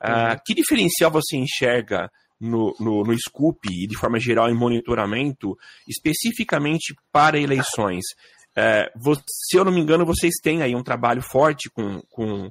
Uh, 0.03 0.31
uhum. 0.31 0.39
Que 0.45 0.53
diferencial 0.53 1.11
você 1.11 1.37
enxerga 1.37 2.09
no, 2.39 2.75
no, 2.79 3.03
no 3.03 3.17
Scoop 3.17 3.59
e 3.71 3.87
de 3.87 3.97
forma 3.97 4.19
geral 4.19 4.49
em 4.49 4.57
monitoramento, 4.57 5.57
especificamente 5.87 6.95
para 7.11 7.39
eleições? 7.39 8.03
É, 8.57 8.89
se 9.27 9.57
eu 9.57 9.65
não 9.65 9.71
me 9.71 9.81
engano, 9.81 10.05
vocês 10.05 10.35
têm 10.41 10.61
aí 10.61 10.73
um 10.75 10.83
trabalho 10.83 11.21
forte 11.21 11.69
com, 11.69 12.01
com 12.09 12.49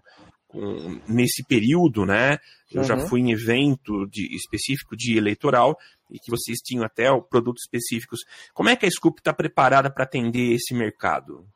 nesse 1.09 1.43
período, 1.45 2.05
né? 2.07 2.39
Eu 2.71 2.83
uhum. 2.83 2.87
já 2.87 2.97
fui 2.97 3.21
em 3.21 3.33
evento 3.33 4.07
de, 4.09 4.35
específico 4.35 4.97
de 4.97 5.17
eleitoral 5.17 5.77
e 6.11 6.19
que 6.19 6.31
vocês 6.31 6.59
tinham 6.59 6.85
até 6.85 7.05
produtos 7.29 7.65
específicos. 7.65 8.21
Como 8.53 8.69
é 8.69 8.77
que 8.77 8.87
a 8.87 8.91
Scoop 8.91 9.21
está 9.21 9.33
preparada 9.33 9.91
para 9.91 10.05
atender 10.05 10.55
esse 10.55 10.75
mercado? 10.75 11.47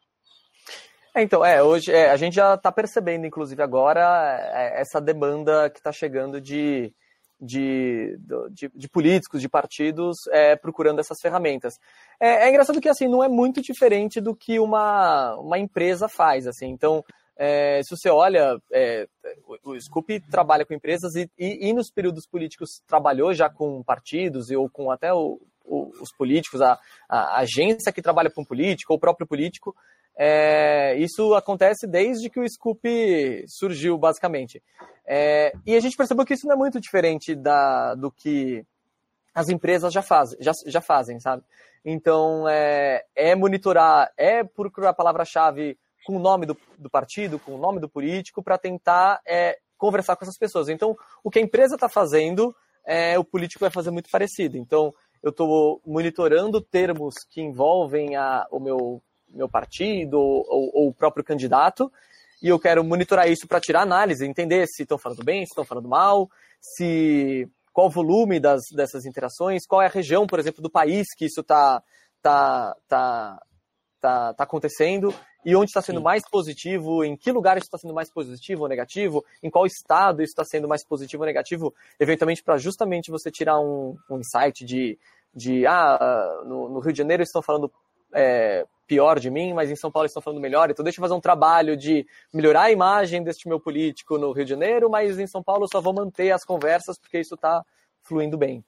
É, 1.14 1.22
então, 1.22 1.44
é, 1.44 1.62
hoje 1.62 1.90
é, 1.92 2.10
a 2.10 2.16
gente 2.16 2.34
já 2.34 2.54
está 2.54 2.70
percebendo, 2.70 3.26
inclusive 3.26 3.62
agora, 3.62 4.38
é, 4.52 4.80
essa 4.80 5.00
demanda 5.00 5.68
que 5.70 5.78
está 5.78 5.90
chegando 5.90 6.40
de, 6.40 6.92
de, 7.40 8.18
de, 8.50 8.70
de, 8.74 8.88
políticos, 8.88 9.40
de 9.40 9.48
partidos 9.48 10.16
é, 10.30 10.56
procurando 10.56 11.00
essas 11.00 11.18
ferramentas. 11.20 11.74
É, 12.20 12.46
é, 12.46 12.48
engraçado 12.48 12.80
que 12.80 12.88
assim 12.88 13.08
não 13.08 13.22
é 13.22 13.28
muito 13.28 13.60
diferente 13.60 14.20
do 14.20 14.34
que 14.34 14.60
uma, 14.60 15.34
uma 15.36 15.58
empresa 15.58 16.08
faz. 16.08 16.46
assim. 16.46 16.66
Então, 16.68 17.04
é, 17.40 17.80
se 17.84 17.96
você 17.96 18.10
olha, 18.10 18.60
é, 18.72 19.06
o, 19.64 19.80
Scoop 19.80 20.20
trabalha 20.28 20.66
com 20.66 20.74
empresas 20.74 21.14
e, 21.14 21.30
e, 21.38 21.68
e, 21.68 21.72
nos 21.72 21.88
períodos 21.88 22.26
políticos 22.26 22.82
trabalhou 22.84 23.32
já 23.32 23.48
com 23.48 23.80
partidos 23.84 24.50
e, 24.50 24.56
ou 24.56 24.68
com 24.68 24.90
até 24.90 25.14
o, 25.14 25.40
o, 25.64 25.92
os 26.02 26.10
políticos, 26.12 26.60
a, 26.60 26.76
a, 27.08 27.38
agência 27.38 27.92
que 27.92 28.02
trabalha 28.02 28.28
com 28.28 28.44
político, 28.44 28.92
ou 28.92 28.96
o 28.96 29.00
próprio 29.00 29.24
político. 29.24 29.72
É, 30.16 30.96
isso 30.96 31.32
acontece 31.34 31.86
desde 31.86 32.28
que 32.28 32.40
o 32.40 32.48
Scoop 32.48 32.82
surgiu, 33.46 33.96
basicamente. 33.96 34.60
É, 35.06 35.52
e 35.64 35.76
a 35.76 35.80
gente 35.80 35.96
percebeu 35.96 36.24
que 36.24 36.34
isso 36.34 36.46
não 36.48 36.54
é 36.54 36.58
muito 36.58 36.80
diferente 36.80 37.36
da, 37.36 37.94
do 37.94 38.10
que 38.10 38.66
as 39.32 39.48
empresas 39.48 39.92
já 39.92 40.02
fazem, 40.02 40.36
já, 40.40 40.50
já 40.66 40.80
fazem, 40.80 41.20
sabe? 41.20 41.44
Então, 41.84 42.48
é, 42.48 43.04
é 43.14 43.36
monitorar, 43.36 44.10
é 44.16 44.42
procurar 44.42 44.90
a 44.90 44.94
palavra-chave 44.94 45.78
com 46.08 46.16
o 46.16 46.18
nome 46.18 46.46
do, 46.46 46.56
do, 46.78 46.88
partido, 46.88 47.38
com 47.38 47.54
o 47.54 47.58
nome 47.58 47.78
do 47.80 47.86
político, 47.86 48.42
para 48.42 48.56
tentar 48.56 49.20
é, 49.26 49.58
conversar 49.76 50.16
com 50.16 50.24
essas 50.24 50.38
pessoas. 50.38 50.70
Então, 50.70 50.96
o 51.22 51.30
que 51.30 51.38
a 51.38 51.42
empresa 51.42 51.74
está 51.74 51.86
fazendo, 51.86 52.56
é, 52.86 53.18
o 53.18 53.24
político 53.24 53.60
vai 53.60 53.70
fazer 53.70 53.90
muito 53.90 54.08
parecido. 54.08 54.56
Então, 54.56 54.94
eu 55.22 55.28
estou 55.28 55.82
monitorando 55.86 56.62
termos 56.62 57.14
que 57.28 57.42
envolvem 57.42 58.16
a, 58.16 58.46
o 58.50 58.58
meu, 58.58 59.02
meu 59.28 59.50
partido 59.50 60.18
ou, 60.18 60.70
ou, 60.72 60.88
o 60.88 60.94
próprio 60.94 61.22
candidato, 61.22 61.92
e 62.42 62.48
eu 62.48 62.58
quero 62.58 62.82
monitorar 62.82 63.28
isso 63.30 63.46
para 63.46 63.60
tirar 63.60 63.82
análise, 63.82 64.24
entender 64.24 64.66
se 64.66 64.84
estão 64.84 64.96
falando 64.96 65.22
bem, 65.22 65.40
se 65.44 65.50
estão 65.50 65.64
falando 65.64 65.90
mal, 65.90 66.30
se 66.58 67.46
qual 67.70 67.88
o 67.88 67.90
volume 67.90 68.40
das, 68.40 68.62
dessas 68.74 69.04
interações, 69.04 69.66
qual 69.66 69.82
é 69.82 69.86
a 69.86 69.90
região, 69.90 70.26
por 70.26 70.38
exemplo, 70.38 70.62
do 70.62 70.70
país 70.70 71.08
que 71.14 71.26
isso 71.26 71.42
está 71.42 71.82
tá, 72.22 72.74
tá, 72.88 73.42
tá, 74.00 74.32
tá 74.32 74.44
acontecendo 74.44 75.12
e 75.44 75.54
onde 75.54 75.70
está 75.70 75.80
sendo 75.80 75.98
Sim. 75.98 76.04
mais 76.04 76.28
positivo, 76.28 77.04
em 77.04 77.16
que 77.16 77.30
lugar 77.30 77.56
isso 77.56 77.66
está 77.66 77.78
sendo 77.78 77.94
mais 77.94 78.10
positivo 78.10 78.62
ou 78.62 78.68
negativo, 78.68 79.24
em 79.42 79.50
qual 79.50 79.66
estado 79.66 80.22
isso 80.22 80.32
está 80.32 80.44
sendo 80.44 80.68
mais 80.68 80.84
positivo 80.84 81.22
ou 81.22 81.26
negativo, 81.26 81.74
eventualmente 81.98 82.42
para 82.42 82.58
justamente 82.58 83.10
você 83.10 83.30
tirar 83.30 83.58
um, 83.60 83.96
um 84.10 84.18
insight 84.18 84.64
de, 84.64 84.98
de 85.34 85.66
ah, 85.66 86.42
no, 86.44 86.68
no 86.68 86.80
Rio 86.80 86.92
de 86.92 86.98
Janeiro 86.98 87.22
estão 87.22 87.40
falando 87.40 87.72
é, 88.12 88.66
pior 88.86 89.20
de 89.20 89.30
mim, 89.30 89.52
mas 89.52 89.70
em 89.70 89.76
São 89.76 89.90
Paulo 89.90 90.06
estão 90.06 90.22
falando 90.22 90.40
melhor, 90.40 90.70
então 90.70 90.82
deixa 90.82 90.98
eu 90.98 91.02
fazer 91.02 91.14
um 91.14 91.20
trabalho 91.20 91.76
de 91.76 92.06
melhorar 92.32 92.62
a 92.62 92.70
imagem 92.70 93.22
deste 93.22 93.48
meu 93.48 93.60
político 93.60 94.18
no 94.18 94.32
Rio 94.32 94.44
de 94.44 94.50
Janeiro, 94.50 94.90
mas 94.90 95.18
em 95.18 95.26
São 95.26 95.42
Paulo 95.42 95.64
eu 95.64 95.68
só 95.70 95.80
vou 95.80 95.92
manter 95.92 96.32
as 96.32 96.44
conversas 96.44 96.98
porque 96.98 97.20
isso 97.20 97.34
está 97.34 97.64
fluindo 98.02 98.36
bem. 98.36 98.64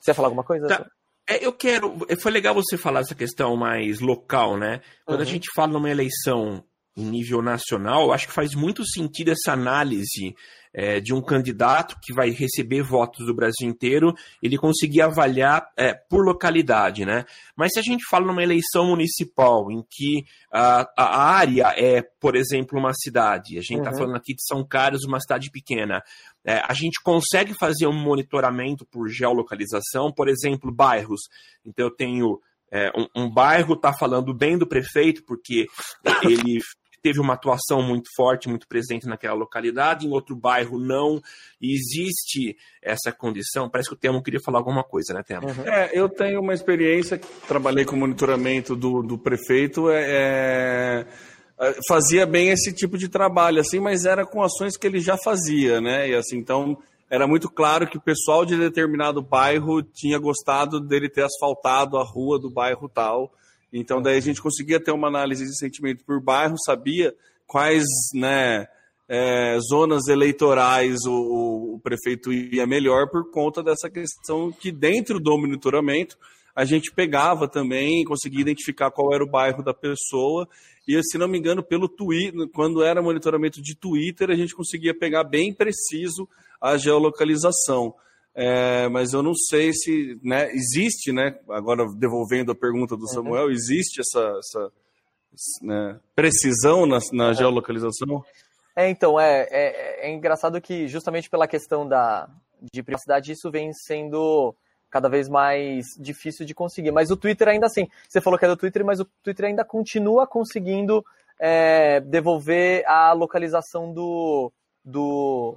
Você 0.00 0.10
ia 0.10 0.14
falar 0.14 0.28
alguma 0.28 0.42
coisa? 0.42 0.66
Tá. 0.66 0.86
É, 1.28 1.44
eu 1.44 1.52
quero. 1.52 1.96
Foi 2.20 2.32
legal 2.32 2.54
você 2.54 2.76
falar 2.76 3.00
essa 3.00 3.14
questão 3.14 3.56
mais 3.56 4.00
local, 4.00 4.58
né? 4.58 4.80
Quando 5.04 5.20
uhum. 5.20 5.26
a 5.26 5.28
gente 5.28 5.48
fala 5.54 5.72
numa 5.72 5.90
eleição 5.90 6.64
em 6.96 7.04
nível 7.04 7.40
nacional, 7.40 8.04
eu 8.04 8.12
acho 8.12 8.26
que 8.26 8.34
faz 8.34 8.54
muito 8.54 8.84
sentido 8.84 9.30
essa 9.30 9.52
análise 9.52 10.34
é, 10.74 11.00
de 11.00 11.12
um 11.12 11.20
candidato 11.20 11.96
que 12.02 12.12
vai 12.12 12.30
receber 12.30 12.82
votos 12.82 13.26
do 13.26 13.34
Brasil 13.34 13.68
inteiro, 13.68 14.14
ele 14.42 14.56
conseguir 14.56 15.02
avaliar 15.02 15.70
é, 15.76 15.92
por 15.92 16.24
localidade, 16.24 17.04
né? 17.04 17.24
Mas 17.54 17.72
se 17.74 17.78
a 17.78 17.82
gente 17.82 18.04
fala 18.08 18.26
numa 18.26 18.42
eleição 18.42 18.86
municipal 18.86 19.70
em 19.70 19.84
que 19.88 20.24
a, 20.50 20.88
a 20.96 21.22
área 21.22 21.74
é, 21.76 22.02
por 22.20 22.36
exemplo, 22.36 22.78
uma 22.78 22.92
cidade, 22.94 23.58
a 23.58 23.62
gente 23.62 23.78
está 23.78 23.90
uhum. 23.90 23.98
falando 23.98 24.16
aqui 24.16 24.34
de 24.34 24.44
São 24.46 24.64
Carlos, 24.66 25.04
uma 25.04 25.20
cidade 25.20 25.50
pequena, 25.50 26.02
é, 26.44 26.62
a 26.66 26.72
gente 26.72 27.00
consegue 27.02 27.54
fazer 27.54 27.86
um 27.86 27.92
monitoramento 27.92 28.86
por 28.86 29.08
geolocalização, 29.08 30.10
por 30.10 30.28
exemplo, 30.28 30.72
bairros. 30.72 31.20
Então 31.64 31.86
eu 31.86 31.90
tenho 31.94 32.40
é, 32.70 32.90
um, 32.96 33.24
um, 33.24 33.30
bairro 33.30 33.74
está 33.74 33.92
falando 33.92 34.32
bem 34.32 34.56
do 34.56 34.66
prefeito 34.66 35.22
porque 35.24 35.66
ele 36.24 36.60
teve 37.02 37.20
uma 37.20 37.34
atuação 37.34 37.82
muito 37.82 38.08
forte, 38.14 38.48
muito 38.48 38.66
presente 38.68 39.06
naquela 39.06 39.34
localidade, 39.34 40.06
em 40.06 40.12
outro 40.12 40.36
bairro 40.36 40.78
não. 40.78 41.20
existe 41.60 42.56
essa 42.80 43.10
condição. 43.12 43.68
Parece 43.68 43.88
que 43.88 43.94
o 43.94 43.98
Temo 43.98 44.22
queria 44.22 44.40
falar 44.40 44.58
alguma 44.58 44.84
coisa, 44.84 45.12
né, 45.12 45.22
Temo? 45.22 45.48
Uhum. 45.48 45.66
É, 45.66 45.90
eu 45.92 46.08
tenho 46.08 46.40
uma 46.40 46.54
experiência, 46.54 47.20
trabalhei 47.46 47.84
com 47.84 47.96
monitoramento 47.96 48.76
do, 48.76 49.02
do 49.02 49.18
prefeito, 49.18 49.90
é, 49.90 51.06
é, 51.58 51.76
fazia 51.88 52.24
bem 52.24 52.50
esse 52.50 52.72
tipo 52.72 52.96
de 52.96 53.08
trabalho, 53.08 53.60
assim, 53.60 53.80
mas 53.80 54.04
era 54.04 54.24
com 54.24 54.42
ações 54.42 54.76
que 54.76 54.86
ele 54.86 55.00
já 55.00 55.16
fazia, 55.16 55.80
né? 55.80 56.08
E 56.08 56.14
assim, 56.14 56.38
então 56.38 56.78
era 57.10 57.26
muito 57.26 57.50
claro 57.50 57.86
que 57.86 57.98
o 57.98 58.00
pessoal 58.00 58.44
de 58.44 58.56
determinado 58.56 59.20
bairro 59.20 59.82
tinha 59.82 60.18
gostado 60.18 60.80
dele 60.80 61.10
ter 61.10 61.22
asfaltado 61.22 61.98
a 61.98 62.04
rua 62.04 62.38
do 62.38 62.50
bairro 62.50 62.88
tal. 62.88 63.30
Então, 63.72 64.02
daí 64.02 64.18
a 64.18 64.20
gente 64.20 64.42
conseguia 64.42 64.78
ter 64.78 64.92
uma 64.92 65.08
análise 65.08 65.44
de 65.44 65.56
sentimento 65.56 66.04
por 66.04 66.20
bairro, 66.20 66.56
sabia 66.58 67.14
quais 67.46 67.84
né, 68.14 68.66
é, 69.08 69.58
zonas 69.60 70.08
eleitorais 70.08 71.04
o, 71.06 71.74
o, 71.74 71.80
prefeito 71.80 72.32
ia 72.32 72.66
melhor 72.66 73.08
por 73.10 73.30
conta 73.30 73.62
dessa 73.62 73.90
questão 73.90 74.52
que 74.52 74.70
dentro 74.70 75.18
do 75.18 75.36
monitoramento 75.36 76.16
a 76.54 76.64
gente 76.64 76.92
pegava 76.92 77.48
também, 77.48 78.04
conseguia 78.04 78.42
identificar 78.42 78.90
qual 78.90 79.12
era 79.14 79.24
o 79.24 79.30
bairro 79.30 79.62
da 79.62 79.72
pessoa 79.72 80.46
e, 80.86 81.00
se 81.04 81.16
não 81.16 81.28
me 81.28 81.38
engano, 81.38 81.62
pelo 81.62 81.88
Twitter, 81.88 82.48
quando 82.52 82.82
era 82.82 83.02
monitoramento 83.02 83.62
de 83.62 83.74
Twitter, 83.74 84.30
a 84.30 84.34
gente 84.34 84.54
conseguia 84.54 84.96
pegar 84.96 85.24
bem 85.24 85.52
preciso 85.54 86.28
a 86.60 86.76
geolocalização. 86.76 87.94
É, 88.34 88.88
mas 88.88 89.12
eu 89.12 89.22
não 89.22 89.34
sei 89.34 89.72
se 89.72 90.18
né, 90.22 90.50
existe, 90.52 91.12
né? 91.12 91.38
Agora 91.50 91.86
devolvendo 91.96 92.52
a 92.52 92.54
pergunta 92.54 92.96
do 92.96 93.06
Samuel, 93.06 93.50
existe 93.50 94.00
essa, 94.00 94.38
essa 94.38 94.72
né, 95.60 96.00
precisão 96.14 96.86
na, 96.86 96.98
na 97.12 97.32
geolocalização? 97.34 98.24
É, 98.74 98.88
então, 98.88 99.20
é, 99.20 99.46
é, 99.50 100.06
é, 100.06 100.10
engraçado 100.10 100.60
que 100.60 100.88
justamente 100.88 101.28
pela 101.28 101.46
questão 101.46 101.86
da, 101.86 102.28
de 102.72 102.82
privacidade 102.82 103.32
isso 103.32 103.50
vem 103.50 103.70
sendo 103.72 104.54
cada 104.90 105.08
vez 105.08 105.28
mais 105.28 105.86
difícil 105.98 106.46
de 106.46 106.54
conseguir. 106.54 106.90
Mas 106.90 107.10
o 107.10 107.16
Twitter 107.16 107.48
ainda 107.48 107.66
assim, 107.66 107.86
você 108.08 108.20
falou 108.20 108.38
que 108.38 108.44
é 108.44 108.48
do 108.48 108.56
Twitter, 108.56 108.84
mas 108.84 109.00
o 109.00 109.04
Twitter 109.22 109.46
ainda 109.46 109.64
continua 109.64 110.26
conseguindo 110.26 111.04
é, 111.38 112.00
devolver 112.00 112.84
a 112.86 113.12
localização 113.12 113.92
do, 113.92 114.52
do 114.84 115.56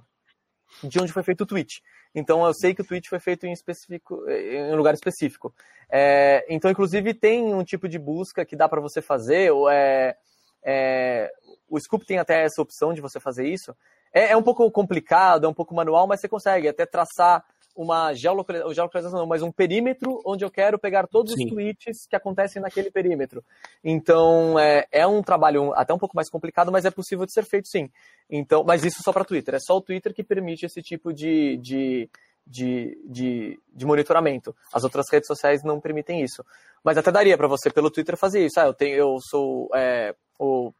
de 0.83 0.99
onde 0.99 1.11
foi 1.11 1.23
feito 1.23 1.41
o 1.41 1.45
tweet. 1.45 1.81
Então 2.15 2.45
eu 2.45 2.53
sei 2.53 2.73
que 2.73 2.81
o 2.81 2.85
tweet 2.85 3.09
foi 3.09 3.19
feito 3.19 3.45
em, 3.45 3.51
específico, 3.51 4.23
em 4.29 4.73
um 4.73 4.77
lugar 4.77 4.93
específico. 4.93 5.53
É, 5.89 6.45
então, 6.49 6.71
inclusive, 6.71 7.13
tem 7.13 7.53
um 7.53 7.63
tipo 7.63 7.87
de 7.89 7.99
busca 7.99 8.45
que 8.45 8.55
dá 8.55 8.69
para 8.69 8.81
você 8.81 9.01
fazer. 9.01 9.51
Ou 9.51 9.69
é, 9.69 10.15
é, 10.63 11.29
o 11.69 11.79
Scoop 11.79 12.05
tem 12.05 12.17
até 12.17 12.43
essa 12.43 12.61
opção 12.61 12.93
de 12.93 13.01
você 13.01 13.19
fazer 13.19 13.47
isso. 13.47 13.75
É, 14.13 14.31
é, 14.31 14.37
um 14.37 14.43
pouco 14.43 14.69
complicado, 14.71 15.45
é 15.45 15.49
um 15.49 15.53
pouco 15.53 15.75
manual, 15.75 16.07
mas 16.07 16.21
você 16.21 16.29
consegue 16.29 16.69
até 16.69 16.85
traçar 16.85 17.43
uma 17.75 18.13
geolocalização, 18.13 18.73
geolocalização 18.73 19.19
não, 19.19 19.27
mas 19.27 19.41
um 19.41 19.51
perímetro 19.51 20.21
onde 20.25 20.45
eu 20.45 20.49
quero 20.49 20.79
pegar 20.79 21.07
todos 21.07 21.33
Sim. 21.33 21.43
os 21.43 21.51
tweets 21.51 22.07
que 22.07 22.15
acontecem 22.15 22.61
naquele 22.61 22.89
perímetro. 22.89 23.43
Então, 23.83 24.57
é, 24.57 24.87
é 24.91 25.05
um 25.05 25.21
trabalho 25.21 25.73
até 25.73 25.93
um 25.93 25.97
pouco 25.97 26.15
mais 26.15 26.29
complicado, 26.29 26.71
mas 26.71 26.85
é 26.85 26.91
possível 26.91 27.25
de 27.25 27.33
ser 27.33 27.43
feito 27.43 27.67
sim. 27.67 27.89
Então, 28.29 28.63
mas 28.63 28.85
isso 28.85 29.03
só 29.03 29.11
para 29.11 29.25
Twitter. 29.25 29.55
É 29.55 29.59
só 29.59 29.75
o 29.75 29.81
Twitter 29.81 30.13
que 30.13 30.23
permite 30.23 30.65
esse 30.65 30.81
tipo 30.81 31.13
de, 31.13 31.57
de, 31.57 32.09
de, 32.47 32.97
de, 33.05 33.59
de 33.73 33.85
monitoramento. 33.85 34.55
As 34.73 34.83
outras 34.83 35.05
redes 35.11 35.27
sociais 35.27 35.61
não 35.63 35.81
permitem 35.81 36.21
isso. 36.21 36.45
Mas 36.83 36.97
até 36.97 37.11
daria 37.11 37.37
para 37.37 37.47
você, 37.47 37.69
pelo 37.69 37.91
Twitter, 37.91 38.15
fazer 38.15 38.45
isso. 38.45 38.59
Ah, 38.59 38.67
eu, 38.67 38.73
tenho, 38.73 38.95
eu 38.95 39.17
sou 39.19 39.69
é, 39.75 40.15
o 40.39 40.71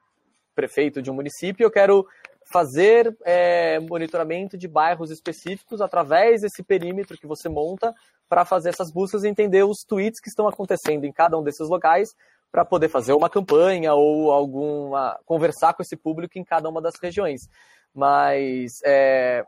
prefeito 0.55 1.01
de 1.01 1.11
um 1.11 1.13
município, 1.13 1.65
eu 1.65 1.71
quero 1.71 2.07
fazer 2.45 3.15
é, 3.23 3.79
monitoramento 3.79 4.57
de 4.57 4.67
bairros 4.67 5.11
específicos 5.11 5.81
através 5.81 6.41
desse 6.41 6.63
perímetro 6.63 7.17
que 7.17 7.27
você 7.27 7.49
monta 7.49 7.93
para 8.29 8.45
fazer 8.45 8.69
essas 8.69 8.91
buscas 8.91 9.23
e 9.23 9.27
entender 9.27 9.63
os 9.63 9.83
tweets 9.87 10.19
que 10.19 10.29
estão 10.29 10.47
acontecendo 10.47 11.05
em 11.05 11.11
cada 11.11 11.37
um 11.37 11.43
desses 11.43 11.67
locais 11.67 12.15
para 12.51 12.63
poder 12.63 12.87
fazer 12.87 13.13
uma 13.13 13.29
campanha 13.29 13.93
ou 13.93 14.31
alguma 14.31 15.19
conversar 15.25 15.73
com 15.73 15.81
esse 15.81 15.97
público 15.97 16.37
em 16.39 16.43
cada 16.43 16.69
uma 16.69 16.81
das 16.81 16.95
regiões. 17.01 17.41
Mas 17.93 18.79
é, 18.85 19.43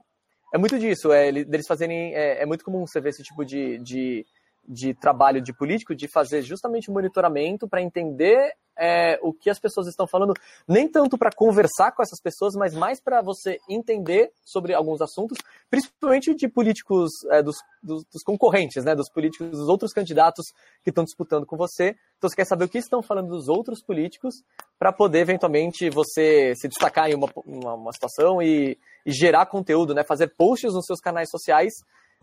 é 0.54 0.58
muito 0.58 0.78
disso, 0.80 1.12
é, 1.12 1.28
eles 1.28 1.68
fazerem 1.68 2.14
é, 2.16 2.42
é, 2.42 2.46
muito 2.46 2.64
comum 2.64 2.86
você 2.86 3.00
ver 3.00 3.10
esse 3.10 3.24
tipo 3.24 3.46
de, 3.46 3.78
de, 3.80 4.26
de 4.68 4.94
trabalho 4.94 5.42
de 5.42 5.54
político 5.54 5.96
de 5.96 6.08
fazer 6.08 6.42
justamente 6.42 6.92
monitoramento 6.92 7.68
para 7.68 7.82
entender 7.82 8.54
é, 8.78 9.18
o 9.22 9.34
que 9.34 9.50
as 9.50 9.60
pessoas 9.60 9.88
estão 9.88 10.08
falando, 10.08 10.34
nem 10.68 10.88
tanto 10.88 11.18
para 11.18 11.32
conversar 11.32 11.92
com 11.92 12.04
essas 12.04 12.22
pessoas, 12.22 12.54
mas 12.56 12.74
mais 12.74 13.02
para 13.02 13.22
você 13.22 13.58
entender 13.68 14.32
sobre 14.46 14.74
alguns 14.74 15.02
assuntos, 15.02 15.38
principalmente 15.70 16.36
de 16.36 16.48
políticos, 16.48 17.10
é, 17.32 17.42
dos, 17.42 17.56
dos, 17.82 18.04
dos, 18.12 18.24
concorrentes, 18.24 18.84
né, 18.86 18.94
dos 18.94 19.10
políticos, 19.10 19.50
dos 19.50 19.68
outros 19.68 19.92
candidatos 19.92 20.46
que 20.84 20.92
estão 20.92 21.04
disputando 21.04 21.46
com 21.46 21.58
você. 21.58 21.96
Então 22.18 22.30
você 22.30 22.36
quer 22.36 22.46
saber 22.46 22.66
o 22.66 22.70
que 22.70 22.78
estão 22.78 23.02
falando 23.02 23.30
dos 23.30 23.48
outros 23.48 23.82
políticos 23.82 24.44
para 24.78 24.94
poder 24.94 25.20
eventualmente 25.20 25.90
você 25.90 26.54
se 26.56 26.68
destacar 26.68 27.10
em 27.10 27.16
uma, 27.16 27.28
uma, 27.46 27.74
uma 27.74 27.94
situação 27.94 28.42
e, 28.42 28.78
e, 29.06 29.12
gerar 29.12 29.48
conteúdo, 29.48 29.96
né, 29.96 30.04
fazer 30.04 30.28
posts 30.38 30.74
nos 30.74 30.86
seus 30.86 31.00
canais 31.00 31.30
sociais 31.32 31.74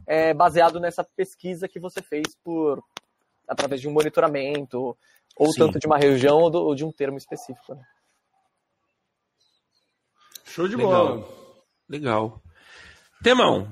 é, 0.07 0.35
baseado 0.35 0.79
nessa 0.81 1.05
pesquisa 1.05 1.69
que 1.69 1.79
você 1.81 2.03
fez 2.03 2.37
por 2.43 2.83
através 3.49 3.81
de 3.81 3.89
um 3.89 3.93
monitoramento 3.93 4.97
ou 5.37 5.53
Sim. 5.53 5.59
tanto 5.61 5.79
de 5.79 5.87
uma 5.87 5.99
região 5.99 6.39
ou, 6.39 6.51
do, 6.51 6.59
ou, 6.63 6.75
de 6.75 6.85
um 6.85 6.93
termo 6.93 7.19
específico. 7.19 7.75
Né? 7.75 7.83
Show 10.45 10.69
de 10.69 10.77
Legal. 10.77 10.91
bola. 11.19 11.29
Legal. 11.89 12.43
Temão, 13.23 13.69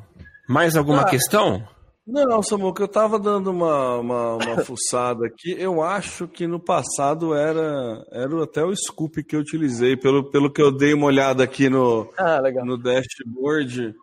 mais 0.48 0.76
alguma 0.76 1.02
Ah. 1.02 1.08
questão? 1.10 1.66
Não, 2.04 2.42
Samuca, 2.42 2.82
eu 2.82 2.88
tava 2.88 3.16
dando 3.16 3.50
uma, 3.50 3.96
uma, 3.98 4.34
uma 4.34 4.56
fuçada 4.64 5.24
aqui. 5.26 5.52
Eu 5.56 5.80
acho 5.82 6.26
que 6.26 6.48
no 6.48 6.58
passado 6.58 7.32
era, 7.34 8.04
era 8.10 8.42
até 8.42 8.64
o 8.64 8.74
scoop 8.74 9.22
que 9.22 9.36
eu 9.36 9.40
utilizei. 9.40 9.96
Pelo, 9.96 10.28
pelo 10.28 10.52
que 10.52 10.60
eu 10.60 10.72
dei 10.72 10.92
uma 10.94 11.06
olhada 11.06 11.44
aqui 11.44 11.68
no, 11.68 12.12
Ah, 12.18 12.40
no 12.64 12.76
dashboard, 12.76 13.94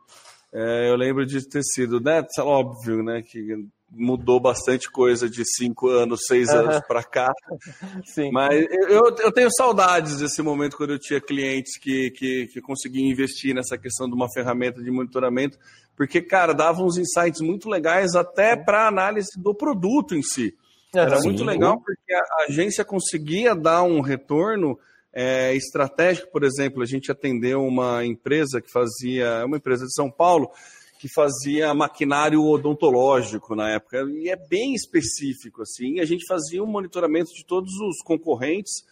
é, 0.53 0.89
eu 0.89 0.95
lembro 0.95 1.25
de 1.25 1.47
ter 1.47 1.63
sido, 1.63 1.99
né? 1.99 2.23
Óbvio, 2.39 3.03
né? 3.03 3.21
Que 3.21 3.67
mudou 3.91 4.39
bastante 4.39 4.89
coisa 4.89 5.29
de 5.29 5.43
cinco 5.45 5.89
anos, 5.89 6.21
seis 6.27 6.49
anos 6.49 6.79
para 6.87 7.03
cá. 7.03 7.31
Sim. 8.05 8.31
Mas 8.31 8.65
eu, 8.87 9.15
eu 9.19 9.31
tenho 9.31 9.49
saudades 9.51 10.19
desse 10.19 10.41
momento 10.41 10.77
quando 10.77 10.93
eu 10.93 10.99
tinha 10.99 11.19
clientes 11.19 11.77
que, 11.77 12.11
que, 12.11 12.47
que 12.47 12.61
conseguiam 12.61 13.09
investir 13.09 13.53
nessa 13.53 13.77
questão 13.77 14.07
de 14.07 14.13
uma 14.13 14.31
ferramenta 14.31 14.81
de 14.81 14.91
monitoramento, 14.91 15.57
porque, 15.95 16.21
cara, 16.21 16.53
dava 16.53 16.83
uns 16.83 16.97
insights 16.97 17.41
muito 17.41 17.69
legais 17.69 18.15
até 18.15 18.55
para 18.55 18.87
análise 18.87 19.29
do 19.37 19.53
produto 19.53 20.15
em 20.15 20.21
si. 20.21 20.55
Era 20.93 21.15
Aham. 21.15 21.23
muito 21.23 21.39
Sim. 21.39 21.45
legal 21.45 21.79
porque 21.79 22.13
a 22.13 22.45
agência 22.47 22.83
conseguia 22.83 23.55
dar 23.55 23.83
um 23.83 24.01
retorno 24.01 24.79
é, 25.13 25.53
estratégico. 25.55 26.31
Por 26.31 26.43
exemplo, 26.43 26.81
a 26.81 26.85
gente 26.85 27.11
atendeu 27.11 27.63
uma 27.63 28.05
empresa 28.05 28.61
que 28.61 28.71
fazia, 28.71 29.45
uma 29.45 29.57
empresa 29.57 29.85
de 29.85 29.93
São 29.93 30.09
Paulo, 30.09 30.51
que 30.99 31.07
fazia 31.07 31.73
maquinário 31.73 32.43
odontológico 32.43 33.55
na 33.55 33.69
época, 33.69 34.05
e 34.11 34.29
é 34.29 34.35
bem 34.35 34.73
específico, 34.73 35.61
assim, 35.61 36.01
a 36.01 36.05
gente 36.05 36.25
fazia 36.27 36.61
um 36.61 36.67
monitoramento 36.67 37.33
de 37.33 37.45
todos 37.45 37.71
os 37.79 38.01
concorrentes, 38.03 38.83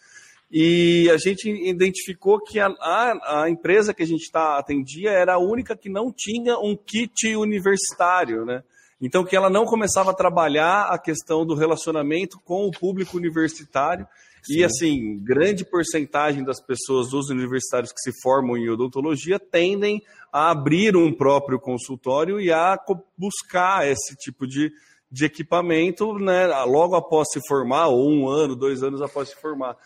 e 0.50 1.10
a 1.10 1.18
gente 1.18 1.50
identificou 1.50 2.40
que 2.42 2.58
a, 2.58 2.68
a, 2.80 3.42
a 3.42 3.50
empresa 3.50 3.92
que 3.92 4.02
a 4.02 4.06
gente 4.06 4.30
tá, 4.30 4.58
atendia 4.58 5.10
era 5.10 5.34
a 5.34 5.38
única 5.38 5.76
que 5.76 5.90
não 5.90 6.10
tinha 6.10 6.58
um 6.58 6.74
kit 6.74 7.36
universitário, 7.36 8.46
né? 8.46 8.62
Então, 9.00 9.24
que 9.24 9.36
ela 9.36 9.50
não 9.50 9.64
começava 9.64 10.10
a 10.10 10.14
trabalhar 10.14 10.88
a 10.88 10.98
questão 10.98 11.46
do 11.46 11.54
relacionamento 11.54 12.40
com 12.40 12.66
o 12.66 12.70
público 12.70 13.16
universitário. 13.16 14.06
E, 14.48 14.64
assim, 14.64 15.18
grande 15.22 15.64
porcentagem 15.64 16.44
das 16.44 16.60
pessoas, 16.60 17.10
dos 17.10 17.30
universitários 17.30 17.92
que 17.92 18.00
se 18.00 18.12
formam 18.22 18.56
em 18.56 18.68
odontologia, 18.68 19.38
tendem 19.38 20.02
a 20.32 20.50
abrir 20.50 20.96
um 20.96 21.12
próprio 21.12 21.58
consultório 21.58 22.40
e 22.40 22.52
a 22.52 22.78
buscar 23.16 23.86
esse 23.88 24.14
tipo 24.16 24.46
de, 24.46 24.70
de 25.10 25.24
equipamento 25.24 26.18
né, 26.18 26.46
logo 26.64 26.94
após 26.94 27.28
se 27.32 27.40
formar, 27.46 27.88
ou 27.88 28.10
um 28.10 28.28
ano, 28.28 28.54
dois 28.54 28.82
anos 28.82 29.00
após 29.00 29.30
se 29.30 29.36
formar. 29.36 29.76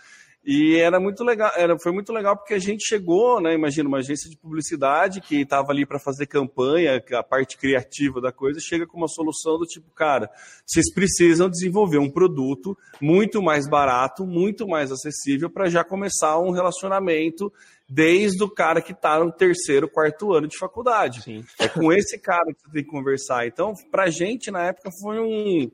E 0.45 0.77
era 0.77 0.99
muito 0.99 1.23
legal, 1.23 1.53
era, 1.57 1.79
foi 1.79 1.93
muito 1.93 2.13
legal 2.13 2.37
porque 2.37 2.55
a 2.55 2.59
gente 2.59 2.85
chegou, 2.85 3.41
né? 3.41 3.55
Imagina 3.55 3.89
uma 3.89 3.99
agência 3.99 4.29
de 4.29 4.37
publicidade 4.37 5.21
que 5.21 5.43
estava 5.43 5.71
ali 5.71 5.87
para 5.87 6.01
fazer 6.01 6.27
campanha, 6.27 7.01
a 7.13 7.23
parte 7.23 7.57
criativa 7.57 8.21
da 8.21 8.33
coisa, 8.33 8.59
chega 8.59 8.85
com 8.85 8.99
uma 8.99 9.07
solução 9.07 9.57
do 9.57 9.65
tipo, 9.65 9.89
cara, 9.95 10.29
vocês 10.67 10.93
precisam 10.93 11.49
desenvolver 11.49 11.99
um 11.99 12.11
produto 12.11 12.77
muito 13.01 13.41
mais 13.41 13.69
barato, 13.69 14.27
muito 14.27 14.67
mais 14.67 14.91
acessível 14.91 15.49
para 15.49 15.69
já 15.69 15.85
começar 15.85 16.37
um 16.41 16.51
relacionamento 16.51 17.53
desde 17.89 18.43
o 18.43 18.51
cara 18.51 18.83
que 18.83 18.93
está 18.93 19.23
no 19.23 19.31
terceiro, 19.31 19.89
quarto 19.89 20.33
ano 20.33 20.49
de 20.49 20.59
faculdade. 20.59 21.23
Sim. 21.23 21.45
É 21.59 21.69
com 21.69 21.93
esse 21.93 22.19
cara 22.19 22.47
que 22.47 22.63
você 22.63 22.73
tem 22.73 22.85
que 22.85 22.91
conversar. 22.91 23.47
Então, 23.47 23.75
para 23.93 24.05
a 24.05 24.11
gente, 24.11 24.51
na 24.51 24.65
época, 24.65 24.91
foi 25.01 25.21
um, 25.21 25.71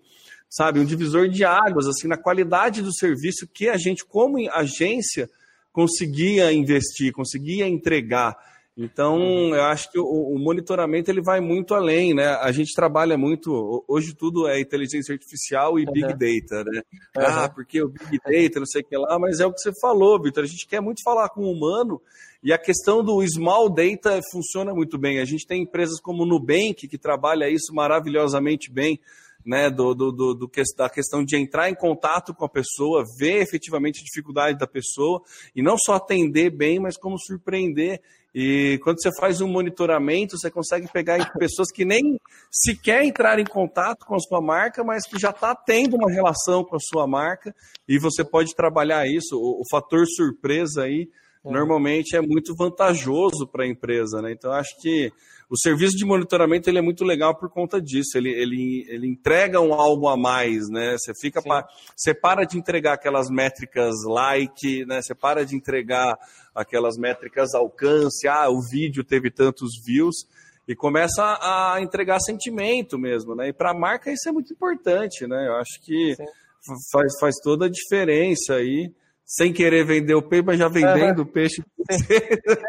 sabe, 0.49 0.81
um 0.81 0.85
divisor 0.85 1.29
de 1.29 1.45
águas, 1.45 1.87
assim, 1.87 2.09
na 2.09 2.17
qualidade 2.17 2.83
do 2.83 2.95
serviço 2.95 3.47
que 3.47 3.69
a 3.69 3.77
gente, 3.77 4.05
como 4.05 4.39
agência, 4.51 5.29
conseguia 5.73 6.53
investir, 6.53 7.13
conseguia 7.13 7.69
entregar. 7.69 8.37
Então, 8.81 9.19
eu 9.53 9.65
acho 9.65 9.91
que 9.91 9.99
o, 9.99 10.05
o 10.05 10.39
monitoramento 10.39 11.11
ele 11.11 11.21
vai 11.21 11.41
muito 11.41 11.75
além, 11.75 12.15
né? 12.15 12.29
A 12.37 12.53
gente 12.53 12.73
trabalha 12.77 13.19
muito, 13.19 13.85
hoje 13.89 14.15
tudo 14.15 14.47
é 14.47 14.61
inteligência 14.61 15.13
artificial 15.13 15.81
e 15.81 15.85
big 15.85 16.07
Uhum. 16.07 16.17
data, 16.17 16.65
né? 16.65 16.83
Uhum. 17.17 17.25
Ah, 17.25 17.49
porque 17.53 17.83
o 17.83 17.89
big 17.89 18.19
data, 18.25 18.61
não 18.61 18.67
sei 18.67 18.83
o 18.83 18.85
que 18.85 18.97
lá, 18.97 19.19
mas 19.19 19.41
é 19.41 19.47
o 19.47 19.53
que 19.53 19.59
você 19.61 19.73
falou, 19.81 20.23
Vitor. 20.23 20.45
A 20.45 20.47
gente 20.47 20.65
quer 20.69 20.81
muito 20.81 21.03
falar 21.03 21.29
com 21.31 21.41
o 21.41 21.51
humano 21.51 22.01
e 22.41 22.53
a 22.53 22.59
questão 22.59 23.03
do 23.03 23.21
small 23.27 23.69
data 23.69 24.21
funciona 24.31 24.73
muito 24.73 24.97
bem. 24.97 25.19
A 25.19 25.25
gente 25.25 25.45
tem 25.45 25.63
empresas 25.63 26.01
como 26.01 26.23
o 26.23 26.27
Nubank, 26.27 26.87
que 26.87 26.99
trabalha 26.99 27.51
isso 27.51 27.75
maravilhosamente 27.75 28.71
bem, 28.71 29.01
né? 29.49 29.71
Do, 29.71 29.95
do, 29.95 30.13
do, 30.13 30.35
do 30.35 30.49
que- 30.49 30.63
da 30.77 30.91
questão 30.91 31.25
de 31.25 31.37
entrar 31.37 31.71
em 31.71 31.75
contato 31.75 32.35
com 32.35 32.45
a 32.45 32.49
pessoa, 32.49 33.03
ver 33.19 33.41
efetivamente 33.41 34.01
a 34.01 34.05
dificuldade 34.05 34.59
da 34.59 34.67
pessoa 34.67 35.23
e 35.57 35.63
não 35.63 35.77
só 35.79 35.95
atender 35.95 36.51
bem, 36.51 36.79
mas 36.79 36.99
como 36.99 37.19
surpreender. 37.19 38.01
E 38.35 38.79
quando 38.85 39.01
você 39.01 39.11
faz 39.19 39.41
um 39.41 39.49
monitoramento, 39.49 40.37
você 40.37 40.51
consegue 40.51 40.87
pegar 40.93 41.33
pessoas 41.39 41.69
que 41.73 41.85
nem 41.85 42.19
sequer 42.53 43.03
entraram 43.03 43.41
em 43.41 43.47
contato 43.47 44.05
com 44.05 44.15
a 44.15 44.21
sua 44.21 44.41
marca, 44.43 44.85
mas 44.85 45.09
que 45.09 45.19
já 45.19 45.31
está 45.31 45.55
tendo 45.55 45.97
uma 45.97 46.13
relação 46.13 46.63
com 46.63 46.77
a 46.77 46.81
sua 46.81 47.07
marca, 47.07 47.55
e 47.89 47.99
você 47.99 48.23
pode 48.23 48.55
trabalhar 48.55 49.07
isso. 49.07 49.35
O, 49.35 49.63
o 49.63 49.65
fator 49.71 50.05
surpresa 50.07 50.83
aí 50.83 51.09
normalmente 51.45 52.17
é 52.17 52.21
muito 52.21 52.55
vantajoso 52.55 53.47
para 53.47 53.65
a 53.65 53.69
empresa, 53.69 54.21
né? 54.23 54.33
Então 54.33 54.53
acho 54.53 54.77
que 54.81 55.11
o 55.51 55.57
serviço 55.57 55.97
de 55.97 56.05
monitoramento 56.05 56.69
ele 56.69 56.79
é 56.79 56.83
muito 56.83 57.05
legal 57.05 57.35
por 57.35 57.49
conta 57.49 57.81
disso. 57.81 58.17
Ele, 58.19 58.31
ele, 58.31 58.85
ele 58.89 59.07
entrega 59.07 59.61
um 59.61 59.73
algo 59.73 60.09
a 60.09 60.17
mais, 60.17 60.69
né? 60.69 60.97
Você 60.99 61.13
fica 61.19 61.41
Sim. 61.41 61.49
pa- 61.49 61.67
você 61.97 62.13
para 62.13 62.45
de 62.45 62.59
entregar 62.59 62.95
aquelas 62.95 63.31
métricas 63.31 63.95
like, 64.07 64.85
né? 64.85 65.01
Você 65.01 65.15
para 65.15 65.47
de 65.47 65.57
entregar 65.57 66.19
aquelas 66.55 66.99
métricas 66.99 67.55
alcance, 67.55 68.29
ah, 68.29 68.51
o 68.51 68.61
vídeo 68.61 69.03
teve 69.05 69.31
tantos 69.31 69.71
views 69.87 70.27
e 70.67 70.75
começa 70.75 71.23
a 71.41 71.81
entregar 71.81 72.21
sentimento 72.21 72.99
mesmo, 72.99 73.35
né? 73.35 73.49
E 73.49 73.53
para 73.55 73.71
a 73.71 73.75
marca 73.75 74.13
isso 74.13 74.29
é 74.29 74.33
muito 74.33 74.53
importante, 74.53 75.27
né? 75.27 75.47
Eu 75.49 75.55
acho 75.55 75.81
que 75.83 76.15
Sim. 76.15 76.25
faz, 76.93 77.19
faz 77.19 77.35
toda 77.43 77.65
a 77.67 77.71
diferença 77.71 78.55
aí, 78.57 78.93
sem 79.31 79.53
querer 79.53 79.85
vender 79.85 80.15
o 80.15 80.23
peixe, 80.23 80.43
mas 80.47 80.59
já 80.59 80.69
vendendo 80.69 81.21
o 81.23 81.27
peixe. 81.27 81.63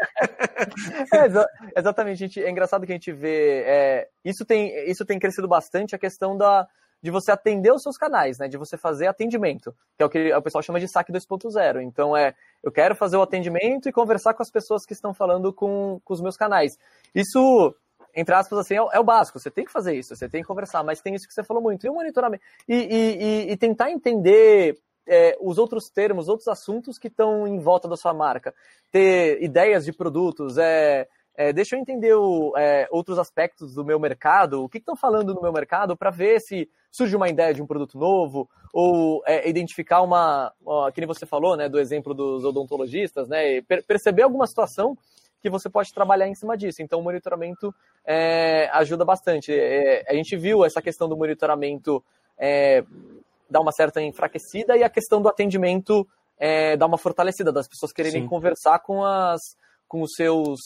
É, 1.12 1.26
exa- 1.26 1.46
exatamente, 1.76 2.18
gente, 2.18 2.42
é 2.42 2.50
engraçado 2.50 2.84
que 2.86 2.92
a 2.92 2.94
gente 2.94 3.12
vê. 3.12 3.62
é, 3.66 4.08
isso, 4.24 4.44
tem, 4.44 4.68
isso 4.90 5.04
tem 5.04 5.18
crescido 5.18 5.48
bastante 5.48 5.94
a 5.94 5.98
questão 5.98 6.36
da, 6.36 6.66
de 7.02 7.10
você 7.10 7.32
atender 7.32 7.72
os 7.72 7.82
seus 7.82 7.96
canais, 7.96 8.38
né? 8.38 8.46
De 8.48 8.56
você 8.58 8.76
fazer 8.76 9.06
atendimento, 9.06 9.74
que 9.96 10.02
é 10.02 10.06
o 10.06 10.10
que 10.10 10.32
o 10.32 10.42
pessoal 10.42 10.62
chama 10.62 10.78
de 10.80 10.88
saque 10.88 11.12
2.0. 11.12 11.82
Então 11.82 12.16
é, 12.16 12.34
eu 12.62 12.70
quero 12.70 12.94
fazer 12.94 13.16
o 13.16 13.22
atendimento 13.22 13.88
e 13.88 13.92
conversar 13.92 14.34
com 14.34 14.42
as 14.42 14.50
pessoas 14.50 14.84
que 14.84 14.92
estão 14.92 15.14
falando 15.14 15.52
com, 15.52 16.00
com 16.04 16.12
os 16.14 16.20
meus 16.20 16.36
canais. 16.36 16.72
Isso, 17.14 17.74
entre 18.14 18.34
aspas, 18.34 18.58
assim, 18.58 18.74
é, 18.74 18.82
o- 18.82 18.90
é 18.92 19.00
o 19.00 19.04
básico. 19.04 19.38
Você 19.38 19.50
tem 19.50 19.64
que 19.64 19.72
fazer 19.72 19.94
isso, 19.94 20.14
você 20.14 20.28
tem 20.28 20.42
que 20.42 20.48
conversar, 20.48 20.84
mas 20.84 21.00
tem 21.00 21.14
isso 21.14 21.26
que 21.26 21.32
você 21.34 21.42
falou 21.42 21.62
muito. 21.62 21.86
E 21.86 21.90
o 21.90 21.94
monitoramento. 21.94 22.42
E, 22.68 22.74
e, 22.74 23.22
e- 23.48 23.52
e 23.52 23.56
tentar 23.56 23.90
entender 23.90 24.76
é, 25.10 25.36
os 25.40 25.58
outros 25.58 25.90
termos, 25.90 26.28
outros 26.28 26.46
assuntos 26.46 26.96
que 26.96 27.08
estão 27.08 27.46
em 27.46 27.58
volta 27.58 27.88
da 27.88 27.96
sua 27.96 28.14
marca. 28.14 28.54
Ter 28.92 29.42
ideias 29.42 29.84
de 29.84 29.92
produtos, 29.92 30.56
é, 30.56 31.08
é, 31.36 31.52
deixa 31.52 31.74
eu 31.74 31.80
entender 31.80 32.14
o, 32.14 32.56
é, 32.56 32.86
outros 32.92 33.18
aspectos 33.18 33.74
do 33.74 33.84
meu 33.84 33.98
mercado, 33.98 34.62
o 34.62 34.68
que 34.68 34.78
estão 34.78 34.94
falando 34.94 35.34
no 35.34 35.42
meu 35.42 35.52
mercado, 35.52 35.96
para 35.96 36.10
ver 36.10 36.40
se 36.40 36.70
surge 36.92 37.16
uma 37.16 37.28
ideia 37.28 37.52
de 37.52 37.60
um 37.60 37.66
produto 37.66 37.98
novo, 37.98 38.48
ou 38.72 39.20
é, 39.26 39.48
identificar 39.48 40.00
uma, 40.02 40.52
ó, 40.64 40.90
que 40.92 41.00
nem 41.00 41.08
você 41.08 41.26
falou, 41.26 41.56
né, 41.56 41.68
do 41.68 41.80
exemplo 41.80 42.14
dos 42.14 42.44
odontologistas, 42.44 43.28
né, 43.28 43.60
per- 43.62 43.84
perceber 43.84 44.22
alguma 44.22 44.46
situação 44.46 44.96
que 45.42 45.50
você 45.50 45.68
pode 45.68 45.92
trabalhar 45.92 46.28
em 46.28 46.34
cima 46.34 46.56
disso. 46.56 46.82
Então, 46.82 47.00
o 47.00 47.02
monitoramento 47.02 47.74
é, 48.04 48.68
ajuda 48.72 49.04
bastante. 49.04 49.52
É, 49.52 50.04
a 50.06 50.14
gente 50.14 50.36
viu 50.36 50.64
essa 50.64 50.82
questão 50.82 51.08
do 51.08 51.16
monitoramento 51.16 52.04
dar 53.50 53.60
uma 53.60 53.72
certa 53.72 54.00
enfraquecida 54.00 54.76
e 54.76 54.82
a 54.84 54.88
questão 54.88 55.20
do 55.20 55.28
atendimento 55.28 56.06
é, 56.38 56.76
dar 56.76 56.86
uma 56.86 56.96
fortalecida, 56.98 57.52
das 57.52 57.68
pessoas 57.68 57.92
quererem 57.92 58.22
Sim. 58.22 58.28
conversar 58.28 58.78
com 58.80 59.04
as 59.04 59.40
com 59.88 60.02
os 60.02 60.12
seus 60.14 60.60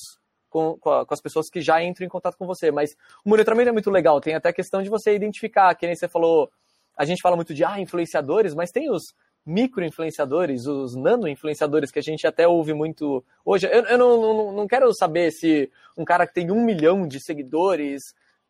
com, 0.51 0.77
com, 0.79 0.91
a- 0.91 1.05
com 1.07 1.15
as 1.15 1.21
pessoas 1.21 1.49
que 1.51 1.61
já 1.61 1.83
entram 1.83 2.07
em 2.07 2.09
contato 2.11 2.37
com 2.37 2.47
você. 2.47 2.71
Mas 2.71 2.91
o 3.25 3.29
monitoramento 3.31 3.71
é 3.71 3.73
muito 3.73 3.91
legal, 3.91 4.21
tem 4.21 4.35
até 4.35 4.51
a 4.51 4.53
questão 4.53 4.83
de 4.83 4.89
você 4.91 5.15
identificar, 5.15 5.75
que 5.75 5.87
nem 5.87 5.97
você 5.97 6.07
falou, 6.07 6.49
a 6.97 7.05
gente 7.05 7.21
fala 7.23 7.35
muito 7.35 7.53
de 7.55 7.65
ah, 7.65 7.81
influenciadores, 7.81 8.55
mas 8.55 8.71
tem 8.71 8.89
os 8.91 9.03
micro-influenciadores, 9.47 10.67
os 10.67 10.95
nano-influenciadores 10.95 11.91
que 11.91 11.99
a 11.99 12.03
gente 12.03 12.27
até 12.27 12.47
ouve 12.47 12.73
muito 12.73 13.25
hoje. 13.45 13.67
Eu, 13.67 13.85
eu 13.85 13.99
não, 13.99 14.21
não, 14.21 14.53
não 14.53 14.67
quero 14.67 14.93
saber 14.95 15.31
se 15.33 15.71
um 15.97 16.05
cara 16.05 16.27
que 16.27 16.35
tem 16.35 16.51
um 16.51 16.65
milhão 16.65 17.07
de 17.07 17.21
seguidores 17.21 18.03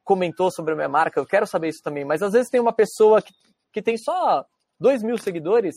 comentou 0.03 0.51
sobre 0.51 0.73
a 0.75 0.77
minha 0.77 0.89
marca, 0.89 1.19
eu 1.19 1.27
quero 1.27 1.47
saber 1.47 1.69
isso 1.69 1.83
também, 1.83 2.05
mas 2.05 2.23
às 2.23 2.33
vezes 2.35 2.51
tem 2.51 2.61
uma 2.61 2.73
pessoa 2.75 3.23
que, 3.23 3.33
que 3.75 3.83
tem 3.83 3.97
só 3.99 4.47
dois 4.79 5.03
mil 5.03 5.19
seguidores, 5.19 5.75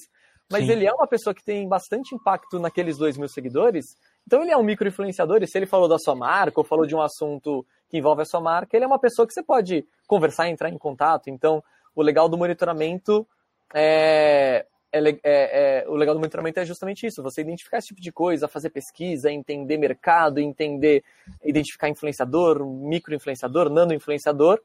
mas 0.49 0.65
Sim. 0.65 0.71
ele 0.71 0.85
é 0.85 0.93
uma 0.93 1.07
pessoa 1.07 1.33
que 1.33 1.43
tem 1.43 1.67
bastante 1.67 2.15
impacto 2.15 2.59
naqueles 2.59 2.97
dois 2.97 3.17
mil 3.17 3.27
seguidores, 3.27 3.97
então 4.25 4.41
ele 4.41 4.51
é 4.51 4.57
um 4.57 4.63
micro-influenciador, 4.63 5.41
e 5.41 5.47
se 5.47 5.57
ele 5.57 5.65
falou 5.65 5.89
da 5.89 5.97
sua 5.97 6.15
marca, 6.15 6.59
ou 6.59 6.63
falou 6.63 6.85
de 6.85 6.95
um 6.95 7.01
assunto 7.01 7.65
que 7.89 7.97
envolve 7.97 8.21
a 8.21 8.25
sua 8.25 8.39
marca, 8.39 8.77
ele 8.77 8.85
é 8.85 8.87
uma 8.87 8.99
pessoa 8.99 9.27
que 9.27 9.33
você 9.33 9.43
pode 9.43 9.85
conversar 10.05 10.47
e 10.47 10.51
entrar 10.51 10.69
em 10.69 10.77
contato. 10.77 11.29
Então, 11.29 11.63
o 11.95 12.01
legal 12.01 12.29
do 12.29 12.37
monitoramento 12.37 13.27
é, 13.73 14.65
é, 14.91 14.99
é, 14.99 15.17
é, 15.23 15.85
o 15.87 15.95
legal 15.95 16.13
do 16.13 16.19
monitoramento 16.19 16.59
é 16.59 16.65
justamente 16.65 17.07
isso: 17.07 17.23
você 17.23 17.41
identificar 17.41 17.79
esse 17.79 17.87
tipo 17.87 18.01
de 18.01 18.11
coisa, 18.11 18.47
fazer 18.47 18.69
pesquisa, 18.69 19.31
entender 19.31 19.77
mercado, 19.77 20.39
entender, 20.39 21.03
identificar 21.43 21.89
influenciador, 21.89 22.65
micro-influenciador, 22.65 23.69
nano-influenciador, 23.69 24.61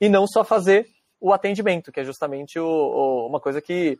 e 0.00 0.08
não 0.08 0.26
só 0.26 0.42
fazer 0.44 0.86
o 1.22 1.32
atendimento, 1.32 1.92
que 1.92 2.00
é 2.00 2.04
justamente 2.04 2.58
o, 2.58 2.66
o, 2.66 3.26
uma 3.28 3.38
coisa 3.38 3.62
que 3.62 3.96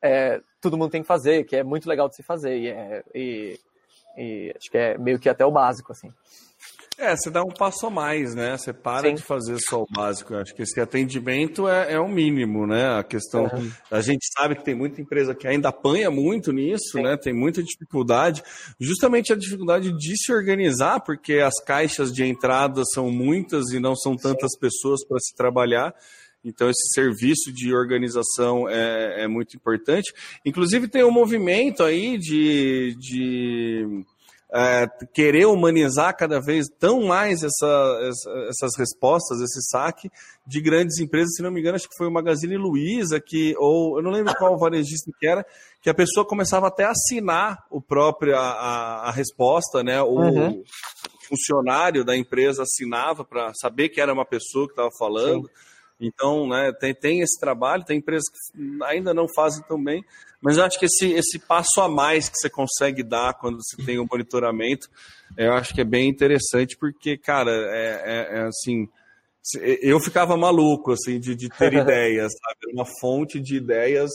é, 0.00 0.40
todo 0.60 0.78
mundo 0.78 0.92
tem 0.92 1.02
que 1.02 1.08
fazer, 1.08 1.44
que 1.44 1.56
é 1.56 1.64
muito 1.64 1.88
legal 1.88 2.08
de 2.08 2.14
se 2.14 2.22
fazer, 2.22 2.56
e, 2.56 2.68
é, 2.68 3.02
e, 3.12 3.60
e 4.16 4.54
acho 4.56 4.70
que 4.70 4.78
é 4.78 4.96
meio 4.96 5.18
que 5.18 5.28
até 5.28 5.44
o 5.44 5.50
básico, 5.50 5.90
assim. 5.90 6.12
É, 6.98 7.14
você 7.14 7.28
dá 7.28 7.42
um 7.42 7.50
passo 7.50 7.86
a 7.86 7.90
mais, 7.90 8.34
né? 8.34 8.56
Você 8.56 8.72
para 8.72 9.08
Sim. 9.08 9.16
de 9.16 9.22
fazer 9.22 9.58
só 9.68 9.82
o 9.82 9.86
básico. 9.86 10.32
Eu 10.32 10.40
acho 10.40 10.54
que 10.54 10.62
esse 10.62 10.80
atendimento 10.80 11.68
é, 11.68 11.92
é 11.92 12.00
o 12.00 12.08
mínimo, 12.08 12.66
né? 12.66 12.98
A 12.98 13.04
questão. 13.04 13.44
Uhum. 13.44 13.70
A 13.90 14.00
gente 14.00 14.26
sabe 14.34 14.56
que 14.56 14.64
tem 14.64 14.74
muita 14.74 15.02
empresa 15.02 15.34
que 15.34 15.46
ainda 15.46 15.68
apanha 15.68 16.10
muito 16.10 16.52
nisso, 16.52 16.92
Sim. 16.92 17.02
né? 17.02 17.18
Tem 17.18 17.34
muita 17.34 17.62
dificuldade. 17.62 18.42
Justamente 18.80 19.30
a 19.30 19.36
dificuldade 19.36 19.92
de 19.92 20.16
se 20.16 20.32
organizar, 20.32 21.00
porque 21.00 21.34
as 21.34 21.62
caixas 21.62 22.10
de 22.10 22.24
entrada 22.24 22.82
são 22.94 23.10
muitas 23.10 23.72
e 23.72 23.78
não 23.78 23.94
são 23.94 24.16
tantas 24.16 24.52
Sim. 24.52 24.60
pessoas 24.60 25.06
para 25.06 25.18
se 25.18 25.34
trabalhar. 25.36 25.94
Então, 26.46 26.70
esse 26.70 26.88
serviço 26.94 27.52
de 27.52 27.74
organização 27.74 28.68
é, 28.68 29.24
é 29.24 29.28
muito 29.28 29.56
importante. 29.56 30.12
Inclusive, 30.44 30.86
tem 30.86 31.04
um 31.04 31.10
movimento 31.10 31.82
aí 31.82 32.16
de. 32.16 32.96
de 32.98 34.04
é, 34.54 34.86
querer 35.12 35.46
humanizar 35.46 36.16
cada 36.16 36.40
vez 36.40 36.66
tão 36.78 37.02
mais 37.02 37.42
essa, 37.42 37.98
essa, 38.08 38.30
essas 38.48 38.76
respostas, 38.78 39.40
esse 39.40 39.60
saque 39.68 40.08
de 40.46 40.60
grandes 40.60 40.98
empresas, 41.00 41.34
se 41.34 41.42
não 41.42 41.50
me 41.50 41.60
engano, 41.60 41.74
acho 41.74 41.88
que 41.88 41.96
foi 41.96 42.06
o 42.06 42.12
Magazine 42.12 42.56
Luiza, 42.56 43.20
que, 43.20 43.54
ou 43.58 43.98
eu 43.98 44.02
não 44.04 44.12
lembro 44.12 44.32
qual 44.36 44.56
varejista 44.56 45.10
que 45.18 45.26
era, 45.26 45.44
que 45.82 45.90
a 45.90 45.94
pessoa 45.94 46.24
começava 46.24 46.68
até 46.68 46.84
a 46.84 46.90
assinar 46.92 47.64
o 47.70 47.82
próprio, 47.82 48.36
a, 48.36 48.40
a, 48.40 49.08
a 49.08 49.10
resposta, 49.10 49.82
né? 49.82 50.00
O 50.00 50.20
uhum. 50.20 50.62
funcionário 51.28 52.04
da 52.04 52.16
empresa 52.16 52.62
assinava 52.62 53.24
para 53.24 53.52
saber 53.60 53.88
que 53.88 54.00
era 54.00 54.12
uma 54.12 54.24
pessoa 54.24 54.66
que 54.66 54.72
estava 54.72 54.90
falando. 54.96 55.48
Sim. 55.48 55.52
Então, 56.00 56.48
né, 56.48 56.72
tem, 56.78 56.94
tem 56.94 57.20
esse 57.20 57.38
trabalho, 57.40 57.84
tem 57.84 57.98
empresas 57.98 58.24
que 58.28 58.84
ainda 58.84 59.14
não 59.14 59.26
fazem 59.34 59.64
tão 59.66 59.82
bem, 59.82 60.04
mas 60.40 60.58
eu 60.58 60.64
acho 60.64 60.78
que 60.78 60.86
esse, 60.86 61.12
esse 61.12 61.38
passo 61.38 61.80
a 61.80 61.88
mais 61.88 62.28
que 62.28 62.36
você 62.36 62.50
consegue 62.50 63.02
dar 63.02 63.34
quando 63.34 63.58
você 63.62 63.82
tem 63.82 63.98
o 63.98 64.02
um 64.02 64.06
monitoramento, 64.10 64.88
eu 65.36 65.52
acho 65.54 65.74
que 65.74 65.80
é 65.80 65.84
bem 65.84 66.08
interessante, 66.08 66.76
porque, 66.76 67.16
cara, 67.16 67.50
é, 67.50 68.02
é, 68.04 68.38
é 68.38 68.42
assim. 68.42 68.88
Eu 69.80 70.00
ficava 70.00 70.36
maluco, 70.36 70.92
assim, 70.92 71.18
de, 71.18 71.34
de 71.34 71.48
ter 71.48 71.72
ideias, 71.74 72.32
sabe? 72.32 72.72
Uma 72.72 72.84
fonte 73.00 73.40
de 73.40 73.56
ideias 73.56 74.10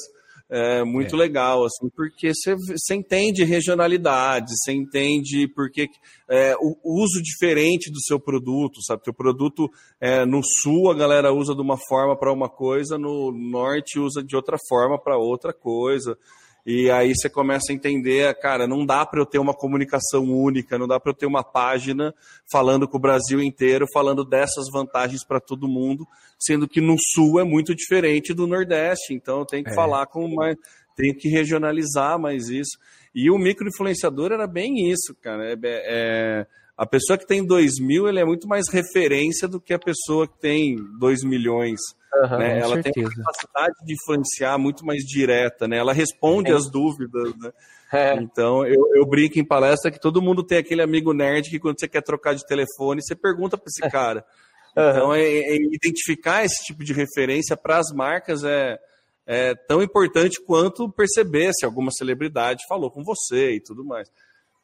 é, 0.52 0.84
muito 0.84 1.16
é. 1.16 1.20
legal, 1.20 1.64
assim, 1.64 1.90
porque 1.96 2.34
você, 2.34 2.94
entende 2.94 3.46
regionalidade, 3.46 4.52
você 4.52 4.74
entende 4.74 5.48
porque 5.48 5.88
é, 6.30 6.56
o 6.60 7.02
uso 7.02 7.22
diferente 7.24 7.90
do 7.90 8.02
seu 8.02 8.20
produto, 8.20 8.84
sabe? 8.86 9.02
Teu 9.02 9.14
produto 9.14 9.70
é, 10.00 10.26
no 10.26 10.42
sul 10.44 10.92
a 10.92 10.94
galera 10.94 11.32
usa 11.32 11.56
de 11.56 11.62
uma 11.62 11.78
forma 11.78 12.18
para 12.20 12.34
uma 12.34 12.50
coisa, 12.50 12.98
no 12.98 13.32
norte 13.32 13.98
usa 13.98 14.22
de 14.22 14.36
outra 14.36 14.58
forma 14.68 15.02
para 15.02 15.18
outra 15.18 15.54
coisa. 15.54 16.18
E 16.66 16.92
aí 16.92 17.14
você 17.16 17.30
começa 17.30 17.72
a 17.72 17.76
entender, 17.76 18.34
cara, 18.40 18.68
não 18.68 18.86
dá 18.86 19.06
para 19.06 19.20
eu 19.20 19.26
ter 19.26 19.40
uma 19.40 19.54
comunicação 19.54 20.24
única, 20.24 20.78
não 20.78 20.88
dá 20.88 21.00
para 21.00 21.12
eu 21.12 21.16
ter 21.16 21.26
uma 21.26 21.44
página 21.44 22.14
falando 22.52 22.88
com 22.88 22.98
o 22.98 23.02
Brasil 23.02 23.42
inteiro, 23.42 23.88
falando 23.92 24.24
dessas 24.24 24.70
vantagens 24.72 25.26
para 25.26 25.40
todo 25.40 25.68
mundo, 25.68 26.06
sendo 26.40 26.68
que 26.68 26.80
no 26.80 26.96
sul 27.00 27.40
é 27.40 27.44
muito 27.44 27.74
diferente 27.74 28.34
do 28.34 28.46
Nordeste. 28.46 29.14
Então 29.14 29.40
eu 29.40 29.46
tenho 29.46 29.64
que 29.64 29.72
é. 29.72 29.76
falar 29.76 30.06
com 30.06 30.28
mais, 30.28 30.56
tenho 30.96 31.16
que 31.16 31.30
regionalizar 31.30 32.20
mais 32.20 32.50
isso. 32.50 32.78
E 33.14 33.30
o 33.30 33.38
microinfluenciador 33.38 34.32
era 34.32 34.48
bem 34.48 34.90
isso, 34.90 35.16
cara. 35.22 35.54
É, 35.54 35.58
é, 35.64 36.48
a 36.78 36.86
pessoa 36.86 37.18
que 37.18 37.28
tem 37.28 37.46
2 37.46 37.80
mil, 37.80 38.08
ele 38.08 38.20
é 38.20 38.26
muito 38.26 38.48
mais 38.48 38.70
referência 38.70 39.48
do 39.48 39.60
que 39.60 39.74
a 39.74 39.80
pessoa 39.80 40.28
que 40.28 40.40
tem 40.40 40.78
2 41.00 41.24
milhões. 41.24 41.80
Uhum, 42.14 42.38
né? 42.38 42.60
Ela 42.60 42.76
certeza. 42.76 42.94
tem 42.94 43.04
uma 43.04 43.16
capacidade 43.16 43.76
de 43.86 43.94
influenciar 43.94 44.58
muito 44.58 44.86
mais 44.86 45.04
direta, 45.04 45.68
né? 45.68 45.78
Ela 45.78 45.94
responde 45.94 46.52
é. 46.52 46.56
as 46.56 46.70
dúvidas, 46.70 47.34
né? 47.38 47.52
É. 47.92 48.16
Então, 48.16 48.66
eu, 48.66 48.96
eu 48.96 49.06
brinco 49.06 49.38
em 49.38 49.46
palestra 49.46 49.92
que 49.92 50.00
todo 50.00 50.22
mundo 50.22 50.44
tem 50.44 50.58
aquele 50.58 50.82
amigo 50.82 51.14
nerd 51.14 51.50
que 51.50 51.60
quando 51.60 51.80
você 51.80 51.88
quer 51.88 52.02
trocar 52.02 52.34
de 52.34 52.46
telefone, 52.46 53.02
você 53.02 53.16
pergunta 53.16 53.58
para 53.58 53.68
esse 53.68 53.90
cara. 53.90 54.26
Uhum. 54.74 54.90
Então, 54.90 55.14
é, 55.14 55.22
é, 55.22 55.56
identificar 55.58 56.46
esse 56.46 56.64
tipo 56.64 56.82
de 56.82 56.94
referência 56.94 57.58
para 57.58 57.78
as 57.78 57.92
marcas 57.94 58.42
é, 58.46 58.80
é 59.28 59.54
tão 59.54 59.82
importante 59.82 60.42
quanto 60.42 60.90
perceber 60.90 61.52
se 61.54 61.66
alguma 61.66 61.92
celebridade 61.92 62.64
falou 62.70 62.90
com 62.90 63.04
você 63.04 63.56
e 63.56 63.60
tudo 63.60 63.84
mais. 63.84 64.10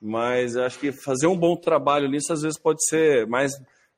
Mas 0.02 0.56
acho 0.56 0.80
que 0.80 0.94
fazer 0.94 1.28
um 1.28 1.38
bom 1.38 1.58
trabalho 1.58 2.08
nisso 2.08 2.32
às 2.32 2.42
vezes 2.42 2.58
pode 2.58 2.86
ser 2.88 3.28
mais, 3.28 3.52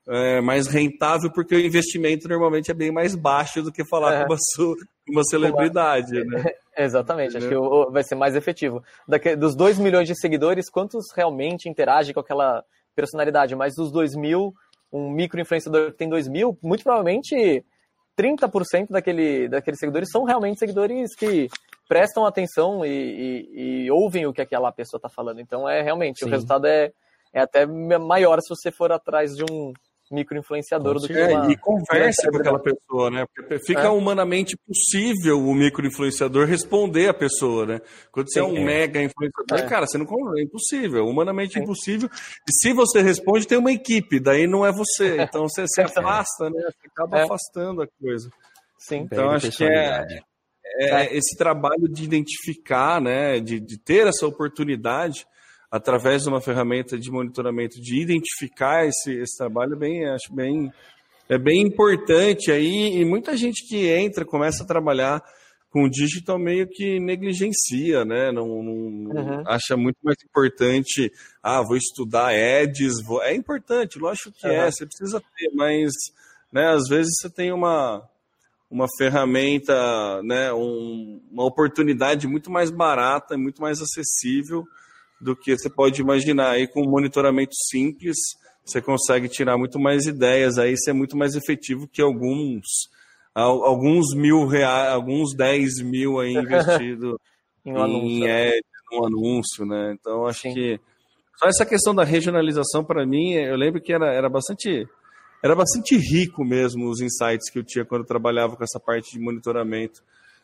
é, 0.09 0.41
mais 0.41 0.65
rentável, 0.67 1.31
porque 1.31 1.55
o 1.55 1.59
investimento 1.59 2.27
normalmente 2.27 2.71
é 2.71 2.73
bem 2.73 2.91
mais 2.91 3.13
baixo 3.13 3.61
do 3.61 3.71
que 3.71 3.85
falar 3.85 4.13
é. 4.13 4.25
com 4.25 4.33
uma, 4.33 4.75
uma 5.07 5.23
celebridade. 5.23 6.23
Né? 6.25 6.45
Exatamente, 6.75 7.37
Entendeu? 7.37 7.63
acho 7.63 7.85
que 7.85 7.91
vai 7.91 8.03
ser 8.03 8.15
mais 8.15 8.35
efetivo. 8.35 8.83
Daqui, 9.07 9.35
dos 9.35 9.55
2 9.55 9.77
milhões 9.77 10.07
de 10.07 10.19
seguidores, 10.19 10.69
quantos 10.69 11.11
realmente 11.15 11.69
interagem 11.69 12.13
com 12.13 12.21
aquela 12.21 12.63
personalidade? 12.95 13.55
Mas 13.55 13.75
dos 13.75 13.91
2 13.91 14.15
mil, 14.15 14.53
um 14.91 15.11
micro-influenciador 15.11 15.91
que 15.91 15.97
tem 15.97 16.09
2 16.09 16.27
mil, 16.27 16.57
muito 16.63 16.83
provavelmente 16.83 17.63
30% 18.17 18.87
daquele, 18.89 19.47
daqueles 19.47 19.79
seguidores 19.79 20.09
são 20.11 20.23
realmente 20.23 20.57
seguidores 20.57 21.15
que 21.15 21.49
prestam 21.87 22.25
atenção 22.25 22.83
e, 22.83 22.89
e, 22.89 23.83
e 23.85 23.91
ouvem 23.91 24.25
o 24.25 24.33
que 24.33 24.41
aquela 24.41 24.71
pessoa 24.71 24.97
está 24.97 25.09
falando. 25.09 25.39
Então, 25.39 25.69
é 25.69 25.83
realmente, 25.83 26.19
Sim. 26.19 26.25
o 26.25 26.29
resultado 26.29 26.65
é, 26.65 26.91
é 27.31 27.41
até 27.41 27.65
maior 27.65 28.41
se 28.41 28.49
você 28.49 28.71
for 28.71 28.91
atrás 28.91 29.35
de 29.35 29.43
um 29.43 29.71
microinfluenciador 30.11 30.95
do 30.99 31.07
que 31.07 31.13
uma, 31.13 31.51
E 31.51 31.57
converse 31.57 32.29
com 32.29 32.37
aquela 32.37 32.59
pessoa, 32.59 33.11
né? 33.11 33.25
Porque 33.35 33.59
fica 33.59 33.83
é. 33.83 33.89
humanamente 33.89 34.57
possível 34.57 35.39
o 35.39 35.53
microinfluenciador 35.53 36.47
responder 36.47 37.09
a 37.09 37.13
pessoa, 37.13 37.65
né? 37.65 37.81
Quando 38.11 38.29
você 38.29 38.39
Sim, 38.39 38.45
é 38.45 38.49
um 38.49 38.57
é. 38.57 38.63
mega 38.63 39.01
influenciador, 39.01 39.59
é. 39.59 39.69
cara, 39.69 39.85
você 39.85 39.97
não 39.97 40.05
é 40.37 40.41
impossível, 40.41 41.05
humanamente 41.05 41.53
Sim. 41.53 41.61
impossível. 41.61 42.09
E 42.47 42.51
se 42.51 42.73
você 42.73 43.01
responde, 43.01 43.47
tem 43.47 43.57
uma 43.57 43.71
equipe, 43.71 44.19
daí 44.19 44.47
não 44.47 44.65
é 44.65 44.71
você. 44.71 45.21
Então 45.21 45.47
você 45.47 45.65
se 45.67 45.81
afasta, 45.81 46.49
né? 46.49 46.61
Você 46.61 46.87
acaba 46.87 47.19
é. 47.19 47.23
afastando 47.23 47.81
a 47.83 47.87
coisa. 48.01 48.29
Sim. 48.77 49.07
Então 49.11 49.29
acho 49.29 49.51
que 49.51 49.63
é, 49.63 50.05
é, 50.79 51.03
é, 51.03 51.17
esse 51.17 51.37
trabalho 51.37 51.87
de 51.89 52.03
identificar, 52.03 53.01
né, 53.01 53.39
de, 53.39 53.59
de 53.59 53.77
ter 53.77 54.07
essa 54.07 54.25
oportunidade 54.25 55.25
através 55.71 56.23
de 56.23 56.29
uma 56.29 56.41
ferramenta 56.41 56.97
de 56.97 57.11
monitoramento, 57.11 57.79
de 57.79 58.01
identificar 58.01 58.87
esse, 58.87 59.11
esse 59.13 59.37
trabalho, 59.37 59.77
bem, 59.77 60.07
acho 60.09 60.33
bem, 60.33 60.71
é 61.27 61.37
bem 61.37 61.61
importante 61.61 62.51
aí, 62.51 62.97
e 62.99 63.05
muita 63.05 63.37
gente 63.37 63.67
que 63.67 63.87
entra, 63.87 64.25
começa 64.25 64.63
a 64.63 64.67
trabalhar 64.67 65.23
com 65.69 65.83
o 65.83 65.89
digital 65.89 66.39
meio 66.39 66.67
que 66.67 66.99
negligencia, 66.99 68.03
né? 68.03 68.31
Não, 68.31 68.47
não 68.63 68.73
uhum. 68.73 69.43
acha 69.45 69.77
muito 69.77 69.97
mais 70.03 70.17
importante, 70.25 71.11
ah, 71.43 71.61
vou 71.61 71.77
estudar 71.77 72.31
ads, 72.33 73.03
vou... 73.05 73.21
é 73.21 73.35
importante, 73.35 73.99
lógico 73.99 74.31
que 74.31 74.47
uhum. 74.47 74.53
é, 74.53 74.71
você 74.71 74.85
precisa 74.87 75.19
ter, 75.19 75.51
mas 75.53 75.91
né, 76.51 76.69
às 76.69 76.87
vezes 76.89 77.11
você 77.19 77.29
tem 77.29 77.51
uma 77.51 78.03
uma 78.71 78.85
ferramenta, 78.99 80.21
né, 80.21 80.53
um, 80.53 81.19
uma 81.31 81.43
oportunidade 81.43 82.27
muito 82.27 82.51
mais 82.51 82.69
barata, 82.69 83.35
muito 83.35 83.59
mais 83.59 83.81
acessível 83.81 84.63
do 85.21 85.35
que 85.35 85.57
você 85.57 85.69
pode 85.69 86.01
imaginar. 86.01 86.51
Aí 86.51 86.67
com 86.67 86.81
um 86.81 86.89
monitoramento 86.89 87.53
simples, 87.69 88.17
você 88.65 88.81
consegue 88.81 89.27
tirar 89.27 89.57
muito 89.57 89.79
mais 89.79 90.05
ideias, 90.05 90.57
aí 90.57 90.73
isso 90.73 90.89
é 90.89 90.93
muito 90.93 91.17
mais 91.17 91.35
efetivo 91.35 91.87
que 91.87 92.01
alguns 92.01 92.65
alguns 93.33 94.13
mil 94.15 94.45
reais, 94.47 94.91
alguns 94.91 95.33
10 95.33 95.81
mil 95.81 96.19
aí 96.19 96.33
investido 96.35 97.19
em, 97.65 97.73
um 97.73 98.05
em 98.05 98.29
ad, 98.29 98.61
um 98.91 99.05
anúncio, 99.05 99.65
né? 99.65 99.95
Então 99.97 100.25
acho 100.25 100.41
Sim. 100.41 100.53
que 100.53 100.79
só 101.37 101.47
essa 101.47 101.65
questão 101.65 101.95
da 101.95 102.03
regionalização 102.03 102.83
para 102.83 103.05
mim, 103.05 103.33
eu 103.33 103.55
lembro 103.55 103.81
que 103.81 103.93
era, 103.93 104.13
era 104.13 104.29
bastante 104.29 104.85
era 105.41 105.55
bastante 105.55 105.95
rico 105.95 106.43
mesmo 106.43 106.89
os 106.89 106.99
insights 106.99 107.49
que 107.49 107.59
eu 107.59 107.63
tinha 107.63 107.85
quando 107.85 108.01
eu 108.01 108.07
trabalhava 108.07 108.57
com 108.57 108.63
essa 108.63 108.79
parte 108.79 109.13
de 109.13 109.19
monitoramento. 109.23 110.01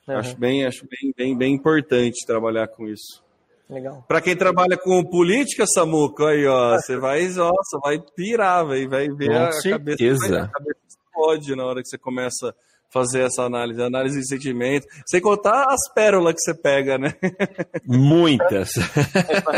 Uhum. 0.07 0.15
Acho 0.15 0.37
bem, 0.37 0.65
acho 0.65 0.87
bem, 0.87 1.13
bem, 1.17 1.37
bem 1.37 1.53
importante 1.53 2.25
trabalhar 2.25 2.67
com 2.69 2.87
isso. 2.87 3.24
Legal. 3.69 4.03
Para 4.07 4.21
quem 4.21 4.35
trabalha 4.35 4.77
com 4.77 5.03
política, 5.03 5.65
Samuca, 5.65 6.27
aí, 6.27 6.45
ó, 6.45 6.75
você 6.75 6.97
vai, 6.97 7.27
nossa, 7.29 7.79
vai 7.83 7.99
pirar, 8.15 8.65
véio, 8.67 8.89
vai 8.89 9.07
ver 9.09 9.27
com 9.27 9.37
a 9.37 9.51
certeza. 9.53 10.27
cabeça, 10.27 10.43
a 10.43 10.47
cabeça 10.47 10.79
explode 10.87 11.55
na 11.55 11.65
hora 11.65 11.81
que 11.81 11.87
você 11.87 11.97
começa 11.97 12.49
a 12.49 12.53
fazer 12.91 13.21
essa 13.21 13.43
análise, 13.43 13.81
análise 13.81 14.19
de 14.19 14.27
sentimento, 14.27 14.85
sem 15.07 15.19
contar 15.19 15.65
as 15.67 15.91
pérolas 15.93 16.33
que 16.35 16.41
você 16.41 16.53
pega, 16.53 16.97
né? 16.99 17.15
Muitas. 17.85 18.69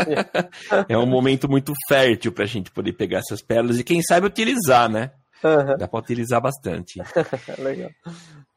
é 0.88 0.96
um 0.96 1.06
momento 1.06 1.48
muito 1.48 1.74
fértil 1.86 2.32
para 2.32 2.44
a 2.44 2.48
gente 2.48 2.70
poder 2.70 2.94
pegar 2.94 3.18
essas 3.18 3.42
pérolas 3.42 3.78
e 3.78 3.84
quem 3.84 4.00
sabe 4.02 4.26
utilizar, 4.26 4.90
né? 4.90 5.10
Uhum. 5.44 5.76
Dá 5.78 5.86
para 5.86 6.00
utilizar 6.00 6.40
bastante. 6.40 7.00
Legal. 7.58 7.90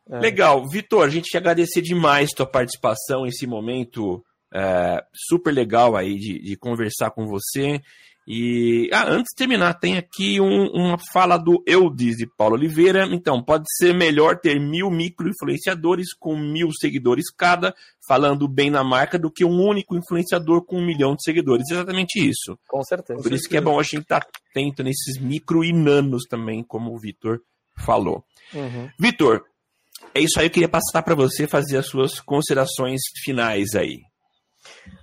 É. 0.10 0.20
Legal. 0.20 0.68
Vitor, 0.68 1.06
a 1.06 1.10
gente 1.10 1.26
te 1.26 1.38
agradecer 1.38 1.82
demais 1.82 2.32
tua 2.32 2.46
participação, 2.46 3.26
esse 3.26 3.46
momento 3.46 4.24
é, 4.54 5.04
super 5.14 5.54
legal 5.54 5.96
aí 5.96 6.18
de, 6.18 6.40
de 6.40 6.56
conversar 6.56 7.12
com 7.12 7.26
você. 7.26 7.82
E 8.28 8.88
ah, 8.94 9.10
antes 9.10 9.32
de 9.32 9.36
terminar, 9.36 9.74
tem 9.74 9.98
aqui 9.98 10.40
um, 10.40 10.68
uma 10.68 10.98
fala 11.12 11.38
do 11.38 11.64
Eudes 11.66 12.18
de 12.18 12.28
Paulo 12.28 12.56
Oliveira. 12.56 13.06
Então, 13.12 13.44
pode 13.44 13.66
ser 13.78 13.94
melhor 13.94 14.40
ter 14.40 14.60
mil 14.60 14.92
micro-influenciadores 14.92 16.14
com 16.14 16.38
mil 16.38 16.70
seguidores 16.72 17.32
cada, 17.32 17.74
falando 18.08 18.48
bem 18.48 18.70
na 18.70 18.84
marca, 18.84 19.18
do 19.18 19.32
que 19.32 19.44
um 19.44 19.60
único 19.60 19.98
influenciador 19.98 20.64
com 20.64 20.78
um 20.78 20.86
milhão 20.86 21.16
de 21.16 21.24
seguidores. 21.24 21.70
Exatamente 21.72 22.20
isso. 22.20 22.58
Com 22.68 22.84
certeza. 22.84 23.22
Por 23.22 23.34
isso 23.34 23.50
que 23.50 23.58
é 23.58 23.62
bom 23.62 23.80
a 23.80 23.84
gente 23.84 24.04
estar 24.04 24.22
tá 24.22 24.28
atento 24.52 24.84
nesses 24.84 25.20
micro 25.20 25.64
e 25.64 25.74
nanos 25.74 26.24
também, 26.30 26.64
como 26.64 26.94
o 26.94 27.00
Vitor 27.00 27.42
falou. 27.76 28.24
Uhum. 28.54 28.88
Vitor, 29.00 29.44
é 30.14 30.22
isso 30.22 30.40
aí. 30.40 30.46
Eu 30.46 30.52
queria 30.52 30.70
passar 30.70 31.02
para 31.02 31.16
você 31.16 31.48
fazer 31.48 31.78
as 31.78 31.88
suas 31.88 32.20
considerações 32.20 33.02
finais 33.24 33.74
aí. 33.76 33.98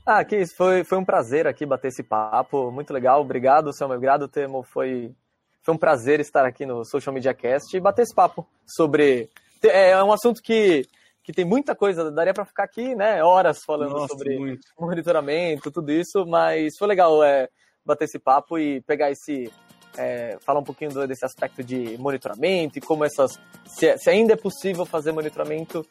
Ah, 0.05 0.25
que 0.25 0.37
isso. 0.37 0.55
Foi, 0.57 0.85
foi 0.85 0.99
um 0.99 1.05
prazer 1.05 1.47
aqui 1.47 1.67
bater 1.67 1.89
esse 1.89 2.03
papo. 2.03 2.71
Muito 2.71 2.93
legal. 2.93 3.21
Obrigado, 3.21 3.73
Samuel. 3.73 3.99
Obrigado, 3.99 4.29
Temo. 4.29 4.63
Foi, 4.63 5.15
foi 5.63 5.75
um 5.75 5.79
prazer 5.79 6.21
estar 6.21 6.45
aqui 6.45 6.65
no 6.65 6.85
Social 6.85 7.15
Media 7.15 7.35
Cast 7.35 7.77
e 7.77 7.81
bater 7.81 8.03
esse 8.03 8.15
papo 8.15 8.47
sobre. 8.67 9.29
É 9.63 10.03
um 10.03 10.13
assunto 10.13 10.41
que, 10.43 10.87
que 11.23 11.33
tem 11.33 11.45
muita 11.45 11.75
coisa. 11.75 12.11
Daria 12.11 12.35
para 12.35 12.45
ficar 12.45 12.65
aqui, 12.65 12.95
né? 12.95 13.23
Horas 13.23 13.59
falando 13.65 13.93
Nossa, 13.93 14.09
sobre 14.09 14.39
muito. 14.39 14.63
monitoramento, 14.79 15.71
tudo 15.71 15.93
isso. 15.93 16.25
Mas 16.27 16.77
foi 16.79 16.89
legal 16.89 17.23
é, 17.23 17.49
bater 17.85 18.05
esse 18.05 18.19
papo 18.19 18.59
e 18.59 18.81
pegar 18.83 19.11
esse. 19.11 19.53
É, 19.97 20.39
falar 20.41 20.61
um 20.61 20.65
pouquinho 20.65 20.91
desse 21.09 21.25
aspecto 21.25 21.65
de 21.65 21.99
monitoramento 21.99 22.79
e 22.79 22.81
como 22.81 23.05
essas. 23.05 23.39
Se, 23.67 23.99
se 23.99 24.09
ainda 24.09 24.35
é 24.35 24.37
possível 24.37 24.87
fazer 24.87 25.11
monitoramento 25.11 25.85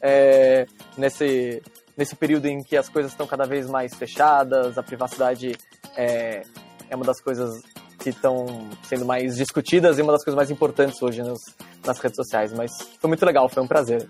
é, 0.00 0.66
nesse 0.98 1.62
nesse 1.96 2.16
período 2.16 2.46
em 2.46 2.62
que 2.62 2.76
as 2.76 2.88
coisas 2.88 3.12
estão 3.12 3.26
cada 3.26 3.44
vez 3.44 3.68
mais 3.68 3.94
fechadas, 3.94 4.76
a 4.76 4.82
privacidade 4.82 5.56
é, 5.96 6.42
é 6.90 6.96
uma 6.96 7.04
das 7.04 7.20
coisas 7.20 7.62
que 7.98 8.10
estão 8.10 8.46
sendo 8.82 9.04
mais 9.04 9.36
discutidas 9.36 9.98
e 9.98 10.02
uma 10.02 10.12
das 10.12 10.22
coisas 10.22 10.36
mais 10.36 10.50
importantes 10.50 11.00
hoje 11.00 11.22
nas, 11.22 11.38
nas 11.84 11.98
redes 11.98 12.16
sociais. 12.16 12.52
Mas 12.52 12.70
foi 13.00 13.08
muito 13.08 13.24
legal, 13.24 13.48
foi 13.48 13.62
um 13.62 13.66
prazer. 13.66 14.08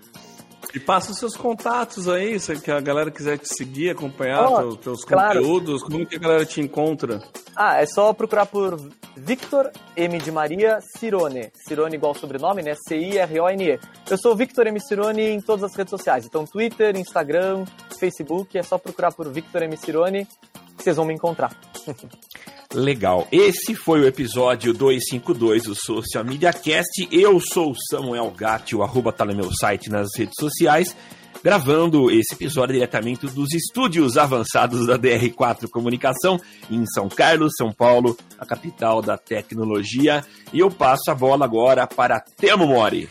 E 0.75 0.79
passa 0.79 1.11
os 1.11 1.17
seus 1.17 1.37
contatos 1.37 2.09
aí, 2.09 2.37
se 2.37 2.51
a 2.51 2.81
galera 2.81 3.09
quiser 3.09 3.37
te 3.37 3.47
seguir, 3.47 3.91
acompanhar 3.91 4.45
oh, 4.45 4.57
teus, 4.57 4.77
teus 4.77 5.05
claro. 5.05 5.39
conteúdos, 5.39 5.81
como 5.81 6.05
que 6.05 6.17
a 6.17 6.19
galera 6.19 6.45
te 6.45 6.59
encontra? 6.59 7.23
Ah, 7.55 7.81
é 7.81 7.85
só 7.85 8.11
procurar 8.11 8.45
por 8.45 8.77
Victor 9.15 9.71
M 9.95 10.17
de 10.17 10.29
Maria 10.33 10.79
Cirone. 10.81 11.49
Cirone 11.65 11.95
igual 11.95 12.13
sobrenome, 12.13 12.61
né? 12.61 12.73
C-I-R-O-N-E. 12.89 13.79
Eu 14.09 14.17
sou 14.17 14.35
Victor 14.35 14.67
M 14.67 14.77
Cirone 14.81 15.21
em 15.21 15.39
todas 15.39 15.63
as 15.63 15.73
redes 15.73 15.91
sociais. 15.91 16.25
Então, 16.25 16.45
Twitter, 16.45 16.97
Instagram, 16.97 17.63
Facebook, 17.97 18.57
é 18.57 18.61
só 18.61 18.77
procurar 18.77 19.13
por 19.13 19.31
Victor 19.31 19.63
M 19.63 19.77
Cirone 19.77 20.27
que 20.75 20.83
vocês 20.83 20.97
vão 20.97 21.05
me 21.05 21.13
encontrar. 21.13 21.57
Legal. 22.75 23.25
Esse 23.31 23.73
foi 23.73 24.01
o 24.01 24.05
episódio 24.05 24.73
252 24.73 25.63
do 25.63 25.75
Social 25.75 26.25
Media 26.25 26.51
Cast. 26.51 27.07
Eu 27.09 27.39
sou 27.39 27.71
o 27.71 27.75
Samuel 27.89 28.29
Gatti, 28.35 28.75
o 28.75 28.83
arroba 28.83 29.13
tá 29.13 29.23
no 29.23 29.33
meu 29.33 29.49
site 29.53 29.89
nas 29.89 30.09
redes 30.17 30.33
sociais, 30.37 30.93
gravando 31.41 32.11
esse 32.11 32.33
episódio 32.33 32.73
diretamente 32.73 33.27
dos 33.27 33.53
estúdios 33.53 34.17
avançados 34.17 34.85
da 34.85 34.99
DR4 34.99 35.69
Comunicação 35.69 36.37
em 36.69 36.85
São 36.87 37.07
Carlos, 37.07 37.53
São 37.57 37.71
Paulo, 37.71 38.17
a 38.37 38.45
capital 38.45 39.01
da 39.01 39.17
tecnologia. 39.17 40.21
E 40.51 40.59
eu 40.59 40.69
passo 40.69 41.09
a 41.09 41.15
bola 41.15 41.45
agora 41.45 41.87
para 41.87 42.19
Temo 42.19 42.67
Mori. 42.67 43.07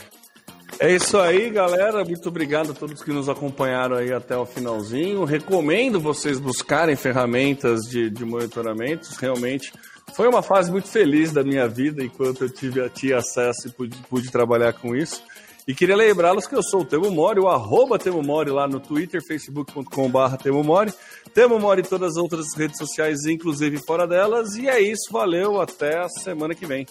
É 0.78 0.92
isso 0.92 1.18
aí, 1.18 1.50
galera. 1.50 2.04
Muito 2.04 2.28
obrigado 2.28 2.72
a 2.72 2.74
todos 2.74 3.02
que 3.02 3.12
nos 3.12 3.28
acompanharam 3.28 3.96
aí 3.96 4.12
até 4.12 4.36
o 4.36 4.44
finalzinho. 4.44 5.24
Recomendo 5.24 6.00
vocês 6.00 6.40
buscarem 6.40 6.96
ferramentas 6.96 7.82
de, 7.82 8.10
de 8.10 8.24
monitoramento. 8.24 9.08
Realmente 9.20 9.72
foi 10.14 10.28
uma 10.28 10.42
fase 10.42 10.70
muito 10.70 10.88
feliz 10.88 11.32
da 11.32 11.42
minha 11.42 11.68
vida 11.68 12.04
enquanto 12.04 12.44
eu 12.44 12.50
tive, 12.50 12.88
tinha 12.90 13.18
acesso 13.18 13.68
e 13.68 13.70
pude, 13.70 13.96
pude 14.08 14.30
trabalhar 14.30 14.72
com 14.72 14.94
isso. 14.94 15.22
E 15.66 15.74
queria 15.74 15.96
lembrá-los 15.96 16.46
que 16.46 16.54
eu 16.54 16.62
sou 16.62 16.82
o 16.82 16.84
Temo 16.84 17.10
Mori, 17.10 17.40
o 17.40 17.48
arroba 17.48 17.98
Temo 17.98 18.22
Mori 18.22 18.50
lá 18.50 18.68
no 18.68 18.78
Twitter, 18.78 19.22
facebook.com.br 19.26 20.36
Temo 20.42 20.62
Mori. 20.62 20.92
Temo 21.32 21.58
Mori 21.58 21.80
em 21.80 21.84
todas 21.84 22.12
as 22.12 22.16
outras 22.16 22.54
redes 22.54 22.76
sociais, 22.76 23.24
inclusive 23.24 23.78
fora 23.86 24.06
delas. 24.06 24.56
E 24.56 24.68
é 24.68 24.78
isso, 24.80 25.10
valeu, 25.10 25.60
até 25.60 25.98
a 25.98 26.08
semana 26.08 26.54
que 26.54 26.66
vem. 26.66 26.86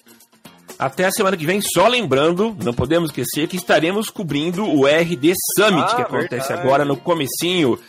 Até 0.77 1.05
a 1.05 1.11
semana 1.11 1.37
que 1.37 1.45
vem, 1.45 1.61
só 1.61 1.87
lembrando, 1.87 2.55
não 2.63 2.73
podemos 2.73 3.09
esquecer 3.09 3.47
que 3.47 3.55
estaremos 3.55 4.09
cobrindo 4.09 4.65
o 4.65 4.85
RD 4.85 5.33
Summit, 5.55 5.91
ah, 5.91 5.95
que 5.95 6.01
acontece 6.01 6.47
verdade. 6.47 6.67
agora 6.67 6.85
no 6.85 6.97
comecinho 6.97 7.79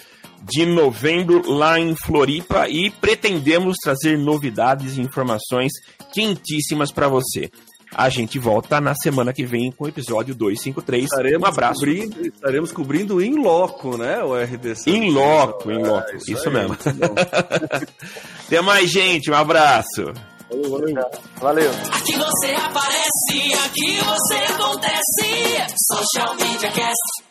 de 0.42 0.66
novembro 0.66 1.50
lá 1.50 1.80
em 1.80 1.94
Floripa 1.96 2.68
e 2.68 2.90
pretendemos 2.90 3.76
trazer 3.82 4.18
novidades 4.18 4.96
e 4.96 5.00
informações 5.00 5.72
quentíssimas 6.12 6.92
para 6.92 7.08
você. 7.08 7.50
A 7.96 8.08
gente 8.08 8.40
volta 8.40 8.80
na 8.80 8.92
semana 8.94 9.32
que 9.32 9.46
vem 9.46 9.70
com 9.70 9.84
o 9.84 9.88
episódio 9.88 10.34
253. 10.34 11.04
Estaremos 11.04 11.42
um 11.42 11.46
abraço. 11.46 11.80
Cobrindo, 11.80 12.26
estaremos 12.26 12.72
cobrindo 12.72 13.22
em 13.22 13.36
loco, 13.36 13.96
né? 13.96 14.22
O 14.22 14.34
RD 14.34 14.74
Summit. 14.74 14.98
Em 14.98 15.10
loco, 15.12 15.70
em 15.70 15.78
loco. 15.78 16.10
É, 16.10 16.16
isso, 16.16 16.32
isso 16.32 16.50
mesmo. 16.50 16.76
Até 18.46 18.60
mais, 18.60 18.90
gente. 18.90 19.30
Um 19.30 19.34
abraço. 19.34 20.12
Valeu, 20.54 20.70
valeu. 20.70 21.10
Valeu. 21.40 21.70
Aqui 21.92 22.16
você 22.16 22.52
aparece, 22.52 23.54
aqui 23.64 23.98
você 23.98 24.34
acontece. 24.52 25.74
Social 25.92 26.34
Media 26.36 26.70
Cast. 26.70 27.23